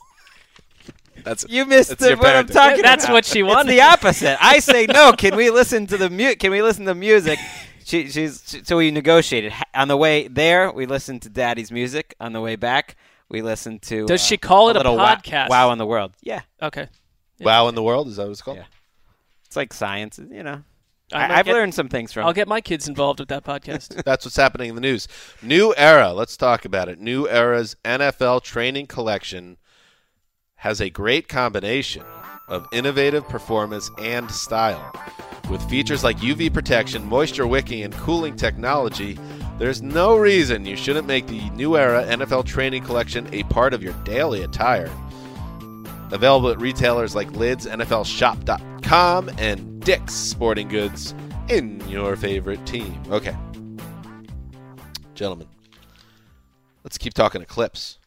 That's 1.25 1.45
You 1.49 1.65
missed 1.65 1.89
that's 1.89 2.01
the, 2.01 2.09
your 2.09 2.17
what 2.17 2.35
I'm 2.35 2.47
talking 2.47 2.81
That's 2.83 3.03
about. 3.05 3.13
what 3.13 3.25
she 3.25 3.39
It's 3.41 3.47
wanted. 3.49 3.71
the 3.71 3.81
opposite. 3.81 4.37
I 4.41 4.59
say 4.59 4.85
no. 4.85 5.11
Can 5.11 5.35
we 5.35 5.49
listen 5.49 5.87
to 5.87 5.97
the 5.97 6.09
mu- 6.09 6.35
Can 6.35 6.51
we 6.51 6.61
listen 6.61 6.85
to 6.85 6.95
music? 6.95 7.39
She, 7.83 8.09
she's 8.09 8.43
she- 8.47 8.63
so 8.63 8.77
we 8.77 8.91
negotiated 8.91 9.51
on 9.73 9.87
the 9.89 9.97
way 9.97 10.27
there. 10.27 10.71
We 10.71 10.85
listened 10.85 11.21
to 11.23 11.29
Daddy's 11.29 11.71
music. 11.71 12.15
On 12.19 12.31
the 12.31 12.41
way 12.41 12.55
back, 12.55 12.95
we 13.29 13.41
listened 13.41 13.81
to. 13.83 14.05
Does 14.05 14.21
uh, 14.21 14.25
she 14.25 14.37
call 14.37 14.69
it 14.69 14.75
a 14.75 14.79
little 14.79 14.95
wa- 14.97 15.15
podcast? 15.17 15.49
Wow 15.49 15.71
in 15.71 15.77
the 15.79 15.85
world. 15.85 16.13
Yeah, 16.21 16.41
Okay. 16.61 16.87
Wow 17.41 17.67
in 17.67 17.75
the 17.75 17.83
world 17.83 18.07
is 18.07 18.15
that 18.15 18.23
what 18.23 18.31
it's 18.31 18.41
called? 18.41 18.57
Yeah. 18.57 18.63
it's 19.45 19.55
like 19.55 19.73
science. 19.73 20.19
You 20.19 20.41
know, 20.43 20.63
I 21.11 21.15
I, 21.25 21.27
might 21.27 21.37
I've 21.39 21.45
get- 21.45 21.53
learned 21.53 21.73
some 21.75 21.89
things 21.89 22.13
from. 22.13 22.23
I'll 22.25 22.31
it. 22.31 22.35
get 22.35 22.47
my 22.47 22.61
kids 22.61 22.87
involved 22.87 23.19
with 23.19 23.29
that 23.29 23.43
podcast. 23.43 24.03
That's 24.05 24.25
what's 24.25 24.37
happening 24.37 24.69
in 24.69 24.75
the 24.75 24.81
news. 24.81 25.07
New 25.41 25.73
Era. 25.75 26.13
Let's 26.13 26.37
talk 26.37 26.65
about 26.65 26.87
it. 26.87 26.99
New 26.99 27.27
Era's 27.27 27.75
NFL 27.83 28.41
training 28.43 28.87
collection 28.87 29.57
has 30.55 30.81
a 30.81 30.89
great 30.89 31.27
combination 31.27 32.03
of 32.47 32.67
innovative 32.71 33.27
performance 33.27 33.89
and 33.99 34.29
style. 34.29 34.93
With 35.49 35.67
features 35.69 36.03
like 36.03 36.17
UV 36.17 36.53
protection, 36.53 37.05
moisture 37.05 37.45
wicking, 37.45 37.83
and 37.83 37.93
cooling 37.93 38.35
technology, 38.35 39.17
there's 39.57 39.81
no 39.81 40.15
reason 40.15 40.65
you 40.65 40.75
shouldn't 40.75 41.07
make 41.07 41.27
the 41.27 41.49
New 41.51 41.77
Era 41.77 42.03
NFL 42.03 42.45
training 42.45 42.83
collection 42.83 43.27
a 43.33 43.43
part 43.43 43.73
of 43.73 43.83
your 43.83 43.93
daily 44.03 44.43
attire. 44.43 44.91
Available 46.11 46.49
at 46.49 46.59
retailers 46.59 47.15
like 47.15 47.31
Lids, 47.31 47.65
NFLShop.com, 47.65 49.29
and 49.37 49.81
Dick's 49.81 50.13
Sporting 50.13 50.67
Goods 50.67 51.13
in 51.49 51.79
your 51.89 52.15
favorite 52.15 52.65
team. 52.65 53.01
Okay. 53.09 53.35
Gentlemen, 55.13 55.47
let's 56.83 56.97
keep 56.97 57.13
talking 57.13 57.41
eclipse. 57.41 57.99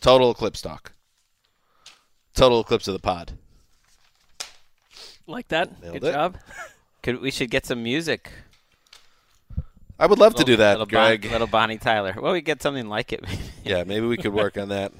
Total 0.00 0.30
eclipse 0.30 0.60
talk. 0.60 0.93
Total 2.34 2.60
eclipse 2.60 2.88
of 2.88 2.94
the 2.94 3.00
pod. 3.00 3.32
like 5.26 5.48
that. 5.48 5.80
Nailed 5.82 6.00
Good 6.00 6.04
it. 6.08 6.12
job. 6.12 6.36
Could 7.02 7.20
we 7.20 7.30
should 7.30 7.50
get 7.50 7.66
some 7.66 7.82
music? 7.82 8.30
I 9.98 10.06
would 10.06 10.18
love 10.18 10.34
to 10.36 10.44
do 10.44 10.56
that, 10.56 10.78
little 10.78 10.86
Bon- 10.86 11.06
Greg. 11.18 11.24
little 11.30 11.46
Bonnie 11.46 11.78
Tyler. 11.78 12.16
Well, 12.20 12.32
we 12.32 12.40
get 12.40 12.60
something 12.62 12.88
like 12.88 13.12
it. 13.12 13.24
Yeah, 13.64 13.84
maybe 13.84 14.06
we 14.06 14.18
could 14.18 14.34
work 14.34 14.58
on 14.58 14.68
that. 14.68 14.92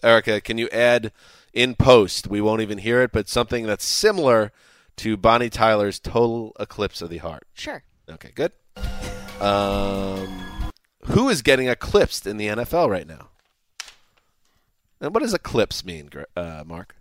Erica, 0.00 0.40
can 0.40 0.56
you 0.56 0.68
add 0.70 1.10
in 1.52 1.74
post? 1.74 2.28
We 2.28 2.40
won't 2.40 2.60
even 2.62 2.78
hear 2.78 3.02
it, 3.02 3.10
but 3.10 3.28
something 3.28 3.66
that's 3.66 3.84
similar 3.84 4.52
to 4.98 5.16
Bonnie 5.16 5.50
Tyler's 5.50 5.98
Total 5.98 6.52
Eclipse 6.60 7.02
of 7.02 7.10
the 7.10 7.18
Heart. 7.18 7.44
Sure. 7.54 7.82
Okay, 8.08 8.30
good. 8.36 8.52
Um, 9.40 10.44
who 11.06 11.28
is 11.28 11.42
getting 11.42 11.66
eclipsed 11.68 12.24
in 12.24 12.36
the 12.36 12.46
NFL 12.46 12.88
right 12.88 13.06
now? 13.06 13.30
And 15.04 15.14
what 15.14 15.22
does 15.22 15.34
eclipse 15.34 15.84
mean, 15.84 16.10
uh, 16.36 16.64
Mark? 16.66 16.96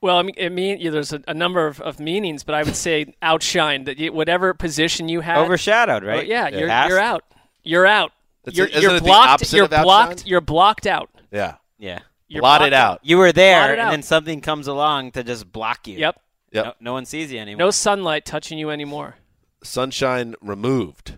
Well, 0.00 0.16
I 0.16 0.22
mean, 0.22 0.34
it 0.36 0.50
mean 0.50 0.78
yeah, 0.80 0.90
there's 0.90 1.12
a, 1.12 1.22
a 1.28 1.34
number 1.34 1.66
of, 1.66 1.80
of 1.80 2.00
meanings, 2.00 2.42
but 2.42 2.54
I 2.56 2.64
would 2.64 2.74
say 2.74 3.14
outshine 3.22 3.84
that 3.84 3.98
you, 3.98 4.12
whatever 4.12 4.52
position 4.54 5.08
you 5.08 5.20
have, 5.20 5.38
Overshadowed, 5.38 6.02
right? 6.02 6.26
yeah, 6.26 6.48
you're 6.48 6.60
you're 6.68 6.98
out. 6.98 7.24
You're 7.62 7.86
out. 7.86 8.10
It's- 8.44 8.56
You're, 8.56 8.66
isn't 8.66 8.82
you're 8.82 8.90
it 8.96 9.00
the 9.00 9.04
blocked. 9.04 9.28
opposite 9.28 9.56
You're 9.56 9.64
of 9.66 9.70
blocked. 9.70 10.26
You're 10.26 10.40
blocked 10.40 10.86
out. 10.88 11.10
Yeah. 11.30 11.54
Yeah. 11.78 12.00
You're 12.26 12.40
Blot 12.40 12.62
it 12.62 12.70
blocked 12.70 12.74
out. 12.74 13.00
You 13.04 13.18
were 13.18 13.30
there, 13.30 13.78
and 13.78 13.92
then 13.92 14.02
something 14.02 14.40
comes 14.40 14.66
along 14.66 15.12
to 15.12 15.22
just 15.22 15.52
block 15.52 15.86
you. 15.86 15.98
Yep. 15.98 16.20
Yep. 16.50 16.64
No, 16.64 16.72
no 16.80 16.92
one 16.94 17.04
sees 17.04 17.30
you 17.30 17.38
anymore. 17.38 17.66
No 17.66 17.70
sunlight 17.70 18.24
touching 18.24 18.58
you 18.58 18.70
anymore. 18.70 19.16
Sunshine 19.62 20.34
removed. 20.40 21.14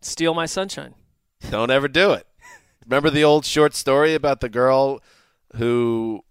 Steal 0.00 0.32
my 0.32 0.46
sunshine. 0.46 0.94
Don't 1.50 1.70
ever 1.70 1.88
do 1.88 2.12
it. 2.12 2.26
Remember 2.86 3.10
the 3.10 3.24
old 3.24 3.44
short 3.44 3.74
story 3.74 4.14
about 4.14 4.40
the 4.40 4.48
girl 4.48 5.02
who 5.56 6.24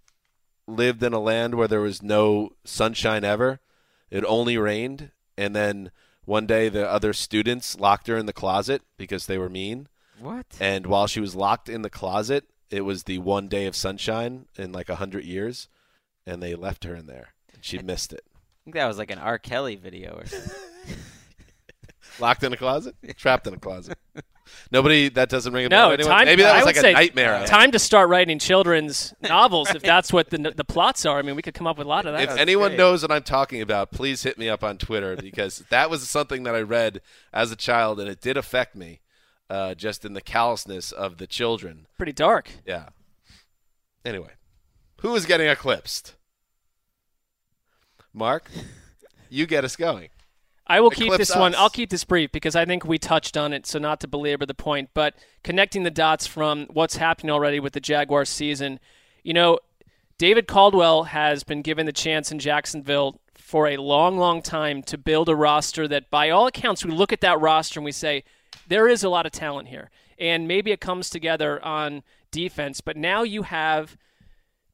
lived 0.67 1.01
in 1.03 1.13
a 1.13 1.19
land 1.19 1.55
where 1.55 1.67
there 1.67 1.81
was 1.81 2.03
no 2.03 2.51
sunshine 2.63 3.23
ever? 3.23 3.59
It 4.11 4.23
only 4.27 4.57
rained. 4.57 5.11
And 5.37 5.55
then 5.55 5.91
one 6.25 6.45
day 6.45 6.69
the 6.69 6.89
other 6.89 7.13
students 7.13 7.79
locked 7.79 8.07
her 8.07 8.17
in 8.17 8.27
the 8.27 8.33
closet 8.33 8.83
because 8.97 9.25
they 9.25 9.37
were 9.37 9.49
mean. 9.49 9.87
What? 10.19 10.45
And 10.59 10.85
while 10.85 11.07
she 11.07 11.19
was 11.19 11.35
locked 11.35 11.69
in 11.69 11.81
the 11.81 11.89
closet, 11.89 12.45
it 12.69 12.81
was 12.81 13.03
the 13.03 13.17
one 13.17 13.47
day 13.47 13.65
of 13.65 13.75
sunshine 13.75 14.45
in 14.55 14.71
like 14.71 14.89
a 14.89 14.95
hundred 14.95 15.25
years. 15.25 15.67
And 16.25 16.41
they 16.41 16.55
left 16.55 16.83
her 16.83 16.95
in 16.95 17.07
there. 17.07 17.29
She 17.61 17.79
missed 17.79 18.13
it. 18.13 18.23
I 18.25 18.63
think 18.65 18.75
that 18.75 18.87
was 18.87 18.97
like 18.97 19.11
an 19.11 19.19
R. 19.19 19.37
Kelly 19.39 19.75
video 19.75 20.17
or 20.19 20.25
something. 20.25 20.51
Locked 22.19 22.43
in 22.43 22.54
a 22.54 22.58
closet? 22.58 22.95
Trapped 23.17 23.47
in 23.47 23.54
a 23.54 23.60
closet. 23.60 23.97
Nobody, 24.71 25.10
that 25.10 25.30
doesn't 25.30 25.54
ring 25.54 25.65
a 25.65 25.69
bell 25.69 25.91
No, 25.91 25.97
time. 25.97 26.26
Maybe 26.26 26.43
that 26.43 26.56
was 26.58 26.65
like 26.65 26.78
a 26.78 26.91
nightmare. 26.91 27.45
Time 27.47 27.71
to 27.71 27.80
start 27.80 28.10
writing 28.10 28.39
children's 28.39 29.13
novels 29.21 29.73
if 29.73 29.82
that's 29.82 30.12
what 30.12 30.30
the 30.30 30.54
the 30.56 30.63
plots 30.65 31.06
are. 31.06 31.17
I 31.17 31.21
mean, 31.21 31.36
we 31.36 31.41
could 31.41 31.54
come 31.54 31.65
up 31.65 31.78
with 31.78 31.88
a 31.88 31.89
lot 31.89 32.06
of 32.06 32.13
that. 32.13 32.23
if 32.30 32.38
anyone 32.38 32.76
knows 32.76 33.02
what 33.02 33.12
I'm 33.12 33.23
talking 33.23 33.62
about, 33.62 33.91
please 33.91 34.23
hit 34.23 34.38
me 34.38 34.49
up 34.49 34.63
on 34.63 34.78
Twitter 34.78 35.15
because 35.15 35.63
that 35.69 35.89
was 35.89 36.08
something 36.10 36.43
that 36.43 36.56
I 36.56 36.62
read 36.62 37.02
as 37.32 37.52
a 37.52 37.56
child 37.56 37.99
and 37.99 38.10
it 38.10 38.19
did 38.19 38.36
affect 38.36 38.76
me, 38.76 38.99
uh, 39.49 39.76
just 39.76 40.04
in 40.06 40.13
the 40.13 40.21
callousness 40.21 40.91
of 40.91 41.17
the 41.17 41.28
children. 41.28 41.88
Pretty 41.97 42.13
dark. 42.13 42.49
Yeah. 42.65 42.89
Anyway, 44.04 44.32
who 44.99 45.15
is 45.15 45.26
getting 45.26 45.47
eclipsed? 45.47 46.15
Mark, 48.13 48.52
you 49.30 49.47
get 49.47 49.63
us 49.63 49.76
going. 49.76 50.10
I 50.73 50.79
will 50.79 50.89
keep 50.89 51.13
this 51.17 51.36
one. 51.36 51.53
I'll 51.53 51.69
keep 51.69 51.91
this 51.91 52.03
brief 52.03 52.31
because 52.31 52.55
I 52.55 52.65
think 52.65 52.83
we 52.83 52.97
touched 52.97 53.38
on 53.38 53.53
it, 53.53 53.67
so 53.67 53.77
not 53.77 53.99
to 53.99 54.07
belabor 54.07 54.47
the 54.47 54.55
point, 54.55 54.89
but 54.95 55.13
connecting 55.43 55.83
the 55.83 55.91
dots 55.91 56.25
from 56.25 56.65
what's 56.73 56.95
happening 56.95 57.29
already 57.29 57.59
with 57.59 57.73
the 57.73 57.79
Jaguars 57.79 58.29
season. 58.29 58.79
You 59.21 59.33
know, 59.33 59.59
David 60.17 60.47
Caldwell 60.47 61.03
has 61.03 61.43
been 61.43 61.62
given 61.62 61.86
the 61.86 61.91
chance 61.91 62.31
in 62.31 62.39
Jacksonville 62.39 63.19
for 63.36 63.67
a 63.67 63.77
long, 63.77 64.17
long 64.17 64.41
time 64.41 64.81
to 64.83 64.97
build 64.97 65.29
a 65.29 65.36
roster 65.36 65.88
that, 65.88 66.09
by 66.09 66.31
all 66.31 66.47
accounts, 66.47 66.83
we 66.83 66.91
look 66.91 67.13
at 67.13 67.21
that 67.21 67.39
roster 67.39 67.79
and 67.79 67.86
we 67.86 67.91
say, 67.91 68.23
there 68.67 68.88
is 68.88 69.03
a 69.03 69.09
lot 69.09 69.27
of 69.27 69.31
talent 69.31 69.67
here. 69.67 69.91
And 70.17 70.47
maybe 70.47 70.71
it 70.71 70.81
comes 70.81 71.12
together 71.12 71.63
on 71.63 72.01
defense, 72.31 72.81
but 72.81 72.97
now 72.97 73.21
you 73.21 73.43
have 73.43 73.95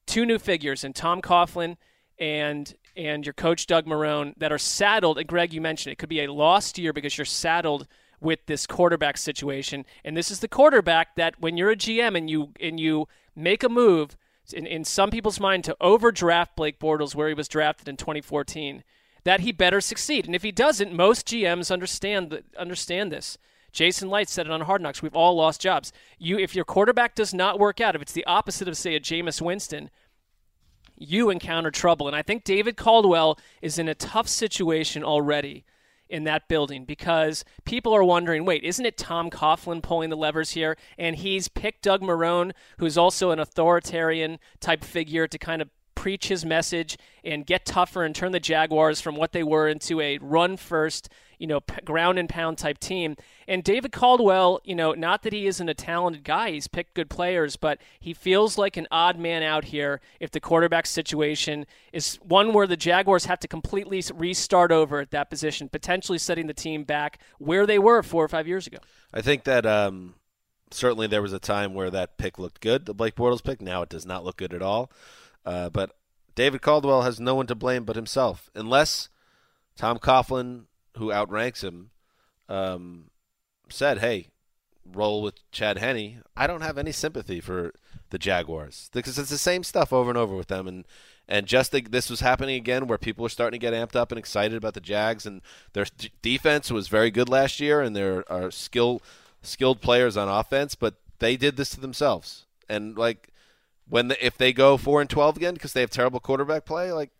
two 0.06 0.24
new 0.24 0.38
figures 0.38 0.82
in 0.82 0.94
Tom 0.94 1.20
Coughlin 1.20 1.76
and 2.18 2.74
and 2.96 3.24
your 3.24 3.32
coach 3.32 3.66
Doug 3.66 3.86
Marrone 3.86 4.34
that 4.38 4.52
are 4.52 4.58
saddled. 4.58 5.18
And 5.18 5.26
Greg, 5.26 5.52
you 5.52 5.60
mentioned 5.60 5.92
it 5.92 5.98
could 5.98 6.08
be 6.08 6.24
a 6.24 6.32
lost 6.32 6.78
year 6.78 6.92
because 6.92 7.16
you're 7.16 7.24
saddled 7.24 7.86
with 8.20 8.46
this 8.46 8.66
quarterback 8.66 9.16
situation. 9.16 9.84
And 10.04 10.16
this 10.16 10.30
is 10.30 10.40
the 10.40 10.48
quarterback 10.48 11.16
that 11.16 11.40
when 11.40 11.56
you're 11.56 11.70
a 11.70 11.76
GM 11.76 12.16
and 12.16 12.28
you 12.28 12.52
and 12.60 12.78
you 12.78 13.08
make 13.34 13.62
a 13.62 13.68
move 13.68 14.16
in, 14.52 14.66
in 14.66 14.84
some 14.84 15.10
people's 15.10 15.40
mind 15.40 15.64
to 15.64 15.76
overdraft 15.80 16.56
Blake 16.56 16.78
Bortles 16.78 17.14
where 17.14 17.28
he 17.28 17.34
was 17.34 17.48
drafted 17.48 17.88
in 17.88 17.96
2014, 17.96 18.84
that 19.24 19.40
he 19.40 19.52
better 19.52 19.80
succeed. 19.80 20.26
And 20.26 20.34
if 20.34 20.42
he 20.42 20.52
doesn't, 20.52 20.92
most 20.92 21.26
GMs 21.26 21.70
understand 21.70 22.42
understand 22.58 23.12
this. 23.12 23.38
Jason 23.72 24.10
Licht 24.10 24.28
said 24.28 24.46
it 24.46 24.52
on 24.52 24.62
Hard 24.62 24.82
Knocks. 24.82 25.00
We've 25.00 25.14
all 25.14 25.36
lost 25.36 25.60
jobs. 25.60 25.92
You, 26.18 26.38
if 26.38 26.56
your 26.56 26.64
quarterback 26.64 27.14
does 27.14 27.32
not 27.32 27.58
work 27.58 27.80
out, 27.80 27.94
if 27.94 28.02
it's 28.02 28.12
the 28.12 28.24
opposite 28.24 28.66
of 28.66 28.76
say 28.76 28.96
a 28.96 29.00
Jameis 29.00 29.40
Winston, 29.40 29.90
you 31.00 31.30
encounter 31.30 31.70
trouble. 31.70 32.06
And 32.06 32.14
I 32.14 32.22
think 32.22 32.44
David 32.44 32.76
Caldwell 32.76 33.38
is 33.62 33.78
in 33.78 33.88
a 33.88 33.94
tough 33.94 34.28
situation 34.28 35.02
already 35.02 35.64
in 36.08 36.24
that 36.24 36.48
building 36.48 36.84
because 36.84 37.44
people 37.64 37.94
are 37.94 38.04
wondering 38.04 38.44
wait, 38.44 38.64
isn't 38.64 38.84
it 38.84 38.98
Tom 38.98 39.30
Coughlin 39.30 39.82
pulling 39.82 40.10
the 40.10 40.16
levers 40.16 40.50
here? 40.50 40.76
And 40.98 41.16
he's 41.16 41.48
picked 41.48 41.82
Doug 41.82 42.02
Marrone, 42.02 42.52
who's 42.78 42.98
also 42.98 43.30
an 43.30 43.38
authoritarian 43.38 44.38
type 44.60 44.84
figure, 44.84 45.26
to 45.26 45.38
kind 45.38 45.62
of 45.62 45.70
preach 45.94 46.28
his 46.28 46.44
message 46.44 46.96
and 47.24 47.46
get 47.46 47.64
tougher 47.64 48.04
and 48.04 48.14
turn 48.14 48.32
the 48.32 48.40
Jaguars 48.40 49.00
from 49.00 49.16
what 49.16 49.32
they 49.32 49.42
were 49.42 49.68
into 49.68 50.00
a 50.00 50.18
run 50.18 50.56
first, 50.56 51.08
you 51.40 51.46
know, 51.46 51.60
ground 51.86 52.18
and 52.18 52.28
pound 52.28 52.58
type 52.58 52.78
team. 52.78 53.16
And 53.48 53.64
David 53.64 53.92
Caldwell, 53.92 54.60
you 54.62 54.74
know, 54.74 54.92
not 54.92 55.22
that 55.22 55.32
he 55.32 55.46
isn't 55.46 55.68
a 55.68 55.74
talented 55.74 56.22
guy, 56.22 56.50
he's 56.50 56.68
picked 56.68 56.92
good 56.92 57.08
players, 57.08 57.56
but 57.56 57.80
he 57.98 58.12
feels 58.12 58.58
like 58.58 58.76
an 58.76 58.86
odd 58.90 59.18
man 59.18 59.42
out 59.42 59.64
here 59.64 60.02
if 60.20 60.30
the 60.30 60.38
quarterback 60.38 60.86
situation 60.86 61.64
is 61.94 62.16
one 62.16 62.52
where 62.52 62.66
the 62.66 62.76
Jaguars 62.76 63.24
have 63.24 63.40
to 63.40 63.48
completely 63.48 64.04
restart 64.14 64.70
over 64.70 65.00
at 65.00 65.10
that 65.12 65.30
position, 65.30 65.70
potentially 65.70 66.18
setting 66.18 66.46
the 66.46 66.54
team 66.54 66.84
back 66.84 67.18
where 67.38 67.66
they 67.66 67.78
were 67.78 68.02
four 68.02 68.22
or 68.22 68.28
five 68.28 68.46
years 68.46 68.66
ago. 68.66 68.78
I 69.12 69.22
think 69.22 69.44
that 69.44 69.64
um, 69.64 70.16
certainly 70.70 71.06
there 71.06 71.22
was 71.22 71.32
a 71.32 71.38
time 71.38 71.72
where 71.72 71.90
that 71.90 72.18
pick 72.18 72.38
looked 72.38 72.60
good, 72.60 72.84
the 72.84 72.92
Blake 72.92 73.16
Bortles 73.16 73.42
pick. 73.42 73.62
Now 73.62 73.80
it 73.80 73.88
does 73.88 74.04
not 74.04 74.24
look 74.24 74.36
good 74.36 74.52
at 74.52 74.60
all. 74.60 74.92
Uh, 75.46 75.70
but 75.70 75.96
David 76.34 76.60
Caldwell 76.60 77.00
has 77.00 77.18
no 77.18 77.34
one 77.34 77.46
to 77.46 77.54
blame 77.54 77.84
but 77.84 77.96
himself, 77.96 78.50
unless 78.54 79.08
Tom 79.74 79.98
Coughlin, 79.98 80.66
who 80.96 81.12
outranks 81.12 81.62
him, 81.62 81.90
um, 82.48 83.10
said, 83.68 83.98
"Hey, 83.98 84.28
roll 84.84 85.22
with 85.22 85.50
Chad 85.52 85.78
Henne." 85.78 86.22
I 86.36 86.46
don't 86.46 86.62
have 86.62 86.78
any 86.78 86.92
sympathy 86.92 87.40
for 87.40 87.72
the 88.10 88.18
Jaguars 88.18 88.90
because 88.92 89.18
it's 89.18 89.30
the 89.30 89.38
same 89.38 89.62
stuff 89.62 89.92
over 89.92 90.10
and 90.10 90.18
over 90.18 90.34
with 90.34 90.48
them, 90.48 90.66
and 90.66 90.86
and 91.28 91.46
just 91.46 91.70
the, 91.72 91.80
this 91.80 92.10
was 92.10 92.20
happening 92.20 92.56
again 92.56 92.86
where 92.86 92.98
people 92.98 93.22
were 93.22 93.28
starting 93.28 93.60
to 93.60 93.64
get 93.64 93.72
amped 93.74 93.96
up 93.96 94.10
and 94.10 94.18
excited 94.18 94.56
about 94.56 94.74
the 94.74 94.80
Jags, 94.80 95.26
and 95.26 95.42
their 95.72 95.86
defense 96.22 96.70
was 96.70 96.88
very 96.88 97.10
good 97.10 97.28
last 97.28 97.60
year, 97.60 97.80
and 97.80 97.94
there 97.94 98.24
are 98.30 98.50
skill 98.50 99.00
skilled 99.42 99.80
players 99.80 100.16
on 100.16 100.28
offense, 100.28 100.74
but 100.74 100.94
they 101.20 101.36
did 101.36 101.56
this 101.56 101.70
to 101.70 101.80
themselves, 101.80 102.46
and 102.68 102.98
like 102.98 103.28
when 103.88 104.08
the, 104.08 104.26
if 104.26 104.36
they 104.36 104.52
go 104.52 104.76
four 104.76 105.00
and 105.00 105.08
twelve 105.08 105.36
again 105.36 105.54
because 105.54 105.72
they 105.72 105.80
have 105.80 105.90
terrible 105.90 106.20
quarterback 106.20 106.64
play, 106.64 106.92
like 106.92 107.10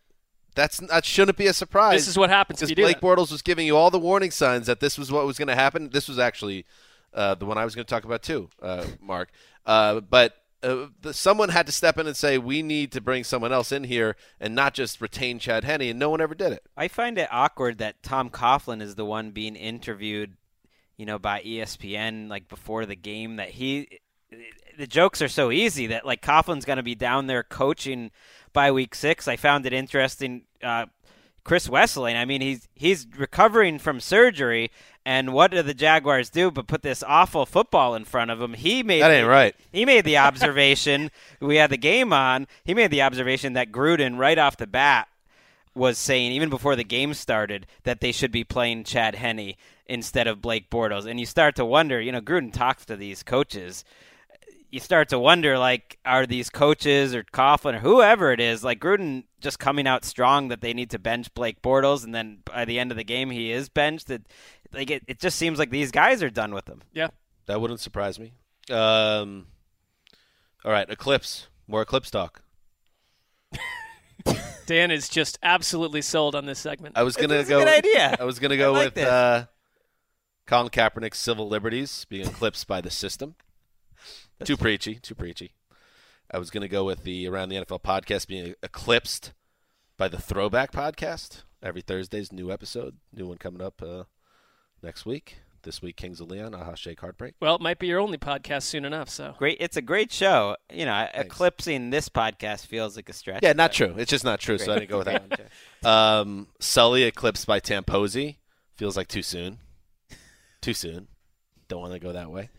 that's 0.55 0.77
that 0.77 1.05
shouldn't 1.05 1.37
be 1.37 1.47
a 1.47 1.53
surprise. 1.53 2.01
This 2.01 2.07
is 2.07 2.17
what 2.17 2.29
happens 2.29 2.59
because 2.59 2.69
you 2.69 2.75
do 2.75 2.83
Blake 2.83 2.99
that. 2.99 3.05
Bortles 3.05 3.31
was 3.31 3.41
giving 3.41 3.65
you 3.65 3.77
all 3.77 3.89
the 3.89 3.99
warning 3.99 4.31
signs 4.31 4.67
that 4.67 4.79
this 4.79 4.97
was 4.97 5.11
what 5.11 5.25
was 5.25 5.37
going 5.37 5.47
to 5.47 5.55
happen. 5.55 5.89
This 5.89 6.07
was 6.07 6.19
actually 6.19 6.65
uh, 7.13 7.35
the 7.35 7.45
one 7.45 7.57
I 7.57 7.65
was 7.65 7.75
going 7.75 7.85
to 7.85 7.89
talk 7.89 8.03
about 8.03 8.23
too, 8.23 8.49
uh, 8.61 8.85
Mark. 8.99 9.29
Uh, 9.65 10.01
but 10.01 10.35
uh, 10.63 10.87
the, 11.01 11.13
someone 11.13 11.49
had 11.49 11.65
to 11.65 11.71
step 11.71 11.97
in 11.97 12.07
and 12.07 12.15
say 12.15 12.37
we 12.37 12.61
need 12.61 12.91
to 12.91 13.01
bring 13.01 13.23
someone 13.23 13.51
else 13.51 13.71
in 13.71 13.83
here 13.83 14.15
and 14.39 14.53
not 14.53 14.73
just 14.73 15.01
retain 15.01 15.39
Chad 15.39 15.63
Henne, 15.63 15.81
and 15.81 15.99
no 15.99 16.09
one 16.09 16.21
ever 16.21 16.35
did 16.35 16.51
it. 16.51 16.63
I 16.77 16.87
find 16.87 17.17
it 17.17 17.27
awkward 17.31 17.77
that 17.79 18.03
Tom 18.03 18.29
Coughlin 18.29 18.81
is 18.81 18.95
the 18.95 19.05
one 19.05 19.31
being 19.31 19.55
interviewed, 19.55 20.35
you 20.97 21.05
know, 21.05 21.17
by 21.17 21.41
ESPN 21.41 22.29
like 22.29 22.47
before 22.47 22.85
the 22.85 22.95
game. 22.95 23.37
That 23.37 23.49
he, 23.49 23.99
the 24.77 24.87
jokes 24.87 25.21
are 25.21 25.27
so 25.27 25.51
easy 25.51 25.87
that 25.87 26.05
like 26.05 26.21
Coughlin's 26.21 26.65
going 26.65 26.77
to 26.77 26.83
be 26.83 26.95
down 26.95 27.27
there 27.27 27.43
coaching 27.43 28.11
by 28.53 28.71
week 28.71 28.95
six. 28.95 29.27
I 29.27 29.35
found 29.35 29.65
it 29.65 29.73
interesting. 29.73 30.43
Uh, 30.63 30.85
Chris 31.43 31.67
Wesseling, 31.67 32.15
I 32.15 32.25
mean, 32.25 32.41
he's 32.41 32.67
he's 32.75 33.07
recovering 33.17 33.79
from 33.79 33.99
surgery, 33.99 34.69
and 35.05 35.33
what 35.33 35.51
do 35.51 35.61
the 35.63 35.73
Jaguars 35.73 36.29
do 36.29 36.51
but 36.51 36.67
put 36.67 36.83
this 36.83 37.03
awful 37.07 37.45
football 37.47 37.95
in 37.95 38.05
front 38.05 38.29
of 38.29 38.39
him? 38.39 38.53
He 38.53 38.83
made 38.83 39.01
That 39.01 39.11
ain't 39.11 39.25
the- 39.25 39.29
right. 39.29 39.55
He 39.71 39.83
made 39.85 40.05
the 40.05 40.17
observation. 40.17 41.09
we 41.39 41.55
had 41.55 41.71
the 41.71 41.77
game 41.77 42.13
on. 42.13 42.47
He 42.63 42.73
made 42.75 42.91
the 42.91 43.01
observation 43.01 43.53
that 43.53 43.71
Gruden 43.71 44.17
right 44.19 44.37
off 44.37 44.57
the 44.57 44.67
bat 44.67 45.07
was 45.73 45.97
saying 45.97 46.31
even 46.33 46.49
before 46.49 46.75
the 46.75 46.83
game 46.83 47.13
started 47.13 47.65
that 47.83 48.01
they 48.01 48.11
should 48.11 48.31
be 48.31 48.43
playing 48.43 48.83
Chad 48.83 49.15
Henne 49.15 49.55
instead 49.87 50.27
of 50.27 50.41
Blake 50.41 50.69
Bortles. 50.69 51.05
And 51.09 51.19
you 51.19 51.25
start 51.25 51.55
to 51.55 51.65
wonder, 51.65 51.99
you 52.01 52.11
know, 52.11 52.21
Gruden 52.21 52.53
talks 52.53 52.85
to 52.85 52.95
these 52.97 53.23
coaches. 53.23 53.83
You 54.71 54.79
start 54.79 55.09
to 55.09 55.19
wonder, 55.19 55.59
like, 55.59 55.99
are 56.05 56.25
these 56.25 56.49
coaches 56.49 57.13
or 57.13 57.23
Coughlin 57.23 57.75
or 57.75 57.79
whoever 57.79 58.31
it 58.31 58.39
is, 58.39 58.63
like 58.63 58.79
Gruden 58.79 59.25
just 59.41 59.59
coming 59.59 59.85
out 59.85 60.05
strong 60.05 60.47
that 60.47 60.61
they 60.61 60.73
need 60.73 60.89
to 60.91 60.99
bench 60.99 61.33
Blake 61.33 61.61
Bortles, 61.61 62.05
and 62.05 62.15
then 62.15 62.39
by 62.45 62.63
the 62.63 62.79
end 62.79 62.89
of 62.89 62.95
the 62.97 63.03
game 63.03 63.29
he 63.31 63.51
is 63.51 63.67
benched. 63.67 64.07
That, 64.07 64.21
like, 64.71 64.89
it, 64.89 65.03
it 65.07 65.19
just 65.19 65.37
seems 65.37 65.59
like 65.59 65.71
these 65.71 65.91
guys 65.91 66.23
are 66.23 66.29
done 66.29 66.53
with 66.53 66.67
him. 66.69 66.81
Yeah. 66.93 67.09
That 67.47 67.59
wouldn't 67.59 67.81
surprise 67.81 68.17
me. 68.17 68.31
Um, 68.71 69.47
all 70.63 70.71
right, 70.71 70.89
Eclipse. 70.89 71.47
More 71.67 71.81
Eclipse 71.81 72.09
talk. 72.09 72.41
Dan 74.67 74.91
is 74.91 75.09
just 75.09 75.37
absolutely 75.43 76.01
sold 76.01 76.33
on 76.35 76.45
this 76.45 76.59
segment. 76.59 76.97
I 76.97 77.03
was 77.03 77.15
gonna 77.17 77.33
It's 77.35 77.49
a 77.49 77.51
go. 77.51 77.59
good 77.59 77.67
idea. 77.67 78.15
I 78.19 78.23
was 78.23 78.39
gonna 78.39 78.55
go 78.57 78.71
like 78.71 78.85
with 78.85 78.93
this. 78.95 79.07
uh, 79.07 79.45
Colin 80.45 80.69
Kaepernick's 80.69 81.17
civil 81.17 81.49
liberties 81.49 82.05
being 82.09 82.27
eclipsed 82.27 82.67
by 82.67 82.79
the 82.79 82.89
system. 82.91 83.35
Too 84.45 84.57
preachy. 84.57 84.95
Too 84.95 85.15
preachy. 85.15 85.53
I 86.33 86.37
was 86.37 86.49
gonna 86.49 86.67
go 86.67 86.83
with 86.83 87.03
the 87.03 87.27
around 87.27 87.49
the 87.49 87.57
NFL 87.57 87.81
podcast 87.81 88.27
being 88.27 88.55
eclipsed 88.63 89.33
by 89.97 90.07
the 90.07 90.19
Throwback 90.19 90.71
podcast. 90.71 91.43
Every 91.61 91.81
Thursday's 91.81 92.31
new 92.31 92.51
episode, 92.51 92.97
new 93.13 93.27
one 93.27 93.37
coming 93.37 93.61
up 93.61 93.81
uh, 93.83 94.03
next 94.81 95.05
week. 95.05 95.37
This 95.63 95.79
week, 95.79 95.95
Kings 95.95 96.19
of 96.19 96.31
Leon, 96.31 96.55
Aha 96.55 96.73
Shake 96.73 97.01
Heartbreak. 97.01 97.35
Well, 97.39 97.53
it 97.53 97.61
might 97.61 97.77
be 97.77 97.85
your 97.85 97.99
only 97.99 98.17
podcast 98.17 98.63
soon 98.63 98.83
enough. 98.83 99.09
So 99.09 99.35
Great, 99.37 99.57
it's 99.59 99.77
a 99.77 99.81
great 99.83 100.11
show. 100.11 100.55
You 100.73 100.85
know, 100.85 101.07
eclipsing 101.13 101.91
this 101.91 102.09
podcast 102.09 102.65
feels 102.65 102.95
like 102.95 103.09
a 103.09 103.13
stretch. 103.13 103.41
Yeah, 103.43 103.53
not 103.53 103.71
true. 103.71 103.93
It's 103.95 104.09
just 104.09 104.25
not 104.25 104.39
true. 104.39 104.57
So 104.57 104.71
I 104.73 104.79
didn't 104.79 104.89
go 104.89 104.97
with 104.97 105.05
that 105.05 105.49
one. 105.83 105.93
Um, 105.93 106.47
Sully 106.59 107.03
eclipsed 107.03 107.45
by 107.45 107.59
Tamposi 107.59 108.37
feels 108.75 108.97
like 108.97 109.07
too 109.07 109.21
soon. 109.21 109.59
Too 110.61 110.73
soon. 110.73 111.07
Don't 111.67 111.81
want 111.81 111.93
to 111.93 111.99
go 111.99 112.11
that 112.13 112.31
way. 112.31 112.49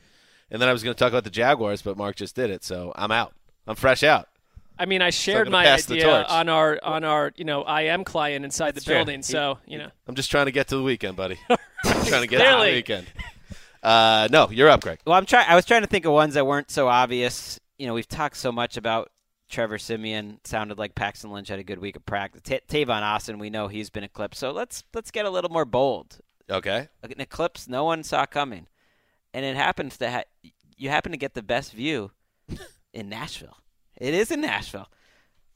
And 0.52 0.62
then 0.62 0.68
I 0.68 0.72
was 0.72 0.84
going 0.84 0.94
to 0.94 0.98
talk 0.98 1.10
about 1.10 1.24
the 1.24 1.30
Jaguars, 1.30 1.82
but 1.82 1.96
Mark 1.96 2.14
just 2.14 2.36
did 2.36 2.50
it, 2.50 2.62
so 2.62 2.92
I'm 2.94 3.10
out. 3.10 3.32
I'm 3.66 3.74
fresh 3.74 4.02
out. 4.04 4.28
I 4.78 4.86
mean, 4.86 5.02
I 5.02 5.10
shared 5.10 5.46
gonna 5.46 5.56
my 5.64 5.72
idea 5.72 6.24
on 6.24 6.48
our 6.48 6.78
on 6.82 7.04
our 7.04 7.32
you 7.36 7.44
know 7.44 7.62
IM 7.66 8.04
client 8.04 8.44
inside 8.44 8.74
That's 8.74 8.84
the 8.84 8.90
true. 8.90 8.98
building. 8.98 9.18
He- 9.18 9.22
So 9.24 9.58
you 9.66 9.78
know, 9.78 9.88
I'm 10.06 10.14
just 10.14 10.30
trying 10.30 10.46
to 10.46 10.52
get 10.52 10.68
to 10.68 10.76
the 10.76 10.82
weekend, 10.82 11.16
buddy. 11.16 11.38
I'm 11.50 11.58
trying 12.06 12.22
to 12.22 12.26
get 12.26 12.38
to 12.38 12.64
the 12.64 12.72
weekend. 12.72 13.06
Uh, 13.82 14.28
no, 14.30 14.48
you're 14.50 14.68
up, 14.68 14.80
Greg. 14.80 15.00
Well, 15.06 15.16
I'm 15.16 15.26
trying. 15.26 15.46
I 15.48 15.54
was 15.56 15.64
trying 15.64 15.82
to 15.82 15.86
think 15.88 16.04
of 16.04 16.12
ones 16.12 16.34
that 16.34 16.46
weren't 16.46 16.70
so 16.70 16.88
obvious. 16.88 17.58
You 17.78 17.86
know, 17.86 17.94
we've 17.94 18.08
talked 18.08 18.36
so 18.36 18.52
much 18.52 18.76
about 18.76 19.10
Trevor 19.48 19.78
Siemian. 19.78 20.38
Sounded 20.44 20.78
like 20.78 20.94
Paxton 20.94 21.30
Lynch 21.32 21.48
had 21.48 21.58
a 21.58 21.64
good 21.64 21.78
week 21.78 21.96
of 21.96 22.06
practice. 22.06 22.42
Ta 22.42 22.56
Tavon 22.68 23.02
Austin, 23.02 23.38
we 23.38 23.50
know 23.50 23.68
he's 23.68 23.90
been 23.90 24.04
eclipsed. 24.04 24.40
So 24.40 24.52
let's 24.52 24.84
let's 24.94 25.10
get 25.10 25.26
a 25.26 25.30
little 25.30 25.50
more 25.50 25.64
bold. 25.64 26.18
Okay. 26.50 26.88
An 27.02 27.20
eclipse 27.20 27.68
no 27.68 27.84
one 27.84 28.02
saw 28.02 28.26
coming, 28.26 28.66
and 29.34 29.44
it 29.44 29.56
happens 29.56 29.96
to 29.98 30.10
ha- 30.10 30.50
you 30.76 30.88
happen 30.88 31.12
to 31.12 31.18
get 31.18 31.34
the 31.34 31.42
best 31.42 31.72
view 31.72 32.10
in 32.92 33.08
Nashville. 33.08 33.58
It 33.96 34.14
is 34.14 34.30
in 34.30 34.40
Nashville. 34.40 34.88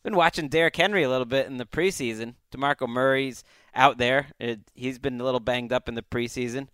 Been 0.03 0.17
watching 0.17 0.49
Derrick 0.49 0.77
Henry 0.77 1.03
a 1.03 1.09
little 1.09 1.27
bit 1.27 1.47
in 1.47 1.57
the 1.57 1.67
preseason. 1.67 2.35
Demarco 2.53 2.89
Murray's 2.89 3.43
out 3.75 3.99
there. 3.99 4.29
It, 4.39 4.61
he's 4.75 5.01
been 5.01 5.21
a 5.21 5.25
little 5.25 5.41
banged 5.41 5.73
up 5.73 5.89
in 5.89 5.97
the 5.97 6.03
preseason. 6.03 6.69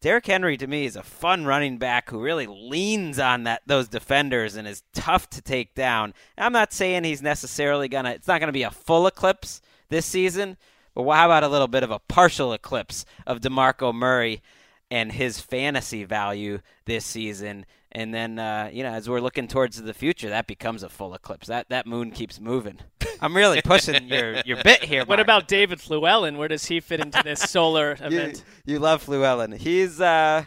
Derrick 0.00 0.26
Henry 0.26 0.56
to 0.56 0.66
me 0.66 0.84
is 0.84 0.96
a 0.96 1.02
fun 1.02 1.46
running 1.46 1.78
back 1.78 2.10
who 2.10 2.20
really 2.20 2.46
leans 2.46 3.18
on 3.18 3.44
that 3.44 3.62
those 3.66 3.88
defenders 3.88 4.56
and 4.56 4.68
is 4.68 4.82
tough 4.92 5.30
to 5.30 5.40
take 5.40 5.74
down. 5.74 6.12
And 6.36 6.44
I'm 6.44 6.52
not 6.52 6.72
saying 6.72 7.04
he's 7.04 7.22
necessarily 7.22 7.88
gonna. 7.88 8.10
It's 8.10 8.28
not 8.28 8.40
gonna 8.40 8.52
be 8.52 8.64
a 8.64 8.70
full 8.70 9.06
eclipse 9.06 9.62
this 9.88 10.04
season, 10.04 10.56
but 10.94 11.10
how 11.10 11.26
about 11.26 11.44
a 11.44 11.48
little 11.48 11.68
bit 11.68 11.84
of 11.84 11.90
a 11.90 12.00
partial 12.00 12.52
eclipse 12.52 13.06
of 13.26 13.40
Demarco 13.40 13.94
Murray 13.94 14.42
and 14.90 15.12
his 15.12 15.40
fantasy 15.40 16.04
value 16.04 16.60
this 16.84 17.04
season? 17.04 17.66
And 17.92 18.12
then 18.12 18.38
uh, 18.38 18.70
you 18.72 18.82
know, 18.82 18.90
as 18.90 19.08
we're 19.08 19.20
looking 19.20 19.46
towards 19.48 19.80
the 19.80 19.94
future, 19.94 20.28
that 20.30 20.46
becomes 20.46 20.82
a 20.82 20.88
full 20.88 21.14
eclipse. 21.14 21.46
That 21.46 21.68
that 21.68 21.86
moon 21.86 22.10
keeps 22.10 22.40
moving. 22.40 22.78
I'm 23.20 23.36
really 23.36 23.62
pushing 23.62 24.08
your 24.08 24.40
your 24.44 24.62
bit 24.62 24.82
here. 24.84 25.04
what 25.04 25.20
about 25.20 25.46
David 25.48 25.78
Fluellen? 25.78 26.36
Where 26.36 26.48
does 26.48 26.66
he 26.66 26.80
fit 26.80 27.00
into 27.00 27.22
this 27.22 27.40
solar 27.50 27.92
event? 28.00 28.44
you 28.64 28.78
love 28.78 29.04
Fluellen. 29.06 29.56
He's 29.56 30.00
uh 30.00 30.44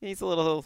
he's 0.00 0.20
a 0.20 0.26
little 0.26 0.64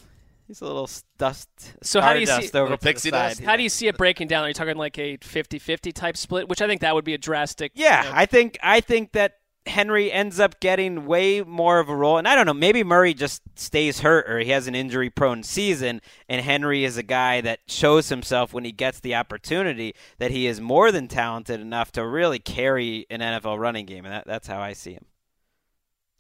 he's 0.48 0.62
a 0.62 0.64
little 0.64 0.88
dust. 1.18 1.48
So 1.82 2.00
how 2.00 2.14
do 2.14 2.20
you 2.20 2.26
see- 2.26 2.50
over 2.58 2.76
pixie 2.78 3.10
dust? 3.10 3.42
How 3.42 3.56
do 3.56 3.62
you 3.62 3.68
see 3.68 3.86
it 3.88 3.98
breaking 3.98 4.28
down? 4.28 4.44
Are 4.44 4.48
you 4.48 4.54
talking 4.54 4.76
like 4.76 4.98
a 4.98 5.18
50-50 5.18 5.92
type 5.92 6.16
split? 6.16 6.48
Which 6.48 6.62
I 6.62 6.66
think 6.66 6.80
that 6.80 6.94
would 6.94 7.04
be 7.04 7.14
a 7.14 7.18
drastic. 7.18 7.72
Yeah, 7.74 8.02
you 8.04 8.08
know, 8.10 8.16
I 8.16 8.26
think 8.26 8.58
I 8.62 8.80
think 8.80 9.12
that 9.12 9.34
Henry 9.66 10.12
ends 10.12 10.38
up 10.38 10.60
getting 10.60 11.06
way 11.06 11.40
more 11.40 11.78
of 11.78 11.88
a 11.88 11.96
role, 11.96 12.18
and 12.18 12.28
I 12.28 12.34
don't 12.34 12.44
know. 12.44 12.52
Maybe 12.52 12.84
Murray 12.84 13.14
just 13.14 13.42
stays 13.54 14.00
hurt, 14.00 14.28
or 14.28 14.38
he 14.40 14.50
has 14.50 14.66
an 14.66 14.74
injury-prone 14.74 15.42
season, 15.42 16.02
and 16.28 16.42
Henry 16.42 16.84
is 16.84 16.98
a 16.98 17.02
guy 17.02 17.40
that 17.40 17.60
shows 17.66 18.10
himself 18.10 18.52
when 18.52 18.64
he 18.64 18.72
gets 18.72 19.00
the 19.00 19.14
opportunity 19.14 19.94
that 20.18 20.30
he 20.30 20.46
is 20.46 20.60
more 20.60 20.92
than 20.92 21.08
talented 21.08 21.60
enough 21.60 21.92
to 21.92 22.06
really 22.06 22.38
carry 22.38 23.06
an 23.08 23.20
NFL 23.20 23.58
running 23.58 23.86
game, 23.86 24.04
and 24.04 24.12
that, 24.12 24.26
that's 24.26 24.46
how 24.46 24.60
I 24.60 24.74
see 24.74 24.92
him. 24.92 25.06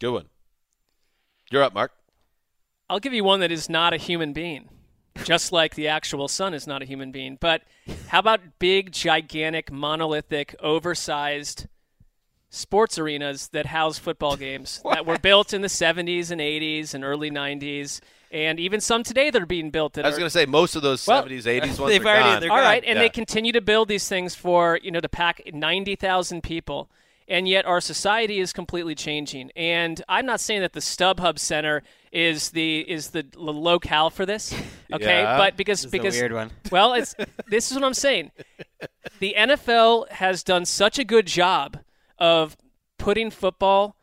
Good 0.00 0.12
one. 0.12 0.26
You're 1.50 1.62
up, 1.62 1.74
Mark. 1.74 1.92
I'll 2.88 3.00
give 3.00 3.12
you 3.12 3.24
one 3.24 3.40
that 3.40 3.52
is 3.52 3.68
not 3.68 3.92
a 3.92 3.98
human 3.98 4.32
being, 4.32 4.70
just 5.22 5.52
like 5.52 5.74
the 5.74 5.88
actual 5.88 6.28
sun 6.28 6.54
is 6.54 6.66
not 6.66 6.82
a 6.82 6.86
human 6.86 7.12
being. 7.12 7.36
But 7.38 7.62
how 8.08 8.20
about 8.20 8.58
big, 8.58 8.90
gigantic, 8.92 9.70
monolithic, 9.70 10.54
oversized 10.60 11.66
sports 12.54 12.98
arenas 12.98 13.48
that 13.48 13.66
house 13.66 13.98
football 13.98 14.36
games 14.36 14.80
that 14.90 15.04
were 15.06 15.18
built 15.18 15.52
in 15.52 15.60
the 15.62 15.68
70s 15.68 16.30
and 16.30 16.40
80s 16.40 16.94
and 16.94 17.04
early 17.04 17.30
90s? 17.30 18.00
and 18.30 18.58
even 18.58 18.80
some 18.80 19.04
today 19.04 19.30
that 19.30 19.40
are 19.40 19.46
being 19.46 19.70
built. 19.70 19.92
That 19.92 20.04
I 20.04 20.08
was 20.08 20.18
going 20.18 20.26
to 20.26 20.30
say 20.30 20.44
most 20.44 20.74
of 20.74 20.82
those 20.82 21.06
Well, 21.06 21.22
70s, 21.24 21.44
80s 21.44 21.62
ones 21.78 21.92
they've 21.92 22.04
are 22.04 22.08
already- 22.08 22.46
gone. 22.48 22.50
All 22.50 22.56
gone. 22.56 22.64
right, 22.64 22.82
and 22.84 22.96
Yeah. 22.96 23.02
they 23.02 23.08
continue 23.08 23.52
to 23.52 23.60
build 23.60 23.86
these 23.88 24.08
things 24.08 24.34
for 24.34 24.80
you 24.82 24.90
know 24.90 24.98
to 25.00 25.08
pack 25.08 25.40
ninety 25.52 25.94
thousand 25.94 26.42
people, 26.42 26.90
and 27.28 27.46
yet 27.46 27.64
our 27.64 27.80
society 27.80 28.40
is 28.40 28.52
completely 28.52 28.96
changing. 28.96 29.52
And 29.54 30.02
I'm 30.08 30.26
not 30.26 30.40
saying 30.40 30.62
that 30.62 30.72
the 30.72 30.80
StubHub 30.80 31.38
Center 31.38 31.84
is 32.10 32.50
the 32.50 32.80
is 32.90 33.10
the 33.10 33.24
l- 33.36 33.62
locale 33.62 34.10
for 34.10 34.26
this, 34.26 34.52
okay? 34.92 35.20
Yeah. 35.22 35.36
But 35.38 35.56
because 35.56 35.82
This 35.82 35.84
is 35.86 35.90
the 35.92 35.98
because 35.98 36.14
weird 36.16 36.32
one. 36.32 36.50
well, 36.72 36.94
it's 36.94 37.14
this 37.48 37.70
is 37.70 37.76
what 37.76 37.84
I'm 37.84 37.94
saying. 37.94 38.32
The 39.20 39.34
NFL 39.38 40.08
has 40.10 40.42
done 40.42 40.64
such 40.64 40.98
a 40.98 41.04
good 41.04 41.26
job 41.28 41.78
of 42.24 42.56
putting 42.98 43.30
football 43.30 43.96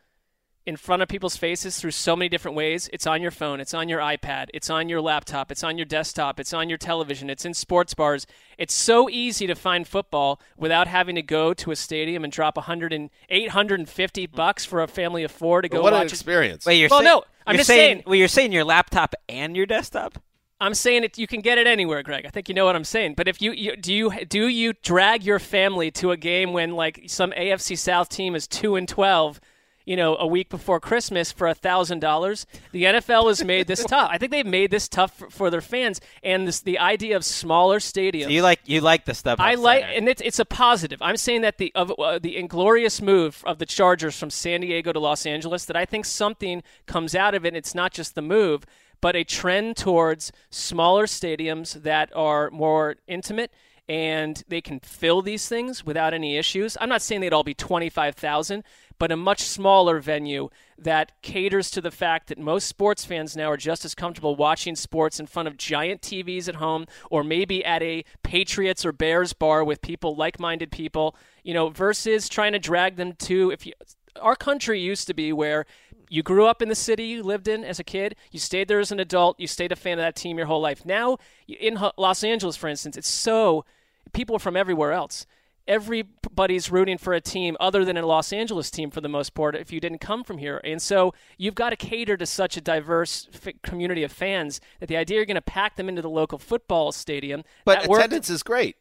in 0.63 0.75
front 0.77 1.01
of 1.01 1.07
people's 1.07 1.35
faces 1.35 1.79
through 1.79 1.89
so 1.89 2.15
many 2.15 2.29
different 2.29 2.55
ways. 2.55 2.87
It's 2.93 3.07
on 3.07 3.19
your 3.19 3.31
phone, 3.31 3.59
it's 3.59 3.73
on 3.73 3.89
your 3.89 3.99
iPad, 3.99 4.49
it's 4.53 4.69
on 4.69 4.89
your 4.89 5.01
laptop, 5.01 5.51
it's 5.51 5.63
on 5.63 5.75
your 5.75 5.85
desktop, 5.85 6.39
it's 6.39 6.53
on 6.53 6.69
your 6.69 6.77
television, 6.77 7.31
it's 7.31 7.45
in 7.45 7.55
sports 7.55 7.95
bars. 7.95 8.27
It's 8.59 8.75
so 8.75 9.09
easy 9.09 9.47
to 9.47 9.55
find 9.55 9.87
football 9.87 10.39
without 10.55 10.87
having 10.87 11.15
to 11.15 11.23
go 11.23 11.55
to 11.55 11.71
a 11.71 11.75
stadium 11.75 12.23
and 12.23 12.31
drop 12.31 12.57
100 12.57 12.93
and 12.93 13.09
850 13.29 14.27
bucks 14.27 14.63
for 14.63 14.83
a 14.83 14.87
family 14.87 15.23
of 15.23 15.31
4 15.31 15.63
to 15.63 15.69
go 15.69 15.81
what 15.81 15.93
an 15.93 15.99
watch 15.99 16.05
it. 16.07 16.13
experience. 16.13 16.63
Wait, 16.67 16.75
you're 16.77 16.89
Well, 16.89 16.99
say- 16.99 17.05
no, 17.05 17.23
I'm 17.47 17.55
you're 17.55 17.57
just 17.61 17.67
saying, 17.67 17.79
saying- 17.95 18.03
Well, 18.05 18.15
you're 18.15 18.27
saying 18.27 18.51
your 18.51 18.63
laptop 18.63 19.15
and 19.27 19.57
your 19.57 19.65
desktop. 19.65 20.19
I'm 20.61 20.75
saying 20.75 21.03
it. 21.03 21.17
You 21.17 21.25
can 21.27 21.41
get 21.41 21.57
it 21.57 21.65
anywhere, 21.65 22.03
Greg. 22.03 22.25
I 22.25 22.29
think 22.29 22.47
you 22.47 22.55
know 22.55 22.65
what 22.65 22.75
I'm 22.75 22.83
saying. 22.83 23.15
But 23.15 23.27
if 23.27 23.41
you, 23.41 23.51
you 23.51 23.75
do 23.75 23.93
you 23.93 24.25
do 24.25 24.47
you 24.47 24.73
drag 24.83 25.23
your 25.23 25.39
family 25.39 25.89
to 25.91 26.11
a 26.11 26.17
game 26.17 26.53
when 26.53 26.75
like 26.75 27.03
some 27.07 27.31
AFC 27.31 27.77
South 27.77 28.09
team 28.09 28.35
is 28.35 28.47
two 28.47 28.75
and 28.75 28.87
twelve, 28.87 29.41
you 29.85 29.95
know, 29.95 30.15
a 30.17 30.27
week 30.27 30.49
before 30.49 30.79
Christmas 30.79 31.31
for 31.31 31.47
a 31.47 31.55
thousand 31.55 31.99
dollars? 31.99 32.45
The 32.71 32.83
NFL 32.83 33.27
has 33.27 33.43
made 33.43 33.65
this 33.65 33.83
tough. 33.87 34.09
I 34.11 34.19
think 34.19 34.31
they've 34.31 34.45
made 34.45 34.69
this 34.69 34.87
tough 34.87 35.17
for, 35.17 35.29
for 35.31 35.49
their 35.49 35.61
fans, 35.61 35.99
and 36.21 36.47
this 36.47 36.59
the 36.59 36.77
idea 36.77 37.15
of 37.15 37.25
smaller 37.25 37.79
stadiums. 37.79 38.25
So 38.25 38.29
you 38.29 38.43
like 38.43 38.59
you 38.65 38.81
like 38.81 39.05
the 39.05 39.15
stuff. 39.15 39.39
I 39.39 39.55
like, 39.55 39.83
and 39.83 40.07
it's 40.07 40.21
it's 40.21 40.37
a 40.37 40.45
positive. 40.45 41.01
I'm 41.01 41.17
saying 41.17 41.41
that 41.41 41.57
the 41.57 41.71
of 41.73 41.91
uh, 41.97 42.19
the 42.19 42.37
inglorious 42.37 43.01
move 43.01 43.43
of 43.47 43.57
the 43.57 43.65
Chargers 43.65 44.15
from 44.15 44.29
San 44.29 44.61
Diego 44.61 44.93
to 44.93 44.99
Los 44.99 45.25
Angeles. 45.25 45.65
That 45.65 45.75
I 45.75 45.85
think 45.85 46.05
something 46.05 46.61
comes 46.85 47.15
out 47.15 47.33
of 47.33 47.45
it. 47.45 47.49
And 47.49 47.57
It's 47.57 47.73
not 47.73 47.91
just 47.93 48.13
the 48.13 48.21
move, 48.21 48.63
but 49.01 49.15
a 49.15 49.23
trend 49.23 49.75
towards 49.75 50.31
smaller 50.49 51.05
stadiums 51.05 51.81
that 51.83 52.15
are 52.15 52.49
more 52.51 52.95
intimate 53.07 53.51
and 53.89 54.43
they 54.47 54.61
can 54.61 54.79
fill 54.79 55.21
these 55.21 55.49
things 55.49 55.83
without 55.83 56.13
any 56.13 56.37
issues. 56.37 56.77
I'm 56.79 56.87
not 56.87 57.01
saying 57.01 57.19
they'd 57.19 57.33
all 57.33 57.43
be 57.43 57.53
25,000, 57.53 58.63
but 58.99 59.11
a 59.11 59.17
much 59.17 59.41
smaller 59.41 59.99
venue 59.99 60.49
that 60.77 61.11
caters 61.21 61.69
to 61.71 61.81
the 61.81 61.91
fact 61.91 62.27
that 62.27 62.37
most 62.37 62.67
sports 62.67 63.03
fans 63.03 63.35
now 63.35 63.51
are 63.51 63.57
just 63.57 63.83
as 63.83 63.93
comfortable 63.93 64.35
watching 64.35 64.75
sports 64.75 65.19
in 65.19 65.25
front 65.25 65.47
of 65.47 65.57
giant 65.57 66.01
TVs 66.01 66.47
at 66.47 66.55
home 66.55 66.85
or 67.09 67.23
maybe 67.23 67.65
at 67.65 67.81
a 67.81 68.05
Patriots 68.23 68.85
or 68.85 68.91
Bears 68.91 69.33
bar 69.33 69.63
with 69.63 69.81
people 69.81 70.15
like-minded 70.15 70.71
people, 70.71 71.15
you 71.43 71.53
know, 71.53 71.69
versus 71.69 72.29
trying 72.29 72.53
to 72.53 72.59
drag 72.59 72.95
them 72.95 73.13
to 73.13 73.51
if 73.51 73.65
you 73.65 73.73
our 74.21 74.35
country 74.35 74.79
used 74.79 75.07
to 75.07 75.13
be 75.13 75.31
where 75.31 75.65
you 76.11 76.21
grew 76.21 76.45
up 76.45 76.61
in 76.61 76.67
the 76.67 76.75
city 76.75 77.05
you 77.05 77.23
lived 77.23 77.47
in 77.47 77.63
as 77.63 77.79
a 77.79 77.85
kid, 77.85 78.17
you 78.31 78.39
stayed 78.39 78.67
there 78.67 78.81
as 78.81 78.91
an 78.91 78.99
adult, 78.99 79.39
you 79.39 79.47
stayed 79.47 79.71
a 79.71 79.77
fan 79.77 79.97
of 79.97 80.03
that 80.03 80.13
team 80.13 80.37
your 80.37 80.45
whole 80.45 80.59
life. 80.59 80.85
Now, 80.85 81.17
in 81.47 81.79
Los 81.97 82.21
Angeles, 82.21 82.57
for 82.57 82.67
instance, 82.67 82.97
it's 82.97 83.07
so 83.07 83.63
people 84.11 84.35
are 84.35 84.39
from 84.39 84.57
everywhere 84.57 84.91
else. 84.91 85.25
Everybody's 85.69 86.69
rooting 86.69 86.97
for 86.97 87.13
a 87.13 87.21
team 87.21 87.55
other 87.61 87.85
than 87.85 87.95
a 87.95 88.05
Los 88.05 88.33
Angeles 88.33 88.69
team 88.69 88.91
for 88.91 88.99
the 88.99 89.07
most 89.07 89.33
part 89.33 89.55
if 89.55 89.71
you 89.71 89.79
didn't 89.79 89.99
come 89.99 90.25
from 90.25 90.37
here. 90.37 90.59
And 90.65 90.81
so 90.81 91.13
you've 91.37 91.55
got 91.55 91.69
to 91.69 91.77
cater 91.77 92.17
to 92.17 92.25
such 92.25 92.57
a 92.57 92.61
diverse 92.61 93.29
f- 93.33 93.53
community 93.63 94.03
of 94.03 94.11
fans 94.11 94.59
that 94.81 94.87
the 94.87 94.97
idea 94.97 95.15
you're 95.15 95.25
going 95.25 95.35
to 95.35 95.41
pack 95.41 95.77
them 95.77 95.87
into 95.87 96.01
the 96.01 96.09
local 96.09 96.39
football 96.39 96.91
stadium. 96.91 97.45
but 97.63 97.81
that 97.81 97.89
worked. 97.89 98.03
attendance 98.03 98.29
is 98.29 98.43
great. 98.43 98.75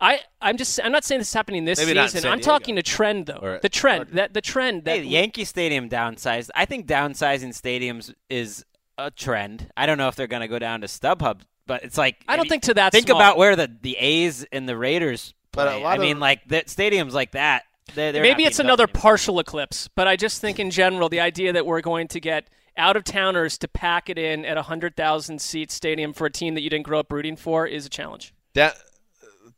I, 0.00 0.20
I'm 0.40 0.56
just 0.56 0.80
I'm 0.82 0.92
not 0.92 1.04
saying 1.04 1.20
this 1.20 1.28
is 1.28 1.34
happening 1.34 1.64
this 1.64 1.78
Maybe 1.78 1.94
not 1.94 2.02
in 2.04 2.08
season. 2.08 2.22
San 2.22 2.32
I'm 2.32 2.38
Diego. 2.38 2.50
talking 2.50 2.78
a 2.78 2.82
trend 2.82 3.26
though. 3.26 3.38
Or- 3.42 3.58
the 3.62 3.68
trend 3.68 4.08
that 4.12 4.34
the 4.34 4.40
trend 4.40 4.84
that 4.84 4.96
Hey, 4.98 5.02
Yankee 5.04 5.44
Stadium 5.44 5.88
downsized. 5.88 6.50
I 6.54 6.64
think 6.64 6.86
downsizing 6.86 7.48
stadiums 7.50 8.12
is 8.28 8.64
a 8.98 9.10
trend. 9.10 9.70
I 9.76 9.86
don't 9.86 9.98
know 9.98 10.08
if 10.08 10.16
they're 10.16 10.26
going 10.26 10.42
to 10.42 10.48
go 10.48 10.58
down 10.58 10.80
to 10.82 10.86
StubHub, 10.86 11.40
but 11.66 11.82
it's 11.84 11.98
like 11.98 12.16
I 12.28 12.36
don't 12.36 12.44
if 12.44 12.46
you- 12.46 12.50
think 12.50 12.62
to 12.64 12.74
that 12.74 12.92
Think 12.92 13.06
small. 13.08 13.18
about 13.18 13.36
where 13.38 13.56
the 13.56 13.70
the 13.82 13.96
A's 13.96 14.44
and 14.52 14.68
the 14.68 14.76
Raiders 14.76 15.34
But 15.52 15.68
a 15.72 15.78
lot 15.78 15.98
I 15.98 16.02
mean, 16.02 16.20
like 16.20 16.46
the 16.48 16.62
stadiums 16.62 17.12
like 17.12 17.32
that. 17.32 17.64
They're, 17.94 18.12
they're 18.12 18.22
Maybe 18.22 18.44
it's 18.44 18.56
being 18.56 18.66
another 18.66 18.84
anymore. 18.84 19.00
partial 19.02 19.38
eclipse, 19.40 19.88
but 19.94 20.08
I 20.08 20.16
just 20.16 20.40
think 20.40 20.58
in 20.58 20.70
general 20.70 21.08
the 21.10 21.20
idea 21.20 21.52
that 21.52 21.66
we're 21.66 21.82
going 21.82 22.08
to 22.08 22.20
get 22.20 22.48
out 22.78 22.96
of 22.96 23.04
towners 23.04 23.58
to 23.58 23.68
pack 23.68 24.08
it 24.08 24.18
in 24.18 24.44
at 24.46 24.56
a 24.56 24.62
hundred 24.62 24.96
thousand 24.96 25.40
seat 25.40 25.70
stadium 25.70 26.12
for 26.14 26.26
a 26.26 26.30
team 26.30 26.54
that 26.54 26.62
you 26.62 26.70
didn't 26.70 26.84
grow 26.86 26.98
up 26.98 27.12
rooting 27.12 27.36
for 27.36 27.66
is 27.66 27.84
a 27.84 27.88
challenge. 27.90 28.32
Da- 28.54 28.72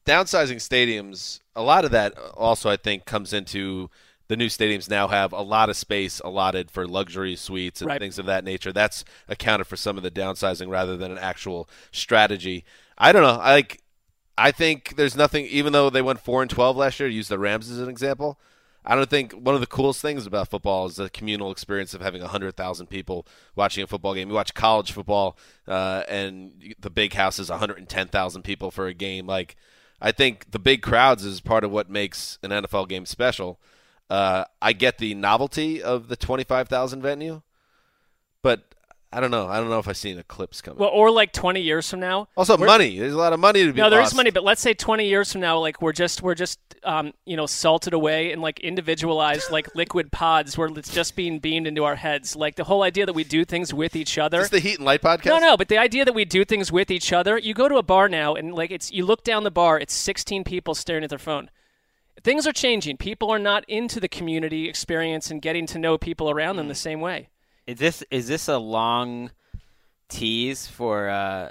downsizing 0.07 0.57
stadiums, 0.57 1.41
a 1.55 1.63
lot 1.63 1.85
of 1.85 1.91
that 1.91 2.17
also 2.37 2.71
I 2.71 2.77
think 2.77 3.05
comes 3.05 3.33
into 3.33 3.91
the 4.29 4.37
new 4.37 4.47
stadiums 4.49 4.91
now 4.91 5.07
have 5.09 5.33
a 5.33 5.43
lot 5.43 5.69
of 5.71 5.77
space 5.77 6.21
allotted 6.21 6.71
for 6.71 6.87
luxury 6.87 7.37
suites 7.37 7.81
and 7.81 7.89
Right. 7.89 8.01
things 8.01 8.19
of 8.19 8.27
that 8.27 8.43
nature. 8.45 8.73
That's 8.73 9.05
accounted 9.29 9.67
for 9.69 9.77
some 9.77 9.97
of 9.97 10.03
the 10.03 10.11
downsizing 10.11 10.69
rather 10.69 10.97
than 10.97 11.13
an 11.13 11.19
actual 11.19 11.69
strategy. 11.93 12.65
I 12.99 13.13
don't 13.13 13.23
know. 13.23 13.41
I 13.41 13.53
like. 13.53 13.83
I 14.39 14.51
think 14.51 14.97
there's 14.97 15.17
nothing. 15.17 15.47
Even 15.47 15.73
though 15.73 15.91
they 15.91 16.03
went 16.03 16.21
four 16.21 16.43
and 16.43 16.51
twelve 16.51 16.77
last 16.77 16.99
year, 17.01 17.09
use 17.09 17.29
the 17.29 17.39
Rams 17.39 17.71
as 17.71 17.79
an 17.79 17.89
example. 17.89 18.39
I 18.89 18.95
don't 18.95 19.11
think 19.11 19.33
one 19.33 19.55
of 19.57 19.61
the 19.61 19.67
coolest 19.67 20.01
things 20.01 20.27
about 20.27 20.49
football 20.49 20.87
is 20.87 20.95
the 20.97 21.11
communal 21.11 21.51
experience 21.51 21.93
of 21.93 22.01
having 22.03 22.21
100,000 22.23 22.87
people 22.87 23.27
watching 23.57 23.83
a 23.83 23.87
football 23.89 24.15
game. 24.15 24.29
You 24.29 24.35
watch 24.35 24.55
college 24.55 24.93
football, 24.93 25.37
uh, 25.67 26.05
and 26.09 26.53
the 26.79 26.91
big 26.91 27.15
house 27.15 27.41
is 27.41 27.51
110,000 27.51 28.43
people 28.43 28.71
for 28.71 28.87
a 28.87 28.95
game. 28.95 29.27
Like, 29.27 29.57
I 30.01 30.13
think 30.13 30.51
the 30.51 30.59
big 30.59 30.83
crowds 30.83 31.25
is 31.25 31.41
part 31.41 31.65
of 31.65 31.71
what 31.71 31.89
makes 31.89 32.39
an 32.43 32.51
NFL 32.51 32.89
game 32.89 33.07
special. 33.07 33.59
Uh, 34.09 34.45
I 34.63 34.73
get 34.73 34.99
the 34.99 35.15
novelty 35.15 35.83
of 35.83 36.09
the 36.09 36.17
25,000 36.17 37.03
venue, 37.03 37.43
but 38.43 38.75
I 39.13 39.21
don't 39.21 39.31
know. 39.31 39.47
I 39.47 39.59
don't 39.61 39.71
know 39.71 39.79
if 39.79 39.89
I 39.89 39.93
see 39.93 40.11
an 40.11 40.19
eclipse 40.19 40.61
coming. 40.61 40.79
Well, 40.79 40.91
or 40.91 41.11
like 41.11 41.33
twenty 41.33 41.61
years 41.61 41.89
from 41.89 42.01
now. 42.01 42.29
also, 42.37 42.57
money. 42.57 42.99
There's 42.99 43.15
a 43.15 43.17
lot 43.19 43.33
of 43.33 43.41
money 43.41 43.65
to 43.65 43.73
be 43.73 43.81
No, 43.81 43.89
there 43.89 44.01
is 44.01 44.07
lost. 44.07 44.17
money, 44.17 44.31
but 44.31 44.43
let's 44.45 44.61
say 44.61 44.75
20 44.75 45.07
years 45.07 45.31
from 45.33 45.41
now, 45.41 45.59
like 45.59 45.81
we're 45.81 45.93
just 45.93 46.23
we're 46.23 46.35
just 46.35 46.59
um, 46.83 47.13
you 47.25 47.37
know 47.37 47.47
salted 47.47 47.95
away 47.95 48.33
and 48.33 48.43
like 48.43 48.61
individualized 48.61 49.51
like 49.51 49.75
liquid 49.75 50.11
pods 50.13 50.59
where 50.59 50.69
it's 50.69 50.93
just 50.93 51.15
being 51.17 51.39
beamed 51.39 51.67
into 51.67 51.85
our 51.85 51.95
heads. 51.95 52.35
Like 52.37 52.57
the 52.57 52.65
whole 52.65 52.83
idea 52.83 53.07
that 53.07 53.15
we 53.15 53.25
do 53.25 53.45
things 53.45 53.73
with 53.73 53.95
each 53.97 54.19
other. 54.19 54.41
Is 54.41 54.51
the 54.51 54.59
Heat 54.59 54.77
and 54.79 54.85
Light 54.85 55.03
podcast? 55.03 55.27
No, 55.27 55.39
no, 55.39 55.57
but 55.57 55.69
the 55.69 55.79
idea 55.79 56.05
that 56.05 56.15
we 56.15 56.25
do 56.25 56.45
things 56.45 56.73
with 56.73 56.91
each 56.91 57.13
other. 57.13 57.39
You 57.39 57.55
go 57.55 57.69
to 57.69 57.77
a 57.77 57.83
bar 57.83 58.09
now 58.09 58.35
and 58.35 58.55
like 58.55 58.71
it's 58.71 58.91
you 58.93 59.07
look 59.07 59.23
down 59.25 59.45
the 59.45 59.51
bar, 59.51 59.79
it's 59.79 59.95
16 59.95 60.45
people 60.45 60.75
staring 60.75 61.05
at 61.05 61.11
their 61.11 61.19
phone. 61.19 61.49
Things 62.23 62.47
are 62.47 62.53
changing. 62.53 62.97
People 62.97 63.31
are 63.31 63.39
not 63.39 63.65
into 63.69 64.01
the 64.01 64.09
community 64.09 64.69
experience 64.69 65.31
and 65.31 65.41
getting 65.41 65.67
to 65.67 65.79
know 65.79 65.97
people 65.97 66.29
around 66.29 66.57
them 66.57 66.67
the 66.67 66.75
same 66.75 67.01
way. 67.01 67.29
Is 67.67 67.79
this 67.79 68.05
is 68.11 68.29
this 68.29 68.49
a 68.49 68.59
long 68.59 69.31
tease 70.09 70.67
for 70.67 71.09
uh, 71.09 71.51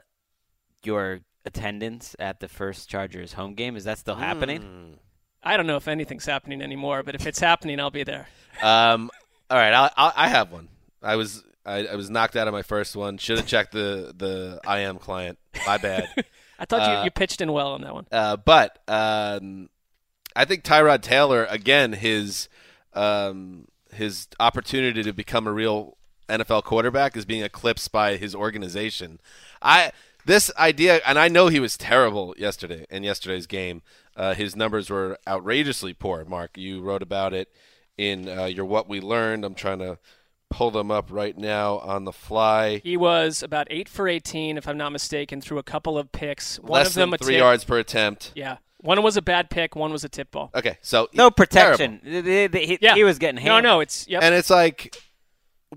your 0.84 1.20
attendance 1.45 2.16
at 2.20 2.39
the 2.39 2.47
first 2.47 2.89
Chargers 2.89 3.34
home 3.34 3.53
game? 3.53 3.76
Is 3.76 3.84
that 3.84 3.97
still 3.97 4.16
happening? 4.16 4.97
I 5.43 5.57
don't 5.57 5.68
know 5.68 5.76
if 5.78 5.88
anything's 5.88 6.26
happening 6.26 6.61
anymore, 6.61 7.03
but 7.03 7.16
if 7.16 7.28
it's 7.28 7.39
happening, 7.39 7.80
I'll 7.80 7.91
be 7.91 8.03
there. 8.03 8.28
Um, 8.63 9.11
all 9.49 9.57
right, 9.57 9.74
I'll, 9.74 9.91
I'll, 9.95 10.13
I 10.16 10.28
have 10.30 10.51
one. 10.51 10.70
I 11.03 11.18
was 11.18 11.43
I, 11.66 11.86
I 11.88 11.95
was 11.95 12.09
knocked 12.09 12.36
out 12.36 12.47
of 12.47 12.53
my 12.53 12.61
first 12.63 12.95
one. 12.95 13.18
Should 13.18 13.38
have 13.38 13.47
checked 13.47 13.72
the 13.74 14.13
the 14.16 14.59
IM 14.72 14.97
client. 14.97 15.38
My 15.68 15.78
bad. 15.78 16.07
I 16.59 16.66
thought 16.66 16.82
Uh, 16.82 16.99
you, 16.99 17.03
you 17.05 17.11
pitched 17.11 17.41
in 17.41 17.51
well 17.51 17.74
on 17.74 17.82
that 17.82 17.93
one. 17.93 18.07
Uh, 18.11 18.38
but 18.38 18.80
um, 18.88 19.70
I 20.36 20.45
think 20.45 20.63
Tyrod 20.63 21.01
Taylor 21.01 21.45
again 21.49 21.91
his 21.93 22.47
um, 22.93 23.68
his 23.93 24.28
opportunity 24.39 25.03
to 25.03 25.11
become 25.13 25.47
a 25.47 25.51
real 25.51 25.94
NFL 26.30 26.63
quarterback 26.63 27.15
is 27.17 27.26
being 27.26 27.43
eclipsed 27.43 27.91
by 27.91 28.17
his 28.17 28.34
organization. 28.36 29.19
I 29.61 29.91
this 30.26 30.49
idea, 30.57 31.01
and 31.05 31.19
I 31.19 31.28
know 31.28 31.47
he 31.47 31.59
was 31.59 31.78
terrible 31.78 32.34
yesterday 32.38 32.86
in 32.89 33.03
yesterday's 33.03 33.45
game. 33.47 33.84
Uh, 34.15 34.34
his 34.34 34.55
numbers 34.55 34.89
were 34.89 35.17
outrageously 35.28 35.93
poor. 35.93 36.26
Mark, 36.26 36.57
you 36.57 36.82
wrote 36.82 37.01
about 37.03 37.34
it 37.34 37.49
in 37.97 38.28
uh, 38.28 38.45
your 38.45 38.65
What 38.65 38.89
We 38.89 38.99
Learned. 38.99 39.45
I'm 39.45 39.53
trying 39.55 39.80
to 39.80 39.99
pull 40.49 40.71
them 40.71 40.89
up 40.89 41.11
right 41.11 41.38
now 41.38 41.78
on 41.80 42.05
the 42.05 42.11
fly. 42.11 42.82
He 42.84 42.97
was 42.97 43.43
about 43.43 43.67
eight 43.69 43.88
for 43.89 44.07
18, 44.07 44.57
if 44.57 44.67
I'm 44.67 44.78
not 44.78 44.91
mistaken, 44.91 45.41
through 45.41 45.57
a 45.59 45.63
couple 45.63 45.97
of 45.97 46.11
picks. 46.11 46.59
One 46.59 46.71
Less 46.80 46.88
of 46.89 46.93
them 46.95 47.11
than 47.11 47.19
three 47.19 47.34
tip. 47.34 47.39
yards 47.41 47.63
per 47.63 47.78
attempt. 47.78 48.32
Yeah, 48.36 48.57
one 48.80 49.01
was 49.03 49.17
a 49.17 49.21
bad 49.21 49.49
pick. 49.51 49.76
One 49.76 49.91
was 49.91 50.03
a 50.03 50.09
tip 50.09 50.32
ball. 50.32 50.49
Okay, 50.55 50.78
so 50.82 51.09
No 51.13 51.30
terrible. 51.30 51.36
protection. 51.36 52.01
They- 52.03 52.47
they- 52.47 52.65
he, 52.65 52.78
Yeah. 52.82 52.95
he 52.95 53.03
was 53.03 53.19
getting 53.19 53.39
hit. 53.41 53.49
No, 53.49 53.59
no, 53.59 53.80
it's 53.82 54.07
yep. 54.07 54.23
And 54.23 54.34
it's 54.34 54.49
like 54.49 54.95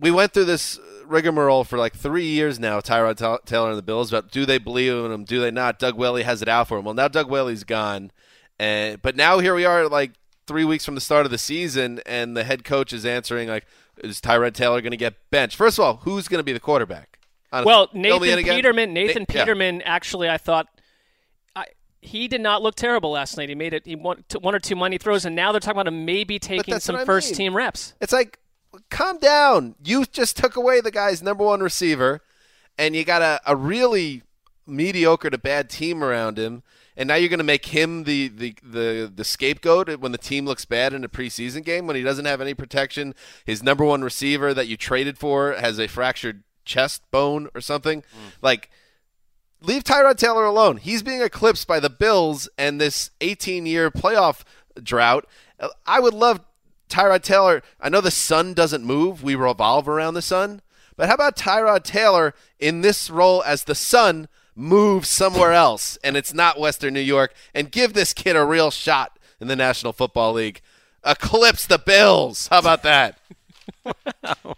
we 0.00 0.10
went 0.10 0.32
through 0.32 0.44
this 0.44 0.78
rigmarole 1.06 1.64
for 1.64 1.78
like 1.78 1.94
three 1.94 2.26
years 2.26 2.58
now. 2.58 2.80
Tyrod 2.80 3.16
Ta- 3.16 3.38
Taylor 3.44 3.70
and 3.70 3.78
the 3.78 3.82
Bills 3.82 4.12
about 4.12 4.30
do 4.30 4.44
they 4.44 4.58
believe 4.58 4.92
in 4.92 5.12
him? 5.12 5.24
Do 5.24 5.40
they 5.40 5.50
not? 5.50 5.78
Doug 5.78 5.96
Whaley 5.96 6.22
has 6.22 6.42
it 6.42 6.48
out 6.48 6.68
for 6.68 6.78
him. 6.78 6.84
Well, 6.84 6.94
now 6.94 7.08
Doug 7.08 7.30
Whaley's 7.30 7.64
gone, 7.64 8.10
and 8.58 9.00
but 9.02 9.16
now 9.16 9.38
here 9.38 9.54
we 9.54 9.64
are, 9.64 9.88
like 9.88 10.12
three 10.46 10.64
weeks 10.64 10.84
from 10.84 10.94
the 10.94 11.00
start 11.00 11.26
of 11.26 11.30
the 11.30 11.38
season, 11.38 12.00
and 12.06 12.36
the 12.36 12.44
head 12.44 12.64
coach 12.64 12.92
is 12.92 13.04
answering 13.04 13.48
like, 13.48 13.66
is 13.98 14.20
Tyrod 14.20 14.54
Taylor 14.54 14.80
going 14.80 14.92
to 14.92 14.96
get 14.96 15.14
benched? 15.30 15.56
First 15.56 15.78
of 15.78 15.84
all, 15.84 15.96
who's 16.02 16.28
going 16.28 16.38
to 16.38 16.44
be 16.44 16.52
the 16.52 16.60
quarterback? 16.60 17.18
Well, 17.52 17.88
Fill 17.88 18.20
me 18.20 18.30
in 18.30 18.36
Nathan. 18.36 18.54
Peterman. 18.56 18.92
Nathan 18.92 19.22
Na- 19.22 19.34
yeah. 19.34 19.44
Peterman. 19.44 19.82
Actually, 19.82 20.28
I 20.28 20.36
thought 20.36 20.66
I, 21.56 21.64
he 22.00 22.28
did 22.28 22.42
not 22.42 22.62
look 22.62 22.74
terrible 22.74 23.10
last 23.12 23.36
night. 23.38 23.48
He 23.48 23.54
made 23.54 23.72
it. 23.72 23.86
He 23.86 23.96
won 23.96 24.24
one 24.40 24.54
or 24.54 24.58
two 24.58 24.76
money 24.76 24.98
throws, 24.98 25.24
and 25.24 25.34
now 25.34 25.52
they're 25.52 25.60
talking 25.60 25.80
about 25.80 25.88
him 25.88 26.04
maybe 26.04 26.38
taking 26.38 26.78
some 26.78 27.04
first 27.06 27.30
mean. 27.30 27.36
team 27.36 27.56
reps. 27.56 27.94
It's 28.00 28.12
like, 28.12 28.38
calm 28.90 29.18
down. 29.18 29.74
You 29.82 30.04
just 30.04 30.36
took 30.36 30.56
away 30.56 30.80
the 30.80 30.90
guy's 30.90 31.22
number 31.22 31.44
one 31.44 31.60
receiver, 31.60 32.22
and 32.76 32.94
you 32.94 33.04
got 33.04 33.22
a, 33.22 33.40
a 33.46 33.56
really 33.56 34.22
mediocre 34.66 35.30
to 35.30 35.38
bad 35.38 35.70
team 35.70 36.04
around 36.04 36.38
him. 36.38 36.62
And 36.96 37.06
now 37.06 37.14
you're 37.14 37.28
going 37.28 37.38
to 37.38 37.44
make 37.44 37.66
him 37.66 38.04
the, 38.04 38.26
the, 38.26 38.56
the, 38.62 39.12
the 39.14 39.24
scapegoat 39.24 40.00
when 40.00 40.10
the 40.10 40.18
team 40.18 40.46
looks 40.46 40.64
bad 40.64 40.92
in 40.92 41.04
a 41.04 41.08
preseason 41.08 41.64
game 41.64 41.86
when 41.86 41.94
he 41.94 42.02
doesn't 42.02 42.24
have 42.24 42.40
any 42.40 42.54
protection. 42.54 43.14
His 43.44 43.62
number 43.62 43.84
one 43.84 44.02
receiver 44.02 44.52
that 44.52 44.66
you 44.66 44.76
traded 44.76 45.16
for 45.16 45.52
has 45.52 45.78
a 45.78 45.86
fractured 45.86 46.42
chest 46.64 47.08
bone 47.12 47.48
or 47.54 47.60
something. 47.60 48.02
Mm. 48.02 48.32
Like, 48.42 48.68
leave 49.62 49.84
Tyrod 49.84 50.16
Taylor 50.16 50.44
alone. 50.44 50.78
He's 50.78 51.04
being 51.04 51.22
eclipsed 51.22 51.68
by 51.68 51.78
the 51.78 51.90
Bills 51.90 52.48
and 52.58 52.80
this 52.80 53.10
18 53.20 53.64
year 53.64 53.92
playoff 53.92 54.42
drought. 54.82 55.24
I 55.86 56.00
would 56.00 56.14
love 56.14 56.40
Tyrod 56.88 57.22
Taylor. 57.22 57.62
I 57.80 57.88
know 57.88 58.00
the 58.00 58.10
sun 58.10 58.54
doesn't 58.54 58.84
move, 58.84 59.22
we 59.22 59.34
revolve 59.34 59.88
around 59.88 60.14
the 60.14 60.22
sun. 60.22 60.62
But 60.96 61.08
how 61.08 61.14
about 61.14 61.36
Tyrod 61.36 61.84
Taylor 61.84 62.34
in 62.58 62.80
this 62.80 63.08
role 63.10 63.42
as 63.44 63.64
the 63.64 63.74
sun 63.74 64.28
move 64.56 65.06
somewhere 65.06 65.52
else 65.52 65.96
and 66.02 66.16
it's 66.16 66.34
not 66.34 66.58
Western 66.58 66.92
New 66.94 67.00
York 67.00 67.32
and 67.54 67.70
give 67.70 67.92
this 67.92 68.12
kid 68.12 68.34
a 68.34 68.44
real 68.44 68.70
shot 68.72 69.16
in 69.40 69.46
the 69.46 69.54
National 69.56 69.92
Football 69.92 70.32
League? 70.32 70.60
Eclipse 71.04 71.66
the 71.66 71.78
Bills. 71.78 72.48
How 72.48 72.58
about 72.58 72.82
that? 72.82 73.18
I 73.84 74.34
don't 74.44 74.44
know. 74.44 74.54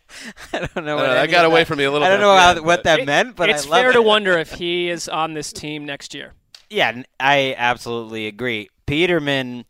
I 0.52 0.58
What 0.60 0.74
don't 0.74 0.84
know, 0.86 0.96
that 1.14 1.30
got 1.30 1.44
away 1.44 1.60
that- 1.60 1.66
from 1.66 1.78
me 1.78 1.84
a 1.84 1.90
little 1.92 2.06
I 2.06 2.10
don't 2.10 2.18
bit 2.20 2.22
know 2.22 2.36
how, 2.36 2.54
the 2.54 2.62
what 2.62 2.84
that 2.84 3.00
It- 3.00 3.06
meant, 3.06 3.36
but 3.36 3.50
it's 3.50 3.66
I 3.66 3.68
love 3.70 3.80
fair 3.82 3.90
it. 3.90 3.94
to 3.94 4.02
wonder 4.02 4.38
if 4.38 4.52
he 4.52 4.88
is 4.88 5.08
on 5.08 5.34
this 5.34 5.52
team 5.52 5.84
next 5.84 6.14
year. 6.14 6.32
Yeah, 6.70 7.02
I 7.18 7.54
absolutely 7.58 8.26
agree. 8.26 8.70
Peterman, 8.86 9.64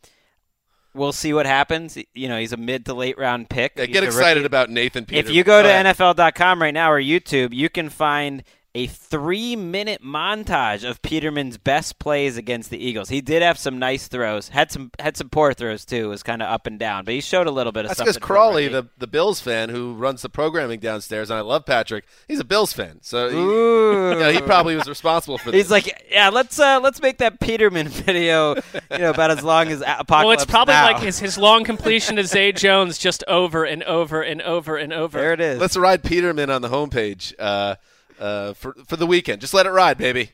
we'll 0.93 1.11
see 1.11 1.33
what 1.33 1.45
happens. 1.45 1.97
You 2.13 2.27
know, 2.27 2.37
he's 2.37 2.53
a 2.53 2.57
mid 2.57 2.85
to 2.85 2.93
late 2.93 3.17
round 3.17 3.49
pick. 3.49 3.73
Yeah, 3.75 3.85
get 3.85 4.03
excited 4.03 4.41
rookie. 4.41 4.45
about 4.45 4.69
Nathan 4.69 5.05
Peterman. 5.05 5.29
If 5.29 5.35
you 5.35 5.43
go 5.43 5.61
to 5.61 5.69
ahead. 5.69 5.85
NFL.com 5.97 6.61
right 6.61 6.73
now 6.73 6.91
or 6.91 7.01
YouTube, 7.01 7.53
you 7.53 7.69
can 7.69 7.89
find 7.89 8.43
a 8.73 8.87
three 8.87 9.55
minute 9.55 10.01
montage 10.01 10.89
of 10.89 11.01
Peterman's 11.01 11.57
best 11.57 11.99
plays 11.99 12.37
against 12.37 12.69
the 12.69 12.77
Eagles. 12.77 13.09
He 13.09 13.19
did 13.19 13.41
have 13.41 13.57
some 13.57 13.79
nice 13.79 14.07
throws, 14.07 14.47
had 14.49 14.71
some 14.71 14.91
had 14.97 15.17
some 15.17 15.29
poor 15.29 15.53
throws 15.53 15.83
too. 15.83 16.05
It 16.05 16.07
was 16.07 16.23
kind 16.23 16.41
of 16.41 16.47
up 16.49 16.67
and 16.67 16.79
down, 16.79 17.03
but 17.03 17.13
he 17.13 17.19
showed 17.21 17.47
a 17.47 17.51
little 17.51 17.73
bit 17.73 17.83
of 17.85 17.89
That's 17.89 17.97
something. 17.97 18.13
because 18.13 18.25
Crawley, 18.25 18.67
the, 18.69 18.87
the 18.97 19.07
Bills 19.07 19.41
fan 19.41 19.69
who 19.69 19.93
runs 19.95 20.21
the 20.21 20.29
programming 20.29 20.79
downstairs, 20.79 21.29
and 21.29 21.37
I 21.37 21.41
love 21.41 21.65
Patrick. 21.65 22.05
He's 22.29 22.39
a 22.39 22.45
Bills 22.45 22.71
fan, 22.71 22.99
so 23.01 23.29
he, 23.29 23.35
you 23.37 24.19
know, 24.19 24.31
he 24.31 24.41
probably 24.41 24.75
was 24.75 24.87
responsible 24.87 25.37
for 25.37 25.51
this. 25.51 25.63
He's 25.63 25.71
like, 25.71 26.05
yeah, 26.09 26.29
let's 26.29 26.57
uh, 26.57 26.79
let's 26.81 27.01
make 27.01 27.17
that 27.17 27.41
Peterman 27.41 27.87
video, 27.89 28.55
you 28.55 28.97
know, 28.99 29.09
about 29.09 29.31
as 29.31 29.43
long 29.43 29.67
as 29.67 29.81
Apocalypse 29.81 30.09
Well, 30.23 30.31
it's 30.31 30.45
probably 30.45 30.73
Now. 30.75 30.93
like 30.93 31.01
his, 31.03 31.19
his 31.19 31.37
long 31.37 31.65
completion 31.65 32.15
to 32.15 32.23
Zay 32.23 32.53
Jones 32.53 32.97
just 32.97 33.23
over 33.27 33.65
and 33.65 33.83
over 33.83 34.21
and 34.21 34.41
over 34.41 34.77
and 34.77 34.93
over. 34.93 35.17
There 35.17 35.33
it 35.33 35.41
is. 35.41 35.59
Let's 35.59 35.75
ride 35.75 36.03
Peterman 36.03 36.49
on 36.49 36.61
the 36.61 36.69
homepage 36.69 37.33
uh, 37.37 37.75
uh, 38.21 38.53
for 38.53 38.73
for 38.87 38.95
the 38.95 39.07
weekend. 39.07 39.41
Just 39.41 39.53
let 39.53 39.65
it 39.65 39.71
ride, 39.71 39.97
baby. 39.97 40.31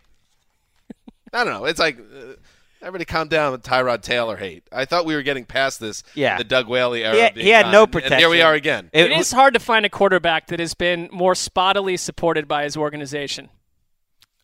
I 1.33 1.43
don't 1.43 1.53
know. 1.53 1.65
It's 1.65 1.79
like 1.79 1.97
uh, 1.99 2.33
everybody 2.81 3.05
calm 3.05 3.27
down 3.27 3.51
with 3.51 3.63
Tyrod 3.63 4.01
Taylor 4.01 4.37
hate. 4.37 4.63
I 4.71 4.85
thought 4.85 5.05
we 5.05 5.13
were 5.15 5.21
getting 5.23 5.45
past 5.45 5.79
this. 5.79 6.03
Yeah. 6.15 6.37
the 6.37 6.43
Doug 6.43 6.67
Whaley 6.67 7.03
era. 7.03 7.15
He 7.15 7.21
had- 7.21 7.35
he 7.37 7.49
had 7.49 7.71
no 7.71 7.85
protection. 7.85 8.13
And 8.13 8.19
here 8.21 8.29
we 8.29 8.41
are 8.41 8.53
again. 8.53 8.89
it 8.93 9.11
is 9.11 9.31
hard 9.31 9.53
to 9.53 9.59
find 9.59 9.85
a 9.85 9.89
quarterback 9.89 10.47
that 10.47 10.59
has 10.59 10.73
been 10.73 11.09
more 11.11 11.33
spottily 11.33 11.99
supported 11.99 12.47
by 12.47 12.63
his 12.63 12.77
organization. 12.77 13.49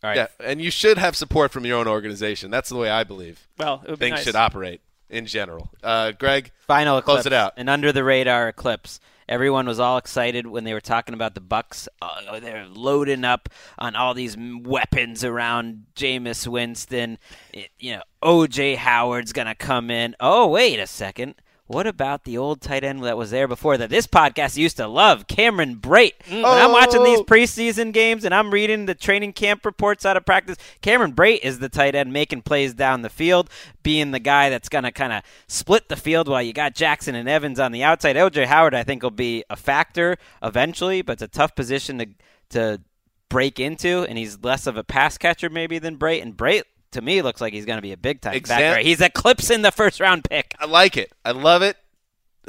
All 0.03 0.09
right. 0.09 0.17
Yeah, 0.17 0.27
and 0.41 0.61
you 0.61 0.69
should 0.71 0.97
have 0.97 1.15
support 1.15 1.51
from 1.51 1.65
your 1.65 1.77
own 1.79 1.87
organization. 1.87 2.51
That's 2.51 2.67
the 2.67 2.75
way 2.75 2.89
I 2.89 3.05
believe 3.05 3.47
Well, 3.57 3.81
it 3.85 3.89
would 3.91 3.99
be 3.99 4.07
things 4.07 4.15
nice. 4.17 4.23
should 4.25 4.35
operate 4.35 4.81
in 5.09 5.25
general. 5.25 5.69
Uh, 5.81 6.11
Greg, 6.11 6.51
Final 6.67 7.01
Close 7.01 7.19
eclipse, 7.21 7.25
it 7.27 7.33
out. 7.33 7.53
An 7.55 7.69
under 7.69 7.93
the 7.93 8.03
radar 8.03 8.49
eclipse. 8.49 8.99
Everyone 9.29 9.65
was 9.65 9.79
all 9.79 9.97
excited 9.97 10.47
when 10.47 10.63
they 10.63 10.73
were 10.73 10.81
talking 10.81 11.13
about 11.13 11.35
the 11.35 11.41
Bucks. 11.41 11.87
Oh, 12.01 12.39
they're 12.39 12.65
loading 12.67 13.23
up 13.23 13.49
on 13.77 13.95
all 13.95 14.13
these 14.13 14.35
weapons 14.37 15.23
around 15.23 15.85
Jameis 15.95 16.47
Winston. 16.47 17.17
It- 17.53 17.69
you 17.79 17.95
know, 17.95 18.03
OJ 18.21 18.75
Howard's 18.75 19.33
gonna 19.33 19.55
come 19.55 19.89
in. 19.91 20.15
Oh, 20.19 20.47
wait 20.47 20.79
a 20.79 20.87
second. 20.87 21.35
What 21.65 21.87
about 21.87 22.25
the 22.25 22.37
old 22.37 22.59
tight 22.59 22.83
end 22.83 23.03
that 23.05 23.17
was 23.17 23.31
there 23.31 23.47
before 23.47 23.77
that 23.77 23.89
this 23.89 24.05
podcast 24.05 24.57
used 24.57 24.75
to 24.77 24.87
love, 24.87 25.27
Cameron 25.27 25.77
Brate? 25.77 26.11
When 26.29 26.43
I'm 26.43 26.73
watching 26.73 27.03
these 27.03 27.19
Oh. 27.19 27.23
preseason 27.23 27.93
games 27.93 28.25
and 28.25 28.35
I'm 28.35 28.51
reading 28.51 28.85
the 28.85 28.93
training 28.93 29.31
camp 29.31 29.65
reports 29.65 30.05
out 30.05 30.17
of 30.17 30.25
practice, 30.25 30.57
Cameron 30.81 31.13
Brate 31.13 31.39
is 31.41 31.59
the 31.59 31.69
tight 31.69 31.95
end 31.95 32.11
making 32.11 32.41
plays 32.41 32.73
down 32.73 33.01
the 33.01 33.09
field, 33.09 33.49
being 33.81 34.11
the 34.11 34.19
guy 34.19 34.49
that's 34.49 34.67
going 34.67 34.83
to 34.83 34.91
kind 34.91 35.13
of 35.13 35.23
split 35.47 35.87
the 35.87 35.95
field 35.95 36.27
while 36.27 36.41
you 36.43 36.51
got 36.51 36.75
Jackson 36.75 37.15
and 37.15 37.29
Evans 37.29 37.59
on 37.61 37.71
the 37.71 37.81
outside. 37.83 38.17
OJ 38.17 38.45
Howard, 38.45 38.75
I 38.75 38.83
think, 38.83 39.01
will 39.01 39.09
be 39.09 39.45
a 39.49 39.55
factor 39.55 40.17
eventually, 40.43 41.01
but 41.01 41.13
it's 41.13 41.21
a 41.21 41.27
tough 41.29 41.55
position 41.55 41.97
to 41.99 42.07
to 42.49 42.81
break 43.29 43.59
into, 43.59 44.05
and 44.07 44.17
he's 44.17 44.37
less 44.43 44.67
of 44.67 44.77
a 44.77 44.83
pass 44.83 45.17
catcher 45.17 45.49
maybe 45.49 45.79
than 45.79 45.97
Brate. 45.97 46.21
And 46.21 46.35
Brate, 46.37 46.63
to 46.93 47.01
me, 47.01 47.21
looks 47.21 47.41
like 47.41 47.53
he's 47.53 47.65
going 47.65 47.77
to 47.77 47.81
be 47.81 47.91
a 47.91 47.97
big 47.97 48.21
time 48.21 48.33
Exam- 48.33 48.59
backer. 48.59 48.81
He's 48.81 49.01
eclipsing 49.01 49.61
the 49.61 49.71
first 49.71 49.99
round 49.99 50.23
pick. 50.29 50.55
I 50.59 50.65
like 50.65 50.97
it. 50.97 51.11
I 51.25 51.31
love 51.31 51.61
it. 51.61 51.77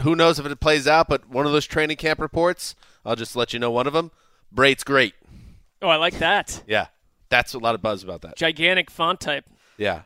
Who 0.03 0.17
knows 0.17 0.39
if 0.39 0.47
it 0.47 0.61
plays 0.61 0.87
out? 0.87 1.09
But 1.09 1.29
one 1.29 1.47
of 1.47 1.53
those 1.53 1.67
training 1.67 1.97
camp 1.97 2.21
reports, 2.21 2.75
I'll 3.05 3.17
just 3.17 3.37
let 3.37 3.53
you 3.53 3.59
know 3.59 3.71
one 3.71 3.87
of 3.87 3.93
them. 3.93 4.11
Brate's 4.51 4.85
great. 4.85 5.15
Oh, 5.83 5.89
I 5.89 5.97
like 5.97 6.19
that. 6.19 6.63
Yeah, 6.67 6.87
that's 7.29 7.55
a 7.55 7.59
lot 7.59 7.75
of 7.75 7.83
buzz 7.83 8.03
about 8.03 8.23
that. 8.23 8.37
Gigantic 8.37 8.91
font 8.91 9.21
type. 9.21 9.45
Yeah. 9.77 10.03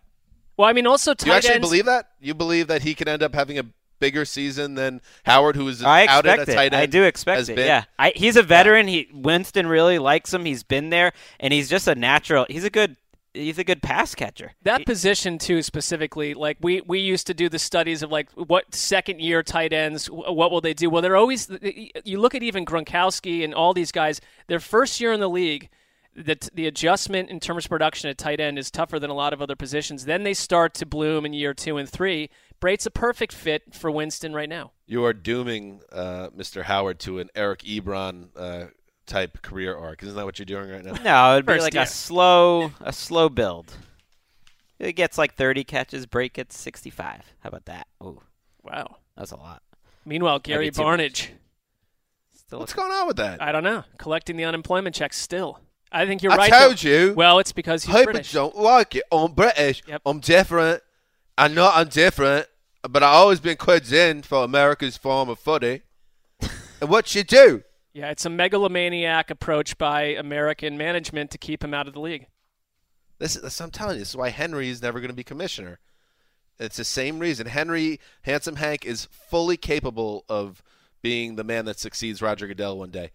Well, 0.56 0.68
I 0.68 0.72
mean, 0.72 0.86
also 0.86 1.14
Do 1.14 1.26
you 1.26 1.32
actually 1.32 1.54
ends. 1.54 1.68
believe 1.68 1.84
that? 1.86 2.10
You 2.20 2.34
believe 2.34 2.66
that 2.66 2.82
he 2.82 2.94
could 2.94 3.06
end 3.08 3.22
up 3.22 3.34
having 3.34 3.58
a 3.58 3.64
bigger 4.00 4.24
season 4.24 4.74
than 4.74 5.00
Howard, 5.24 5.56
who 5.56 5.68
is 5.68 5.82
I 5.82 6.06
out 6.06 6.26
at 6.26 6.40
a 6.40 6.46
tight 6.46 6.72
end? 6.72 6.76
I 6.76 6.86
do 6.86 7.04
expect 7.04 7.38
has 7.38 7.48
it. 7.48 7.56
been? 7.56 7.66
Yeah, 7.66 7.84
I, 7.98 8.12
he's 8.16 8.36
a 8.36 8.42
veteran. 8.42 8.88
He 8.88 9.08
Winston 9.12 9.66
really 9.68 9.98
likes 9.98 10.34
him. 10.34 10.44
He's 10.44 10.62
been 10.62 10.90
there, 10.90 11.12
and 11.38 11.52
he's 11.52 11.68
just 11.68 11.86
a 11.88 11.94
natural. 11.94 12.46
He's 12.48 12.64
a 12.64 12.70
good. 12.70 12.96
He's 13.34 13.58
a 13.58 13.64
good 13.64 13.82
pass 13.82 14.14
catcher. 14.14 14.52
That 14.62 14.86
position 14.86 15.38
too, 15.38 15.62
specifically, 15.62 16.34
like 16.34 16.56
we 16.60 16.80
we 16.80 17.00
used 17.00 17.26
to 17.28 17.34
do 17.34 17.48
the 17.48 17.58
studies 17.58 18.02
of 18.02 18.10
like 18.10 18.30
what 18.32 18.74
second 18.74 19.20
year 19.20 19.42
tight 19.42 19.72
ends, 19.72 20.06
what 20.06 20.50
will 20.50 20.60
they 20.60 20.74
do? 20.74 20.90
Well, 20.90 21.02
they're 21.02 21.16
always. 21.16 21.50
You 22.04 22.20
look 22.20 22.34
at 22.34 22.42
even 22.42 22.64
Gronkowski 22.64 23.44
and 23.44 23.54
all 23.54 23.74
these 23.74 23.92
guys. 23.92 24.20
Their 24.46 24.60
first 24.60 25.00
year 25.00 25.12
in 25.12 25.20
the 25.20 25.28
league, 25.28 25.68
the 26.14 26.36
the 26.52 26.66
adjustment 26.66 27.30
in 27.30 27.38
terms 27.38 27.66
of 27.66 27.70
production 27.70 28.10
at 28.10 28.18
tight 28.18 28.40
end 28.40 28.58
is 28.58 28.70
tougher 28.70 28.98
than 28.98 29.10
a 29.10 29.14
lot 29.14 29.32
of 29.32 29.40
other 29.40 29.56
positions. 29.56 30.04
Then 30.04 30.22
they 30.24 30.34
start 30.34 30.74
to 30.74 30.86
bloom 30.86 31.24
in 31.24 31.32
year 31.32 31.54
two 31.54 31.76
and 31.76 31.88
three. 31.88 32.30
Brate's 32.60 32.86
a 32.86 32.90
perfect 32.90 33.32
fit 33.32 33.74
for 33.74 33.90
Winston 33.90 34.34
right 34.34 34.48
now. 34.48 34.72
You 34.86 35.04
are 35.04 35.12
dooming 35.12 35.80
uh, 35.92 36.30
Mr. 36.36 36.62
Howard 36.64 36.98
to 37.00 37.20
an 37.20 37.28
Eric 37.34 37.60
Ebron 37.60 38.28
uh, 38.36 38.66
type 39.08 39.42
career 39.42 39.76
arc. 39.76 40.02
Isn't 40.02 40.14
that 40.16 40.24
what 40.24 40.38
you're 40.38 40.46
doing 40.46 40.70
right 40.70 40.84
now? 40.84 40.92
No, 41.02 41.32
it'd 41.34 41.46
be 41.46 41.58
like 41.58 41.74
year. 41.74 41.82
a 41.82 41.86
slow, 41.86 42.70
a 42.80 42.92
slow 42.92 43.28
build. 43.28 43.74
It 44.78 44.92
gets 44.92 45.18
like 45.18 45.34
30 45.34 45.64
catches. 45.64 46.06
Brate 46.06 46.32
gets 46.34 46.56
65. 46.56 47.34
How 47.40 47.48
about 47.48 47.64
that? 47.64 47.88
Ooh, 48.02 48.20
Wow. 48.62 48.96
that's 49.16 49.32
a 49.32 49.36
lot. 49.36 49.62
Meanwhile, 50.04 50.38
Gary 50.38 50.70
be. 50.70 50.76
Barnidge, 50.76 51.28
Still, 52.32 52.60
What's 52.60 52.72
going 52.72 52.92
on 52.92 53.06
with 53.06 53.16
that? 53.16 53.42
I 53.42 53.50
don't 53.52 53.64
know, 53.64 53.84
collecting 53.98 54.36
the 54.36 54.44
unemployment 54.44 54.94
checks 54.94 55.18
still. 55.18 55.60
I 55.90 56.06
think 56.06 56.22
you're 56.22 56.32
I 56.32 56.36
right. 56.36 56.52
told 56.52 56.78
though. 56.78 56.88
you. 56.88 57.14
Well, 57.14 57.38
it's 57.40 57.52
because 57.52 57.84
he's 57.84 57.94
People 57.94 58.12
British. 58.12 58.32
don't 58.32 58.56
like 58.56 58.94
it. 58.94 59.02
I'm 59.10 59.32
British. 59.32 59.82
Yep. 59.86 60.02
I'm 60.06 60.20
different. 60.20 60.82
I 61.36 61.48
know 61.48 61.70
I'm 61.72 61.88
different, 61.88 62.46
but 62.88 63.02
I've 63.02 63.14
always 63.14 63.40
been 63.40 63.56
quids 63.56 63.92
in 63.92 64.22
for 64.22 64.44
America's 64.44 64.96
form 64.96 65.28
of 65.28 65.38
footy. 65.38 65.82
and 66.80 66.88
what 66.90 67.14
you 67.14 67.22
do? 67.24 67.62
Yeah, 67.98 68.10
it's 68.10 68.24
a 68.24 68.30
megalomaniac 68.30 69.28
approach 69.28 69.76
by 69.76 70.02
American 70.02 70.78
management 70.78 71.32
to 71.32 71.38
keep 71.38 71.64
him 71.64 71.74
out 71.74 71.88
of 71.88 71.94
the 71.94 72.00
league. 72.00 72.28
This 73.18 73.34
is, 73.34 73.60
I'm 73.60 73.72
telling 73.72 73.96
you, 73.96 73.98
this 73.98 74.10
is 74.10 74.16
why 74.16 74.28
Henry 74.28 74.68
is 74.68 74.80
never 74.80 75.00
going 75.00 75.10
to 75.10 75.16
be 75.16 75.24
commissioner. 75.24 75.80
It's 76.60 76.76
the 76.76 76.84
same 76.84 77.18
reason. 77.18 77.48
Henry, 77.48 77.98
handsome 78.22 78.54
Hank, 78.54 78.84
is 78.84 79.06
fully 79.06 79.56
capable 79.56 80.24
of 80.28 80.62
being 81.02 81.34
the 81.34 81.42
man 81.42 81.64
that 81.64 81.80
succeeds 81.80 82.22
Roger 82.22 82.46
Goodell 82.46 82.78
one 82.78 82.92
day. 82.92 83.10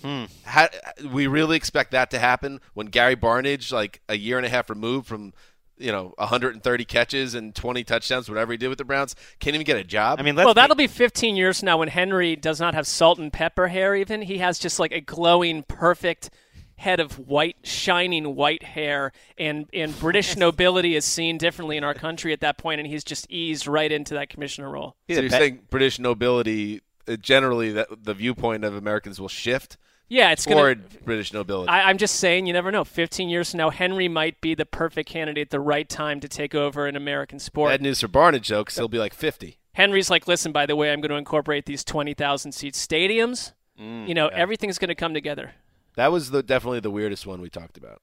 Hmm. 0.00 0.26
How, 0.44 0.68
we 1.10 1.26
really 1.26 1.56
expect 1.56 1.90
that 1.90 2.12
to 2.12 2.20
happen 2.20 2.60
when 2.72 2.86
Gary 2.86 3.16
Barnidge, 3.16 3.72
like 3.72 4.00
a 4.08 4.16
year 4.16 4.36
and 4.36 4.46
a 4.46 4.48
half 4.48 4.70
removed 4.70 5.08
from, 5.08 5.32
you 5.78 5.90
know, 5.90 6.14
130 6.18 6.84
catches 6.84 7.34
and 7.34 7.54
20 7.54 7.84
touchdowns, 7.84 8.28
whatever 8.28 8.52
he 8.52 8.58
did 8.58 8.68
with 8.68 8.78
the 8.78 8.84
Browns, 8.84 9.16
can't 9.40 9.54
even 9.54 9.64
get 9.64 9.76
a 9.76 9.84
job. 9.84 10.20
I 10.20 10.22
mean, 10.22 10.36
let's 10.36 10.44
well, 10.44 10.54
that'll 10.54 10.76
be 10.76 10.86
15 10.86 11.36
years 11.36 11.60
from 11.60 11.66
now 11.66 11.78
when 11.78 11.88
Henry 11.88 12.36
does 12.36 12.60
not 12.60 12.74
have 12.74 12.86
salt 12.86 13.18
and 13.18 13.32
pepper 13.32 13.68
hair. 13.68 13.94
Even 13.94 14.22
he 14.22 14.38
has 14.38 14.58
just 14.58 14.78
like 14.78 14.92
a 14.92 15.00
glowing, 15.00 15.62
perfect 15.64 16.30
head 16.76 17.00
of 17.00 17.18
white, 17.18 17.56
shining 17.62 18.34
white 18.34 18.62
hair, 18.62 19.12
and 19.38 19.66
and 19.72 19.98
British 19.98 20.36
nobility 20.36 20.96
is 20.96 21.04
seen 21.04 21.38
differently 21.38 21.76
in 21.76 21.84
our 21.84 21.94
country 21.94 22.32
at 22.32 22.40
that 22.40 22.58
point, 22.58 22.80
and 22.80 22.88
he's 22.88 23.04
just 23.04 23.30
eased 23.30 23.66
right 23.66 23.90
into 23.90 24.14
that 24.14 24.28
commissioner 24.28 24.70
role. 24.70 24.96
so 25.10 25.20
you're 25.20 25.30
saying 25.30 25.60
British 25.70 25.98
nobility, 25.98 26.82
uh, 27.08 27.16
generally, 27.16 27.72
that 27.72 27.88
the 28.04 28.14
viewpoint 28.14 28.64
of 28.64 28.74
Americans 28.74 29.20
will 29.20 29.28
shift 29.28 29.76
Yeah, 30.08 30.32
it's 30.32 30.46
gonna. 30.46 30.60
or 30.60 30.74
British 31.04 31.32
nobility. 31.32 31.68
I, 31.70 31.88
I'm 31.88 31.98
just 31.98 32.16
saying, 32.16 32.46
you 32.46 32.52
never 32.52 32.70
know. 32.70 32.84
15 32.84 33.28
years 33.28 33.50
from 33.50 33.58
now, 33.58 33.70
Henry 33.70 34.08
might 34.08 34.40
be 34.40 34.54
the 34.54 34.66
perfect 34.66 35.08
candidate 35.08 35.48
at 35.48 35.50
the 35.50 35.60
right 35.60 35.88
time 35.88 36.20
to 36.20 36.28
take 36.28 36.54
over 36.54 36.86
an 36.86 36.96
American 36.96 37.38
sport. 37.38 37.70
Bad 37.70 37.82
news 37.82 38.00
for 38.00 38.08
Barnidge, 38.08 38.42
jokes. 38.42 38.76
He'll 38.76 38.88
be 38.88 38.98
like 38.98 39.14
50. 39.14 39.58
Henry's 39.72 40.10
like, 40.10 40.28
listen, 40.28 40.52
by 40.52 40.66
the 40.66 40.76
way, 40.76 40.92
I'm 40.92 41.00
going 41.00 41.10
to 41.10 41.16
incorporate 41.16 41.66
these 41.66 41.82
20,000 41.82 42.52
seat 42.52 42.74
stadiums. 42.74 43.52
Mm, 43.80 44.06
you 44.06 44.14
know, 44.14 44.30
yeah. 44.30 44.36
everything's 44.36 44.78
going 44.78 44.88
to 44.88 44.94
come 44.94 45.14
together. 45.14 45.52
That 45.96 46.12
was 46.12 46.30
the 46.30 46.42
definitely 46.42 46.80
the 46.80 46.90
weirdest 46.90 47.26
one 47.26 47.40
we 47.40 47.50
talked 47.50 47.76
about. 47.76 48.00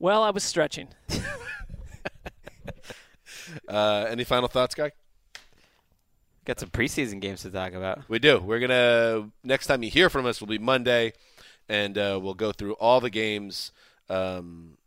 Well, 0.00 0.22
I 0.22 0.30
was 0.30 0.42
stretching. 0.42 0.88
Uh, 3.68 4.06
any 4.08 4.24
final 4.24 4.48
thoughts, 4.48 4.74
guy? 4.74 4.92
Got 6.44 6.60
some 6.60 6.70
preseason 6.70 7.20
games 7.20 7.42
to 7.42 7.50
talk 7.50 7.72
about. 7.72 8.08
We 8.08 8.18
do. 8.18 8.38
We're 8.38 8.58
gonna 8.58 9.30
next 9.42 9.66
time 9.66 9.82
you 9.82 9.90
hear 9.90 10.10
from 10.10 10.26
us 10.26 10.40
will 10.40 10.48
be 10.48 10.58
Monday, 10.58 11.14
and 11.68 11.96
uh, 11.96 12.18
we'll 12.22 12.34
go 12.34 12.52
through 12.52 12.74
all 12.74 13.00
the 13.00 13.10
games. 13.10 13.72
Um, 14.08 14.78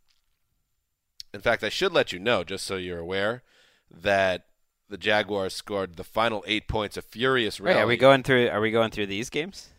in 1.33 1.41
fact, 1.41 1.63
I 1.63 1.69
should 1.69 1.93
let 1.93 2.11
you 2.11 2.19
know, 2.19 2.43
just 2.43 2.65
so 2.65 2.75
you're 2.77 2.99
aware, 2.99 3.43
that 3.91 4.45
the 4.89 4.97
Jaguars 4.97 5.53
scored 5.53 5.95
the 5.95 6.03
final 6.03 6.43
eight 6.47 6.67
points. 6.67 6.97
A 6.97 7.01
furious 7.01 7.59
Wait, 7.59 7.75
are 7.75 7.87
we 7.87 7.97
going 7.97 8.23
through? 8.23 8.49
Are 8.49 8.61
we 8.61 8.71
going 8.71 8.91
through 8.91 9.07
these 9.07 9.29
games? 9.29 9.69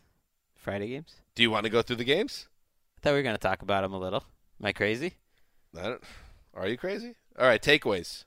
Friday 0.54 0.88
games? 0.88 1.14
Do 1.34 1.42
you 1.42 1.50
want 1.50 1.64
to 1.64 1.70
go 1.70 1.82
through 1.82 1.96
the 1.96 2.04
games? 2.04 2.48
I 2.96 3.00
thought 3.00 3.10
we 3.10 3.18
were 3.18 3.22
going 3.22 3.36
to 3.36 3.40
talk 3.40 3.62
about 3.62 3.82
them 3.82 3.92
a 3.92 3.98
little. 3.98 4.24
Am 4.60 4.66
I 4.66 4.72
crazy? 4.72 5.14
I 5.76 5.96
are 6.54 6.66
you 6.66 6.76
crazy? 6.76 7.14
All 7.38 7.46
right, 7.46 7.62
takeaways. 7.62 8.24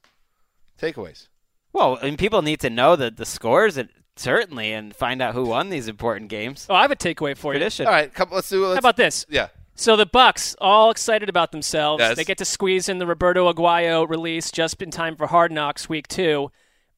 Takeaways. 0.80 1.28
Well, 1.74 1.98
and 1.98 2.18
people 2.18 2.42
need 2.42 2.60
to 2.62 2.70
know 2.70 2.96
the 2.96 3.12
the 3.12 3.26
scores 3.26 3.78
and 3.78 3.90
certainly 4.16 4.72
and 4.72 4.96
find 4.96 5.22
out 5.22 5.34
who 5.34 5.46
won 5.46 5.70
these 5.70 5.88
important 5.88 6.30
games. 6.30 6.68
Oh, 6.70 6.76
I 6.76 6.82
have 6.82 6.92
a 6.92 6.96
takeaway 6.96 7.36
for 7.36 7.54
you. 7.54 7.60
Tradition. 7.60 7.88
All 7.88 7.94
right, 7.94 8.14
couple, 8.14 8.36
let's 8.36 8.50
do. 8.50 8.66
Let's, 8.66 8.76
How 8.76 8.80
about 8.80 8.98
this? 8.98 9.26
Yeah. 9.30 9.48
So 9.76 9.96
the 9.96 10.06
Bucks 10.06 10.56
all 10.62 10.92
excited 10.92 11.30
about 11.30 11.52
themselves. 11.52 12.02
Yes. 12.02 12.16
They 12.16 12.24
get 12.24 12.38
to 12.38 12.46
squeeze 12.46 12.88
in 12.88 13.00
the 13.00 13.08
Roberto 13.08 13.52
Aguayo 13.52 14.08
release 14.08 14.52
just 14.52 14.82
in 14.82 14.92
time 14.92 15.16
for 15.16 15.28
Hard 15.28 15.52
Knocks 15.52 15.90
week 15.90 16.08
two. 16.08 16.52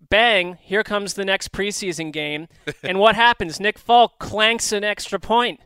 Bang! 0.09 0.57
Here 0.61 0.83
comes 0.83 1.13
the 1.13 1.23
next 1.23 1.51
preseason 1.51 2.11
game, 2.11 2.47
and 2.83 2.99
what 2.99 3.15
happens? 3.15 3.59
Nick 3.59 3.79
Folk 3.79 4.19
clanks 4.19 4.71
an 4.71 4.83
extra 4.83 5.19
point, 5.19 5.61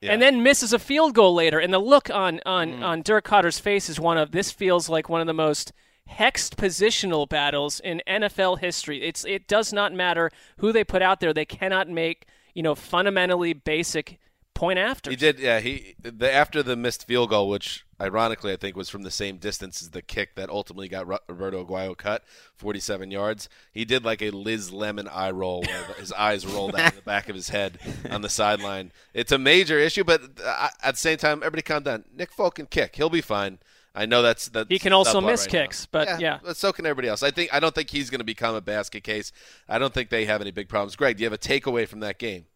Yeah. 0.00 0.12
and 0.12 0.20
then 0.20 0.42
misses 0.42 0.72
a 0.72 0.78
field 0.78 1.14
goal 1.14 1.34
later. 1.34 1.58
And 1.58 1.72
the 1.72 1.78
look 1.78 2.10
on 2.10 2.40
on 2.44 2.72
mm. 2.72 2.82
on 2.82 3.02
Dirk 3.02 3.26
Koetter's 3.26 3.58
face 3.58 3.88
is 3.88 3.98
one 3.98 4.18
of 4.18 4.32
this 4.32 4.50
feels 4.50 4.88
like 4.88 5.08
one 5.08 5.20
of 5.20 5.26
the 5.26 5.32
most 5.32 5.72
hexed 6.10 6.56
positional 6.56 7.28
battles 7.28 7.80
in 7.80 8.02
NFL 8.06 8.58
history. 8.58 9.02
It's 9.02 9.24
it 9.24 9.46
does 9.46 9.72
not 9.72 9.92
matter 9.92 10.30
who 10.58 10.72
they 10.72 10.84
put 10.84 11.02
out 11.02 11.20
there; 11.20 11.32
they 11.32 11.44
cannot 11.44 11.88
make 11.88 12.26
you 12.54 12.62
know 12.62 12.74
fundamentally 12.74 13.52
basic 13.52 14.18
point 14.58 14.78
after. 14.78 15.10
He 15.10 15.16
did. 15.16 15.38
Yeah. 15.38 15.60
He 15.60 15.94
the 16.02 16.32
after 16.32 16.62
the 16.62 16.76
missed 16.76 17.06
field 17.06 17.30
goal, 17.30 17.48
which 17.48 17.86
ironically 18.00 18.52
I 18.52 18.56
think 18.56 18.76
was 18.76 18.88
from 18.88 19.02
the 19.02 19.10
same 19.10 19.38
distance 19.38 19.80
as 19.80 19.90
the 19.90 20.02
kick 20.02 20.34
that 20.34 20.50
ultimately 20.50 20.88
got 20.88 21.06
Roberto 21.06 21.64
Aguayo 21.64 21.96
cut, 21.96 22.24
47 22.56 23.10
yards. 23.10 23.48
He 23.72 23.84
did 23.84 24.04
like 24.04 24.20
a 24.20 24.30
Liz 24.30 24.72
Lemon 24.72 25.08
eye 25.08 25.30
roll, 25.30 25.62
where 25.62 25.94
his 25.98 26.12
eyes 26.12 26.44
rolled 26.44 26.74
out 26.74 26.88
of 26.90 26.96
the 26.96 27.02
back 27.02 27.28
of 27.28 27.36
his 27.36 27.48
head 27.48 27.78
on 28.10 28.20
the 28.22 28.28
sideline. 28.28 28.92
It's 29.14 29.32
a 29.32 29.38
major 29.38 29.78
issue, 29.78 30.04
but 30.04 30.22
uh, 30.44 30.68
at 30.82 30.94
the 30.94 31.00
same 31.00 31.18
time, 31.18 31.38
everybody 31.38 31.62
calm 31.62 31.84
down. 31.84 32.04
Nick 32.14 32.32
Folk 32.32 32.56
can 32.56 32.66
kick. 32.66 32.96
He'll 32.96 33.08
be 33.08 33.20
fine. 33.20 33.58
I 33.98 34.06
know 34.06 34.22
that's 34.22 34.48
that. 34.50 34.68
He 34.68 34.78
can 34.78 34.92
also 34.92 35.20
miss 35.20 35.48
kicks, 35.48 35.86
but 35.86 36.20
yeah. 36.20 36.38
but 36.44 36.56
so 36.56 36.72
can 36.72 36.86
everybody 36.86 37.08
else. 37.08 37.24
I 37.24 37.32
think 37.32 37.52
I 37.52 37.58
don't 37.58 37.74
think 37.74 37.90
he's 37.90 38.10
going 38.10 38.20
to 38.20 38.24
become 38.24 38.54
a 38.54 38.60
basket 38.60 39.02
case. 39.02 39.32
I 39.68 39.80
don't 39.80 39.92
think 39.92 40.08
they 40.08 40.24
have 40.26 40.40
any 40.40 40.52
big 40.52 40.68
problems. 40.68 40.94
Greg, 40.94 41.16
do 41.16 41.24
you 41.24 41.26
have 41.26 41.32
a 41.32 41.38
takeaway 41.38 41.86
from 41.86 41.98
that 42.00 42.16
game? 42.18 42.46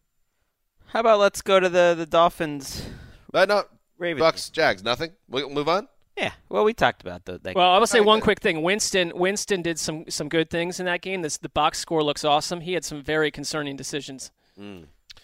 How 0.87 1.01
about 1.01 1.19
let's 1.19 1.41
go 1.41 1.59
to 1.59 1.67
the 1.67 1.95
the 1.97 2.05
Dolphins? 2.05 2.85
Uh, 3.33 3.43
no, 3.43 3.63
Ravens. 3.97 4.21
Bucks, 4.21 4.49
Jags, 4.49 4.83
nothing. 4.83 5.11
We'll 5.27 5.49
move 5.49 5.67
on. 5.67 5.89
Yeah. 6.15 6.31
Well, 6.47 6.63
we 6.63 6.73
talked 6.73 7.01
about 7.01 7.25
the. 7.25 7.41
Well, 7.53 7.71
I 7.71 7.77
will 7.77 7.87
say 7.87 7.99
one 7.99 8.21
quick 8.21 8.39
thing. 8.39 8.61
Winston 8.61 9.11
Winston 9.13 9.61
did 9.61 9.77
some 9.79 10.05
some 10.07 10.29
good 10.29 10.49
things 10.49 10.79
in 10.79 10.85
that 10.85 11.01
game. 11.01 11.23
This 11.23 11.37
the 11.37 11.49
box 11.49 11.77
score 11.77 12.03
looks 12.03 12.23
awesome. 12.23 12.61
He 12.61 12.71
had 12.71 12.85
some 12.85 13.03
very 13.03 13.31
concerning 13.31 13.75
decisions. 13.75 14.31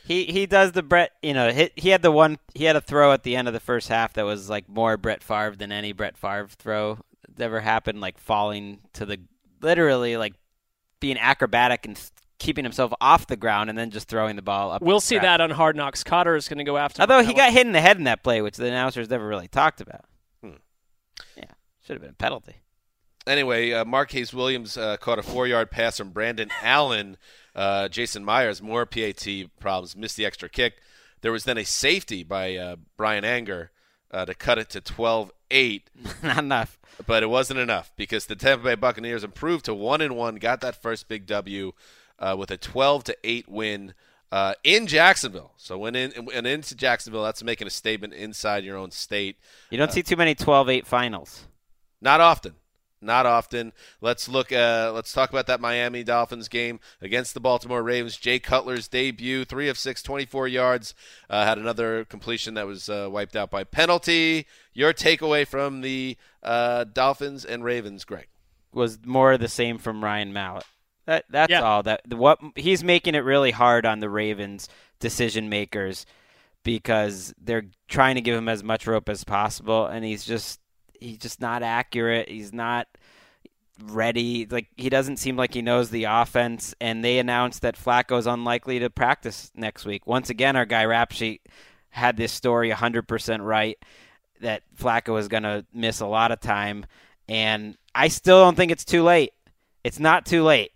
He 0.05 0.25
he 0.25 0.45
does 0.45 0.71
the 0.71 0.81
Brett. 0.83 1.11
You 1.21 1.33
know, 1.33 1.51
he, 1.51 1.69
he 1.75 1.89
had 1.89 2.01
the 2.01 2.11
one. 2.11 2.39
He 2.55 2.63
had 2.63 2.75
a 2.75 2.81
throw 2.81 3.11
at 3.11 3.23
the 3.23 3.35
end 3.35 3.47
of 3.47 3.53
the 3.53 3.59
first 3.59 3.87
half 3.89 4.13
that 4.13 4.23
was 4.25 4.49
like 4.49 4.67
more 4.67 4.97
Brett 4.97 5.23
Favre 5.23 5.55
than 5.55 5.71
any 5.71 5.91
Brett 5.91 6.17
Favre 6.17 6.47
throw 6.47 6.99
that 7.35 7.43
ever 7.43 7.59
happened. 7.61 8.01
Like 8.01 8.17
falling 8.17 8.79
to 8.93 9.05
the 9.05 9.19
literally 9.61 10.17
like 10.17 10.33
being 10.99 11.17
acrobatic 11.17 11.85
and 11.85 11.99
keeping 12.39 12.63
himself 12.63 12.91
off 13.01 13.27
the 13.27 13.35
ground 13.35 13.69
and 13.69 13.77
then 13.77 13.91
just 13.91 14.07
throwing 14.07 14.35
the 14.35 14.41
ball 14.41 14.71
up. 14.71 14.81
We'll 14.81 14.99
see 15.01 15.15
crowd. 15.19 15.25
that 15.25 15.41
on 15.41 15.51
Hard 15.51 15.75
Knocks. 15.75 16.03
Koetter 16.03 16.37
is 16.37 16.47
going 16.47 16.57
to 16.57 16.63
go 16.63 16.77
after. 16.77 17.01
him 17.01 17.03
Although 17.03 17.19
on 17.19 17.25
he 17.25 17.33
got 17.33 17.45
one. 17.47 17.53
hit 17.53 17.67
in 17.67 17.73
the 17.73 17.81
head 17.81 17.97
in 17.97 18.05
that 18.05 18.23
play, 18.23 18.41
which 18.41 18.57
the 18.57 18.65
announcers 18.67 19.09
never 19.09 19.27
really 19.27 19.47
talked 19.49 19.81
about. 19.81 20.05
Hmm. 20.41 20.51
Yeah, 21.37 21.43
should 21.85 21.95
have 21.95 22.01
been 22.01 22.11
a 22.11 22.13
penalty. 22.13 22.55
Anyway, 23.27 23.71
uh, 23.73 23.85
Marquise 23.85 24.33
Williams 24.33 24.75
uh, 24.77 24.97
caught 24.97 25.19
a 25.19 25.21
four-yard 25.21 25.69
pass 25.69 25.97
from 25.97 26.09
Brandon 26.11 26.49
Allen. 26.63 27.17
Uh, 27.55 27.87
Jason 27.87 28.23
Myers 28.23 28.61
more 28.61 28.85
PAT 28.85 29.25
problems, 29.59 29.95
missed 29.95 30.17
the 30.17 30.25
extra 30.25 30.49
kick. 30.49 30.75
There 31.21 31.31
was 31.31 31.43
then 31.43 31.57
a 31.57 31.65
safety 31.65 32.23
by 32.23 32.55
uh, 32.55 32.75
Bryan 32.95 33.25
Anger 33.25 33.71
uh, 34.11 34.25
to 34.25 34.33
cut 34.33 34.57
it 34.57 34.69
to 34.71 34.81
12-8, 34.81 35.81
Not 36.23 36.37
enough. 36.39 36.79
but 37.05 37.23
it 37.23 37.29
wasn't 37.29 37.59
enough 37.59 37.91
because 37.95 38.25
the 38.25 38.35
Tampa 38.35 38.63
Bay 38.63 38.75
Buccaneers 38.75 39.23
improved 39.23 39.65
to 39.65 39.73
one 39.73 40.01
and 40.01 40.15
one, 40.15 40.35
got 40.35 40.61
that 40.61 40.81
first 40.81 41.07
big 41.07 41.25
W 41.25 41.73
uh, 42.19 42.35
with 42.37 42.51
a 42.51 42.57
12 42.57 43.03
to 43.05 43.17
eight 43.23 43.47
win. 43.49 43.93
Uh, 44.31 44.53
in 44.63 44.85
Jacksonville, 44.85 45.53
so 45.57 45.75
went 45.75 45.95
in 45.95 46.13
and 46.31 46.45
into 46.45 46.75
Jacksonville. 46.75 47.23
That's 47.23 47.41
making 47.43 47.65
a 47.65 47.71
statement 47.71 48.13
inside 48.13 48.63
your 48.63 48.77
own 48.77 48.91
state. 48.91 49.37
You 49.71 49.79
don't 49.79 49.91
see 49.91 50.03
too 50.03 50.15
many 50.15 50.35
12-8 50.35 50.85
finals. 50.85 51.47
Not 51.99 52.21
often. 52.21 52.53
Not 53.01 53.25
often. 53.25 53.71
Let's 54.01 54.27
look. 54.27 54.51
Uh, 54.51 54.91
let's 54.93 55.13
talk 55.13 55.29
about 55.29 55.47
that 55.47 55.61
Miami 55.61 56.03
Dolphins 56.03 56.47
game 56.49 56.79
against 57.01 57.33
the 57.33 57.39
Baltimore 57.39 57.81
Ravens. 57.81 58.17
Jay 58.17 58.39
Cutler's 58.39 58.87
debut, 58.89 59.45
three 59.45 59.69
of 59.69 59.77
six, 59.77 60.03
24 60.03 60.47
yards. 60.49 60.93
Uh, 61.29 61.45
had 61.45 61.57
another 61.57 62.03
completion 62.05 62.55
that 62.55 62.67
was 62.67 62.89
uh, 62.89 63.07
wiped 63.09 63.35
out 63.37 63.49
by 63.49 63.63
penalty. 63.63 64.45
Your 64.73 64.93
takeaway 64.93 65.47
from 65.47 65.81
the 65.81 66.17
uh, 66.43 66.83
Dolphins 66.85 67.45
and 67.45 67.63
Ravens, 67.63 68.03
Greg? 68.03 68.27
was 68.73 68.99
more 69.05 69.37
the 69.37 69.47
same 69.47 69.77
from 69.77 70.03
Ryan 70.03 70.31
Mallett. 70.33 70.65
That 71.05 71.25
that's 71.29 71.49
Yeah. 71.49 71.61
all. 71.61 71.81
That 71.83 72.01
what 72.13 72.39
he's 72.55 72.83
making 72.83 73.15
it 73.15 73.19
really 73.23 73.51
hard 73.51 73.85
on 73.85 73.99
the 73.99 74.09
Ravens 74.09 74.69
decision 74.99 75.49
makers 75.49 76.05
because 76.63 77.33
they're 77.41 77.65
trying 77.87 78.15
to 78.15 78.21
give 78.21 78.37
him 78.37 78.49
as 78.49 78.63
much 78.63 78.85
rope 78.85 79.09
as 79.09 79.23
possible, 79.23 79.85
and 79.85 80.03
he's 80.05 80.25
just 80.25 80.59
he's 80.99 81.17
just 81.17 81.41
not 81.41 81.63
accurate. 81.63 82.29
He's 82.29 82.53
not 82.53 82.87
ready. 83.83 84.45
Like 84.49 84.67
he 84.75 84.89
doesn't 84.89 85.17
seem 85.17 85.37
like 85.37 85.53
he 85.53 85.61
knows 85.61 85.89
the 85.89 86.05
offense. 86.05 86.73
And 86.81 87.03
they 87.03 87.19
announced 87.19 87.61
that 87.61 87.77
Flacco's 87.77 88.27
unlikely 88.27 88.79
to 88.79 88.89
practice 88.89 89.51
next 89.55 89.85
week. 89.85 90.07
Once 90.07 90.29
again, 90.29 90.55
our 90.55 90.65
guy 90.65 90.85
Rapsheet 90.85 91.41
had 91.89 92.17
this 92.17 92.31
story 92.31 92.69
100% 92.69 93.45
right 93.45 93.77
that 94.41 94.63
Flacco 94.77 95.13
was 95.13 95.27
going 95.27 95.43
to 95.43 95.65
miss 95.73 95.99
a 95.99 96.07
lot 96.07 96.31
of 96.31 96.39
time. 96.39 96.85
And 97.27 97.77
I 97.93 98.07
still 98.07 98.43
don't 98.43 98.55
think 98.55 98.71
it's 98.71 98.85
too 98.85 99.03
late. 99.03 99.33
It's 99.83 99.99
not 99.99 100.25
too 100.25 100.43
late. 100.43 100.71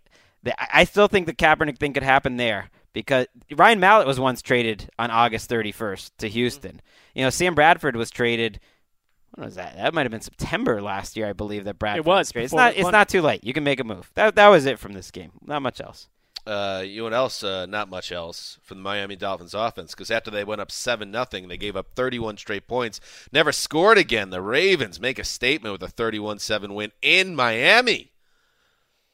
I 0.45 0.67
I 0.73 0.83
still 0.85 1.07
think 1.07 1.25
the 1.25 1.33
Kaepernick 1.33 1.77
thing 1.77 1.93
could 1.93 2.03
happen 2.03 2.37
there 2.37 2.69
because 2.93 3.27
Ryan 3.51 3.79
Mallett 3.79 4.07
was 4.07 4.19
once 4.19 4.41
traded 4.41 4.89
on 4.99 5.11
August 5.11 5.49
31st 5.49 6.11
to 6.17 6.27
mm-hmm. 6.27 6.33
Houston. 6.33 6.81
You 7.13 7.23
know, 7.23 7.29
Sam 7.29 7.55
Bradford 7.55 7.95
was 7.95 8.11
traded. 8.11 8.59
When 9.35 9.45
was 9.45 9.55
that? 9.55 9.75
That 9.77 9.93
might 9.93 10.03
have 10.03 10.11
been 10.11 10.21
September 10.21 10.81
last 10.81 11.17
year, 11.17 11.27
I 11.27 11.33
believe. 11.33 11.65
That 11.65 11.79
Bradford 11.79 12.05
was, 12.05 12.31
traded. 12.31 12.45
It's 12.45 12.53
not. 12.53 12.75
It's 12.75 12.91
not 12.91 13.09
too 13.09 13.21
late. 13.21 13.43
You 13.43 13.53
can 13.53 13.63
make 13.63 13.79
a 13.79 13.83
move. 13.83 14.11
That 14.15 14.35
that 14.35 14.47
was 14.49 14.65
it 14.65 14.79
from 14.79 14.93
this 14.93 15.09
game. 15.11 15.31
Not 15.45 15.61
much 15.61 15.81
else. 15.81 16.07
Uh, 16.45 16.83
you 16.85 16.97
know 16.97 17.03
what 17.05 17.13
else? 17.13 17.41
Uh, 17.41 17.65
not 17.65 17.89
much 17.89 18.11
else 18.11 18.59
from 18.61 18.77
the 18.77 18.83
Miami 18.83 19.15
Dolphins 19.15 19.53
offense 19.53 19.91
because 19.91 20.11
after 20.11 20.29
they 20.29 20.43
went 20.43 20.59
up 20.59 20.71
seven 20.71 21.09
nothing, 21.09 21.47
they 21.47 21.57
gave 21.57 21.77
up 21.77 21.87
31 21.95 22.37
straight 22.37 22.67
points. 22.67 22.99
Never 23.31 23.51
scored 23.53 23.97
again. 23.97 24.29
The 24.29 24.41
Ravens 24.41 24.99
make 24.99 25.17
a 25.17 25.23
statement 25.23 25.71
with 25.71 25.89
a 25.89 25.93
31-7 25.93 26.75
win 26.75 26.91
in 27.01 27.33
Miami. 27.35 28.11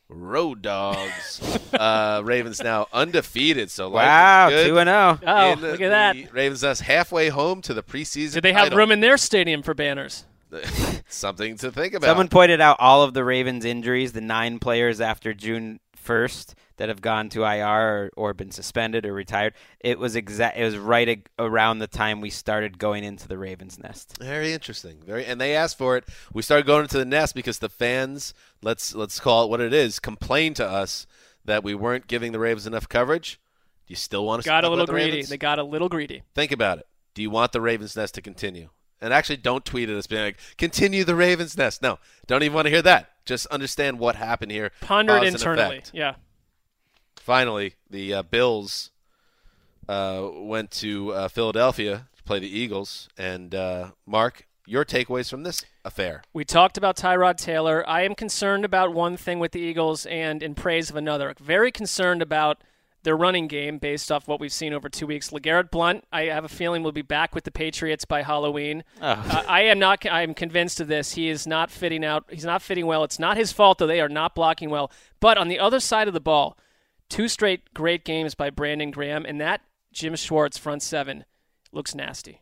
Road 0.10 0.64
dogs. 0.64 1.40
uh, 1.74 2.22
Ravens 2.26 2.62
now 2.64 2.88
undefeated. 2.92 3.70
So 3.70 3.90
Wow, 3.90 4.50
two 4.50 4.80
and 4.80 4.88
zero. 4.88 5.20
Oh, 5.26 5.52
in 5.54 5.62
look 5.62 5.82
at 5.82 5.90
that. 5.90 6.34
Ravens 6.34 6.64
us 6.64 6.80
halfway 6.80 7.30
home 7.30 7.62
to 7.62 7.74
the 7.76 7.84
preseason. 7.84 8.34
Did 8.34 8.44
they 8.44 8.54
have 8.54 8.66
title. 8.66 8.80
room 8.80 8.92
in 8.92 9.02
their 9.02 9.18
stadium 9.18 9.62
for 9.62 9.74
banners? 9.74 10.26
Something 11.10 11.58
to 11.58 11.72
think 11.72 11.94
about. 11.94 12.08
Someone 12.08 12.28
pointed 12.28 12.60
out 12.60 12.78
all 12.80 13.04
of 13.04 13.14
the 13.14 13.24
Ravens' 13.24 13.66
injuries, 13.66 14.14
the 14.14 14.22
nine 14.22 14.58
players 14.58 15.00
after 15.00 15.34
June 15.34 15.80
1st 16.04 16.56
that 16.80 16.88
have 16.88 17.02
gone 17.02 17.28
to 17.28 17.44
IR 17.44 17.62
or, 17.66 18.12
or 18.16 18.34
been 18.34 18.52
suspended 18.52 19.06
or 19.06 19.14
retired. 19.14 19.54
It 19.82 20.00
was 20.00 20.16
exact. 20.16 20.58
It 20.58 20.64
was 20.64 20.78
right 20.78 21.10
ag- 21.10 21.30
around 21.38 21.80
the 21.80 21.88
time 21.88 22.22
we 22.22 22.30
started 22.30 22.80
going 22.80 23.04
into 23.04 23.28
the 23.28 23.38
Ravens' 23.38 23.78
nest. 23.78 24.18
Very 24.22 24.54
interesting. 24.54 24.98
Very, 25.06 25.26
and 25.26 25.42
they 25.42 25.54
asked 25.54 25.78
for 25.78 25.98
it. 25.98 26.06
We 26.34 26.42
started 26.42 26.66
going 26.66 26.84
into 26.84 26.98
the 26.98 27.04
nest 27.04 27.36
because 27.36 27.60
the 27.60 27.68
fans, 27.68 28.34
let's 28.64 28.96
let's 28.96 29.20
call 29.20 29.44
it 29.44 29.50
what 29.50 29.60
it 29.60 29.74
is, 29.74 30.00
complained 30.00 30.56
to 30.56 30.66
us 30.66 31.06
that 31.44 31.66
we 31.66 31.76
weren't 31.76 32.08
giving 32.08 32.32
the 32.32 32.40
Ravens 32.40 32.66
enough 32.66 32.88
coverage. 32.88 33.42
Do 33.86 33.92
you 33.92 33.98
still 33.98 34.26
want 34.26 34.42
to 34.44 34.48
Got 34.48 34.64
a 34.64 34.70
little 34.70 34.86
the 34.86 34.94
greedy. 34.94 35.12
Ravens? 35.12 35.30
They 35.30 35.38
got 35.38 35.60
a 35.60 35.64
little 35.64 35.90
greedy. 35.90 36.24
Think 36.34 36.54
about 36.54 36.78
it. 36.78 36.88
Do 37.14 37.22
you 37.22 37.30
want 37.30 37.52
the 37.52 37.60
Ravens 37.60 37.98
Nest 37.98 38.16
to 38.16 38.22
continue? 38.22 38.70
And 39.02 39.14
actually, 39.14 39.38
don't 39.38 39.66
tweet 39.66 39.90
at 39.90 39.98
us 39.98 40.08
being 40.08 40.22
like, 40.22 40.40
continue 40.58 41.04
the 41.04 41.16
Ravens 41.16 41.58
Nest. 41.58 41.82
No, 41.82 42.00
don't 42.26 42.44
even 42.44 42.56
want 42.56 42.68
to 42.68 42.72
hear 42.72 42.82
that. 42.84 43.10
Just 43.26 43.48
understand 43.48 44.00
what 44.00 44.16
happened 44.16 44.54
here. 44.54 44.72
Ponder 44.80 45.18
it 45.18 45.24
internally. 45.24 45.78
effect. 45.78 45.92
Yeah. 45.94 46.16
Finally, 47.20 47.76
the 47.90 48.14
uh, 48.14 48.24
Bills 48.24 48.92
uh, 49.88 50.28
went 50.34 50.72
to 50.72 51.12
uh, 51.12 51.28
Philadelphia 51.28 52.08
to 52.16 52.24
play 52.24 52.40
the 52.40 52.50
Eagles. 52.50 53.10
And 53.18 53.54
uh, 53.54 53.92
Mark, 54.06 54.48
your 54.66 54.86
takeaways 54.86 55.30
from 55.30 55.44
this 55.44 55.64
affair? 55.84 56.24
We 56.34 56.46
talked 56.46 56.78
about 56.78 56.96
Tyrod 56.96 57.38
Taylor. 57.38 57.88
I 57.88 58.04
am 58.04 58.16
concerned 58.16 58.66
about 58.66 58.94
one 58.94 59.18
thing 59.18 59.40
with 59.40 59.52
the 59.52 59.60
Eagles 59.60 60.06
and 60.06 60.42
in 60.44 60.56
praise 60.56 60.90
of 60.90 60.96
another. 60.96 61.34
Very 61.40 61.72
concerned 61.72 62.22
about 62.22 62.64
their 63.04 63.16
running 63.16 63.48
game 63.48 63.78
based 63.78 64.12
off 64.12 64.28
what 64.28 64.40
we've 64.40 64.52
seen 64.52 64.74
over 64.74 64.90
two 64.90 65.08
weeks. 65.08 65.30
LeGarrette 65.30 65.72
Blunt, 65.72 66.06
I 66.12 66.24
have 66.24 66.44
a 66.44 66.50
feeling 66.50 66.84
will 66.84 66.92
be 66.92 67.02
back 67.02 67.34
with 67.34 67.46
the 67.46 67.52
Patriots 67.52 68.06
by 68.06 68.24
Halloween. 68.24 68.84
Oh. 69.02 69.08
Uh, 69.08 69.44
I 69.48 69.62
am 69.62 69.80
not. 69.80 70.06
I 70.06 70.22
am 70.22 70.34
convinced 70.34 70.80
of 70.82 70.88
this. 70.88 71.14
He 71.14 71.30
is 71.30 71.48
not 71.48 71.72
fitting 71.72 72.04
out. 72.04 72.26
He's 72.30 72.46
not 72.46 72.62
fitting 72.62 72.86
well. 72.86 73.04
It's 73.04 73.20
not 73.20 73.38
his 73.38 73.52
fault 73.52 73.78
though. 73.78 73.88
They 73.88 74.02
are 74.02 74.10
not 74.10 74.36
blocking 74.36 74.70
well. 74.70 74.92
But 75.20 75.38
on 75.38 75.48
the 75.48 75.60
other 75.60 75.80
side 75.80 76.08
of 76.08 76.14
the 76.14 76.20
ball, 76.20 76.58
two 77.10 77.28
straight 77.28 77.74
great 77.74 78.06
games 78.06 78.36
by 78.36 78.50
Brandon 78.50 78.92
Graham, 78.92 79.26
and 79.26 79.40
that 79.42 79.62
Jim 79.92 80.16
Schwartz 80.16 80.58
front 80.58 80.82
seven 80.84 81.26
looks 81.72 81.94
nasty. 81.96 82.42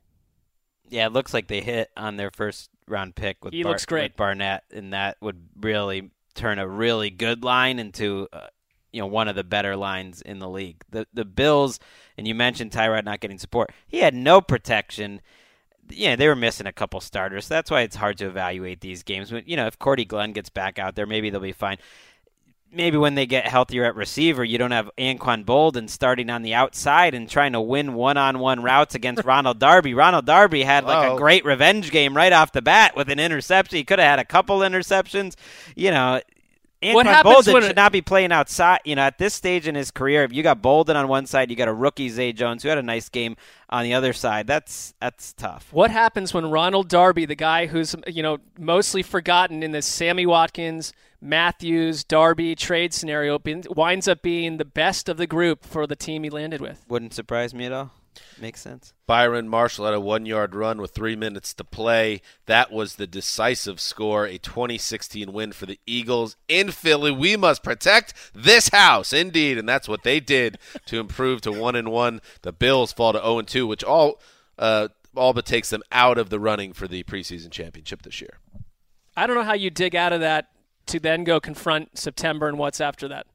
Yeah, 0.90 1.08
it 1.08 1.14
looks 1.14 1.34
like 1.34 1.48
they 1.48 1.62
hit 1.62 1.90
on 1.98 2.18
their 2.18 2.32
first 2.32 2.70
round 2.88 3.16
pick 3.16 3.44
with, 3.44 3.54
He 3.54 3.64
Bar- 3.64 3.74
looks 3.74 3.86
great. 3.86 4.16
Barnett, 4.16 4.64
and 4.72 4.94
that 4.94 5.18
would 5.22 5.50
really 5.60 6.12
turn 6.34 6.60
a 6.60 6.68
really 6.68 7.10
good 7.10 7.44
line 7.44 7.80
into 7.80 8.28
uh, 8.32 8.48
you 8.94 9.02
know 9.02 9.08
one 9.08 9.28
of 9.28 9.36
the 9.36 9.44
better 9.44 9.76
lines 9.76 10.22
in 10.22 10.40
the 10.40 10.50
league. 10.50 10.84
The 10.90 11.08
the 11.14 11.26
Bills, 11.26 11.80
and 12.18 12.28
you 12.28 12.36
mentioned 12.36 12.72
Tyrod 12.72 13.04
not 13.06 13.20
getting 13.20 13.38
support. 13.38 13.72
He 13.88 14.00
had 14.00 14.14
no 14.14 14.40
protection. 14.42 15.22
Yeah, 15.90 16.18
they 16.18 16.28
were 16.28 16.36
missing 16.36 16.68
a 16.68 16.74
couple 16.74 17.00
starters. 17.00 17.48
That's 17.48 17.72
why 17.72 17.82
it's 17.82 17.96
hard 17.96 18.18
to 18.18 18.28
evaluate 18.28 18.82
these 18.82 19.04
games. 19.04 19.32
But 19.32 19.48
You 19.48 19.56
know, 19.56 19.68
if 19.68 19.80
Cordy 19.80 20.04
Glenn 20.04 20.34
gets 20.34 20.50
back 20.50 20.78
out 20.80 20.96
there, 20.96 21.06
maybe 21.06 21.30
they'll 21.30 21.40
be 21.40 21.54
fine. 21.54 21.78
Maybe 22.72 22.98
when 22.98 23.16
they 23.16 23.26
get 23.26 23.48
healthier 23.48 23.86
at 23.86 23.96
receiver, 23.96 24.44
you 24.44 24.58
don't 24.58 24.72
have 24.72 24.92
Anquan 24.98 25.46
Boldin 25.46 25.90
starting 25.90 26.30
on 26.30 26.42
the 26.42 26.54
outside 26.54 27.14
and 27.16 27.30
trying 27.30 27.54
to 27.54 27.62
win 27.62 27.94
one-on-one 27.94 28.62
routes 28.62 28.94
against 28.94 29.24
Ronald 29.26 29.58
Darby. 29.58 29.94
Ronald 29.94 30.26
Darby 30.26 30.64
had 30.64 30.84
like 30.84 31.04
Hello. 31.04 31.16
a 31.16 31.20
great 31.20 31.46
revenge 31.46 31.92
game 31.92 32.16
right 32.16 32.34
off 32.34 32.52
the 32.52 32.62
bat 32.62 32.96
with 32.96 33.10
an 33.10 33.20
interception. 33.20 33.78
He 33.78 33.84
could 33.86 34.00
have 34.00 34.10
had 34.10 34.20
a 34.20 34.26
couple 34.26 34.60
interceptions. 34.60 35.36
You 35.76 35.92
know, 35.92 36.22
Anquan 36.84 37.24
Boldin 37.24 37.66
should 37.66 37.76
not 37.76 37.92
be 37.92 38.02
playing 38.02 38.32
outside. 38.32 38.82
You 38.86 38.96
know, 38.96 39.02
at 39.02 39.18
this 39.18 39.34
stage 39.34 39.68
in 39.68 39.74
his 39.74 39.90
career, 39.90 40.24
if 40.24 40.32
you 40.32 40.44
got 40.44 40.62
Boldin 40.62 40.96
on 40.96 41.08
one 41.08 41.26
side, 41.26 41.50
you 41.50 41.56
got 41.56 41.68
a 41.68 41.74
rookie 41.74 42.10
Zay 42.10 42.34
Jones 42.34 42.62
who 42.62 42.70
had 42.70 42.78
a 42.78 42.84
nice 42.84 43.10
game 43.10 43.36
on 43.70 43.84
the 43.84 43.94
other 43.94 44.14
side. 44.14 44.46
That's 44.46 44.94
that's 45.02 45.34
tough. 45.34 45.70
What 45.72 45.90
happens 45.90 46.34
when 46.34 46.52
Ronald 46.52 46.88
Darby, 46.88 47.26
the 47.26 47.36
guy 47.36 47.66
who's 47.66 47.96
you 48.06 48.22
know 48.22 48.38
mostly 48.60 49.02
forgotten 49.02 49.64
in 49.64 49.72
this 49.72 49.88
Sammy 49.88 50.26
Watkins, 50.28 50.94
Matthews, 51.22 52.04
Darby 52.04 52.56
trade 52.56 52.94
scenario, 52.94 53.40
bin- 53.40 53.64
winds 53.70 54.08
up 54.08 54.22
being 54.22 54.58
the 54.58 54.66
best 54.66 55.10
of 55.10 55.18
the 55.18 55.28
group 55.28 55.66
for 55.66 55.88
the 55.88 55.96
team 55.96 56.24
he 56.24 56.30
landed 56.30 56.62
with? 56.62 56.86
Wouldn't 56.88 57.14
surprise 57.14 57.54
me 57.54 57.66
at 57.66 57.72
all. 57.72 57.92
Makes 58.40 58.62
sense. 58.62 58.94
Byron 59.06 59.48
Marshall 59.48 59.86
had 59.86 59.94
a 59.94 60.00
one 60.00 60.26
yard 60.26 60.56
run 60.56 60.82
with 60.82 60.92
three 60.92 61.16
minutes 61.16 61.54
to 61.56 61.64
play. 61.64 62.22
That 62.46 62.72
was 62.72 62.96
the 62.96 63.08
decisive 63.08 63.80
score, 63.80 64.26
a 64.26 64.38
2016 64.38 65.32
win 65.32 65.52
for 65.52 65.66
the 65.66 65.80
Eagles 65.86 66.36
in 66.48 66.72
Philly. 66.72 67.12
We 67.12 67.38
must 67.38 67.64
protect 67.64 68.14
this 68.34 68.70
house, 68.70 69.14
indeed, 69.14 69.58
and 69.58 69.68
that's 69.68 69.88
what 69.88 70.04
they 70.04 70.20
did 70.20 70.58
to 70.88 71.00
improve 71.00 71.42
to 71.42 71.52
one 71.52 71.76
and 71.76 71.92
one. 71.92 72.22
The 72.42 72.54
Bills 72.54 72.92
fall 72.92 73.14
to 73.14 73.20
0 73.20 73.40
and 73.40 73.48
2, 73.48 73.68
which 73.68 73.84
all 73.84 74.20
uh, 74.58 74.90
all 75.16 75.34
but 75.34 75.46
takes 75.46 75.70
them 75.70 75.84
out 75.92 76.18
of 76.18 76.30
the 76.30 76.40
running 76.40 76.74
for 76.74 76.88
the 76.88 77.04
preseason 77.04 77.52
championship 77.52 78.04
this 78.04 78.22
year. 78.22 78.38
I 79.16 79.26
don't 79.26 79.36
know 79.36 79.44
how 79.44 79.54
you 79.54 79.70
dig 79.72 79.96
out 79.96 80.14
of 80.14 80.22
that 80.22 80.50
to 80.88 81.00
then 81.00 81.24
go 81.24 81.40
confront 81.40 81.98
September 81.98 82.48
and 82.48 82.58
what's 82.58 82.82
after 82.82 83.08
that. 83.10 83.28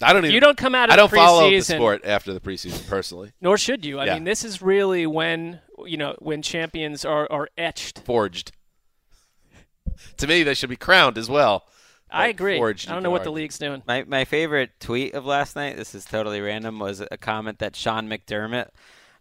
I 0.00 0.12
don't 0.12 0.24
even. 0.24 0.34
You 0.34 0.40
don't 0.40 0.56
come 0.56 0.74
out 0.74 0.90
of 0.90 0.96
the 0.96 1.06
street. 1.08 1.20
I 1.20 1.24
don't 1.24 1.26
the 1.26 1.36
follow 1.38 1.50
the 1.50 1.60
sport 1.60 2.04
after 2.04 2.32
the 2.32 2.40
preseason 2.40 2.88
personally. 2.88 3.32
Nor 3.40 3.58
should 3.58 3.84
you. 3.84 3.98
I 3.98 4.06
Yeah. 4.06 4.14
mean, 4.14 4.24
this 4.24 4.44
is 4.44 4.62
really 4.62 5.06
when 5.06 5.60
you 5.84 5.96
know 5.96 6.14
when 6.20 6.42
champions 6.42 7.04
are, 7.04 7.26
are 7.30 7.48
etched. 7.58 8.00
Forged. 8.04 8.52
to 10.18 10.26
me, 10.26 10.42
they 10.42 10.54
should 10.54 10.70
be 10.70 10.76
crowned 10.76 11.18
as 11.18 11.28
well. 11.28 11.66
I 12.10 12.28
agree. 12.28 12.56
Forged, 12.56 12.88
I 12.88 12.92
don't 12.92 12.98
can 12.98 13.04
know 13.04 13.10
what 13.10 13.24
the 13.24 13.32
league's 13.32 13.58
doing. 13.58 13.82
My 13.86 14.04
my 14.04 14.24
favorite 14.24 14.70
tweet 14.80 15.14
of 15.14 15.26
last 15.26 15.56
night. 15.56 15.76
This 15.76 15.94
is 15.94 16.04
totally 16.04 16.40
random. 16.40 16.78
Was 16.78 17.02
a 17.10 17.16
comment 17.18 17.58
that 17.58 17.74
Sean 17.76 18.08
McDermott 18.08 18.68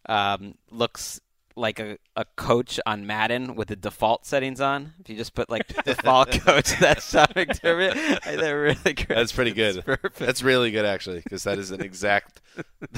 um, 0.07 0.55
looks 0.71 1.19
like 1.57 1.79
a, 1.79 1.97
a 2.15 2.25
coach 2.35 2.79
on 2.85 3.05
Madden 3.05 3.55
with 3.55 3.69
the 3.69 3.75
default 3.75 4.25
settings 4.25 4.61
on. 4.61 4.93
If 4.99 5.09
you 5.09 5.15
just 5.15 5.33
put 5.33 5.49
like 5.49 5.67
default 5.83 6.31
coach, 6.45 6.77
that's 6.79 7.09
Sean 7.09 7.27
McDermott. 7.27 8.19
I, 8.25 8.35
they're 8.35 8.61
really 8.61 8.93
great. 8.93 9.09
That's 9.09 9.31
pretty 9.31 9.51
good. 9.51 9.83
perfect. 9.85 10.17
That's 10.17 10.43
really 10.43 10.71
good, 10.71 10.85
actually, 10.85 11.21
because 11.21 11.43
that 11.43 11.57
is 11.57 11.71
an 11.71 11.81
exact. 11.81 12.41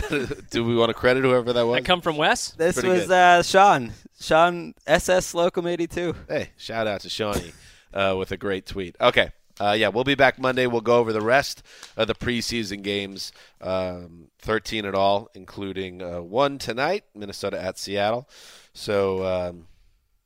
Do 0.51 0.64
we 0.64 0.76
want 0.76 0.89
to 0.89 0.93
credit 0.93 1.24
whoever 1.24 1.53
that 1.53 1.66
was? 1.66 1.78
I 1.78 1.82
come 1.82 2.01
from 2.01 2.18
Wes. 2.18 2.51
This 2.51 2.76
Pretty 2.76 2.89
was 2.89 3.10
uh, 3.10 3.43
Sean. 3.43 3.93
Sean 4.20 4.74
SS 4.86 5.26
Slocum 5.26 5.66
eighty 5.68 5.88
two. 5.88 6.14
Hey, 6.28 6.51
shout 6.57 6.88
out 6.88 7.01
to 7.01 7.10
Shawnee 7.10 7.53
uh, 7.93 8.16
with 8.18 8.32
a 8.32 8.38
great 8.38 8.66
tweet. 8.66 8.95
Okay. 8.99 9.32
Uh, 9.60 9.76
yeah, 9.78 9.89
we'll 9.89 10.03
be 10.03 10.16
back 10.16 10.39
Monday. 10.39 10.68
We'll 10.68 10.82
go 10.82 10.99
over 10.99 11.12
the 11.12 11.22
rest 11.22 11.64
of 11.97 12.07
the 12.07 12.16
preseason 12.16 12.82
games, 12.82 13.32
um, 13.62 14.28
13 14.39 14.86
at 14.86 14.95
all, 14.95 15.30
including 15.34 16.01
uh, 16.01 16.22
one 16.22 16.57
tonight, 16.57 17.03
Minnesota 17.14 17.62
at 17.62 17.78
Seattle. 17.78 18.30
So, 18.74 19.26
um, 19.26 19.68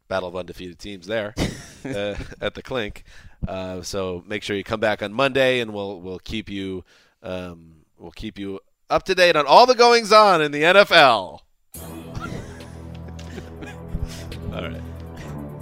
battle 0.07 0.29
of 0.29 0.35
undefeated 0.35 0.77
teams 0.77 1.07
there 1.07 1.33
uh, 1.85 2.15
at 2.39 2.53
the 2.53 2.61
Clink. 2.61 3.03
Uh, 3.47 3.81
so 3.81 4.23
make 4.27 4.43
sure 4.43 4.55
you 4.55 4.63
come 4.63 4.79
back 4.79 5.01
on 5.01 5.11
Monday, 5.13 5.59
and 5.59 5.73
we'll 5.73 5.99
we'll 6.01 6.19
keep 6.19 6.49
you 6.49 6.83
um, 7.23 7.77
we'll 7.97 8.11
keep 8.11 8.37
you 8.37 8.59
up 8.89 9.03
to 9.03 9.15
date 9.15 9.35
on 9.35 9.45
all 9.47 9.65
the 9.65 9.75
goings 9.75 10.11
on 10.11 10.41
in 10.41 10.51
the 10.51 10.61
NFL. 10.61 11.39
all 14.53 14.61
right. 14.61 14.81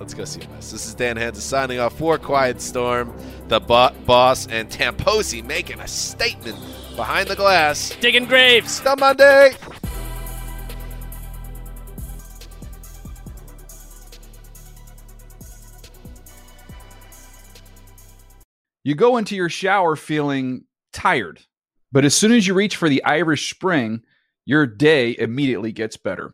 Let's 0.01 0.15
go 0.15 0.25
see 0.25 0.41
Wes. 0.55 0.71
This 0.71 0.87
is 0.87 0.95
Dan 0.95 1.15
Hanzus 1.15 1.41
signing 1.41 1.77
off 1.77 1.95
for 1.95 2.17
Quiet 2.17 2.59
Storm, 2.59 3.15
the 3.49 3.59
bo- 3.59 3.91
boss, 4.07 4.47
and 4.47 4.67
Tamposi 4.67 5.45
making 5.45 5.79
a 5.79 5.87
statement 5.87 6.57
behind 6.95 7.27
the 7.27 7.35
glass. 7.35 7.95
Digging 8.01 8.25
graves. 8.25 8.79
Till 8.79 8.95
Monday. 8.95 9.51
You 18.83 18.95
go 18.95 19.17
into 19.17 19.35
your 19.35 19.49
shower 19.49 19.95
feeling 19.95 20.63
tired, 20.91 21.41
but 21.91 22.05
as 22.05 22.15
soon 22.15 22.31
as 22.31 22.47
you 22.47 22.55
reach 22.55 22.75
for 22.75 22.89
the 22.89 23.03
Irish 23.03 23.53
Spring, 23.53 24.01
your 24.47 24.65
day 24.65 25.15
immediately 25.19 25.71
gets 25.71 25.95
better. 25.95 26.33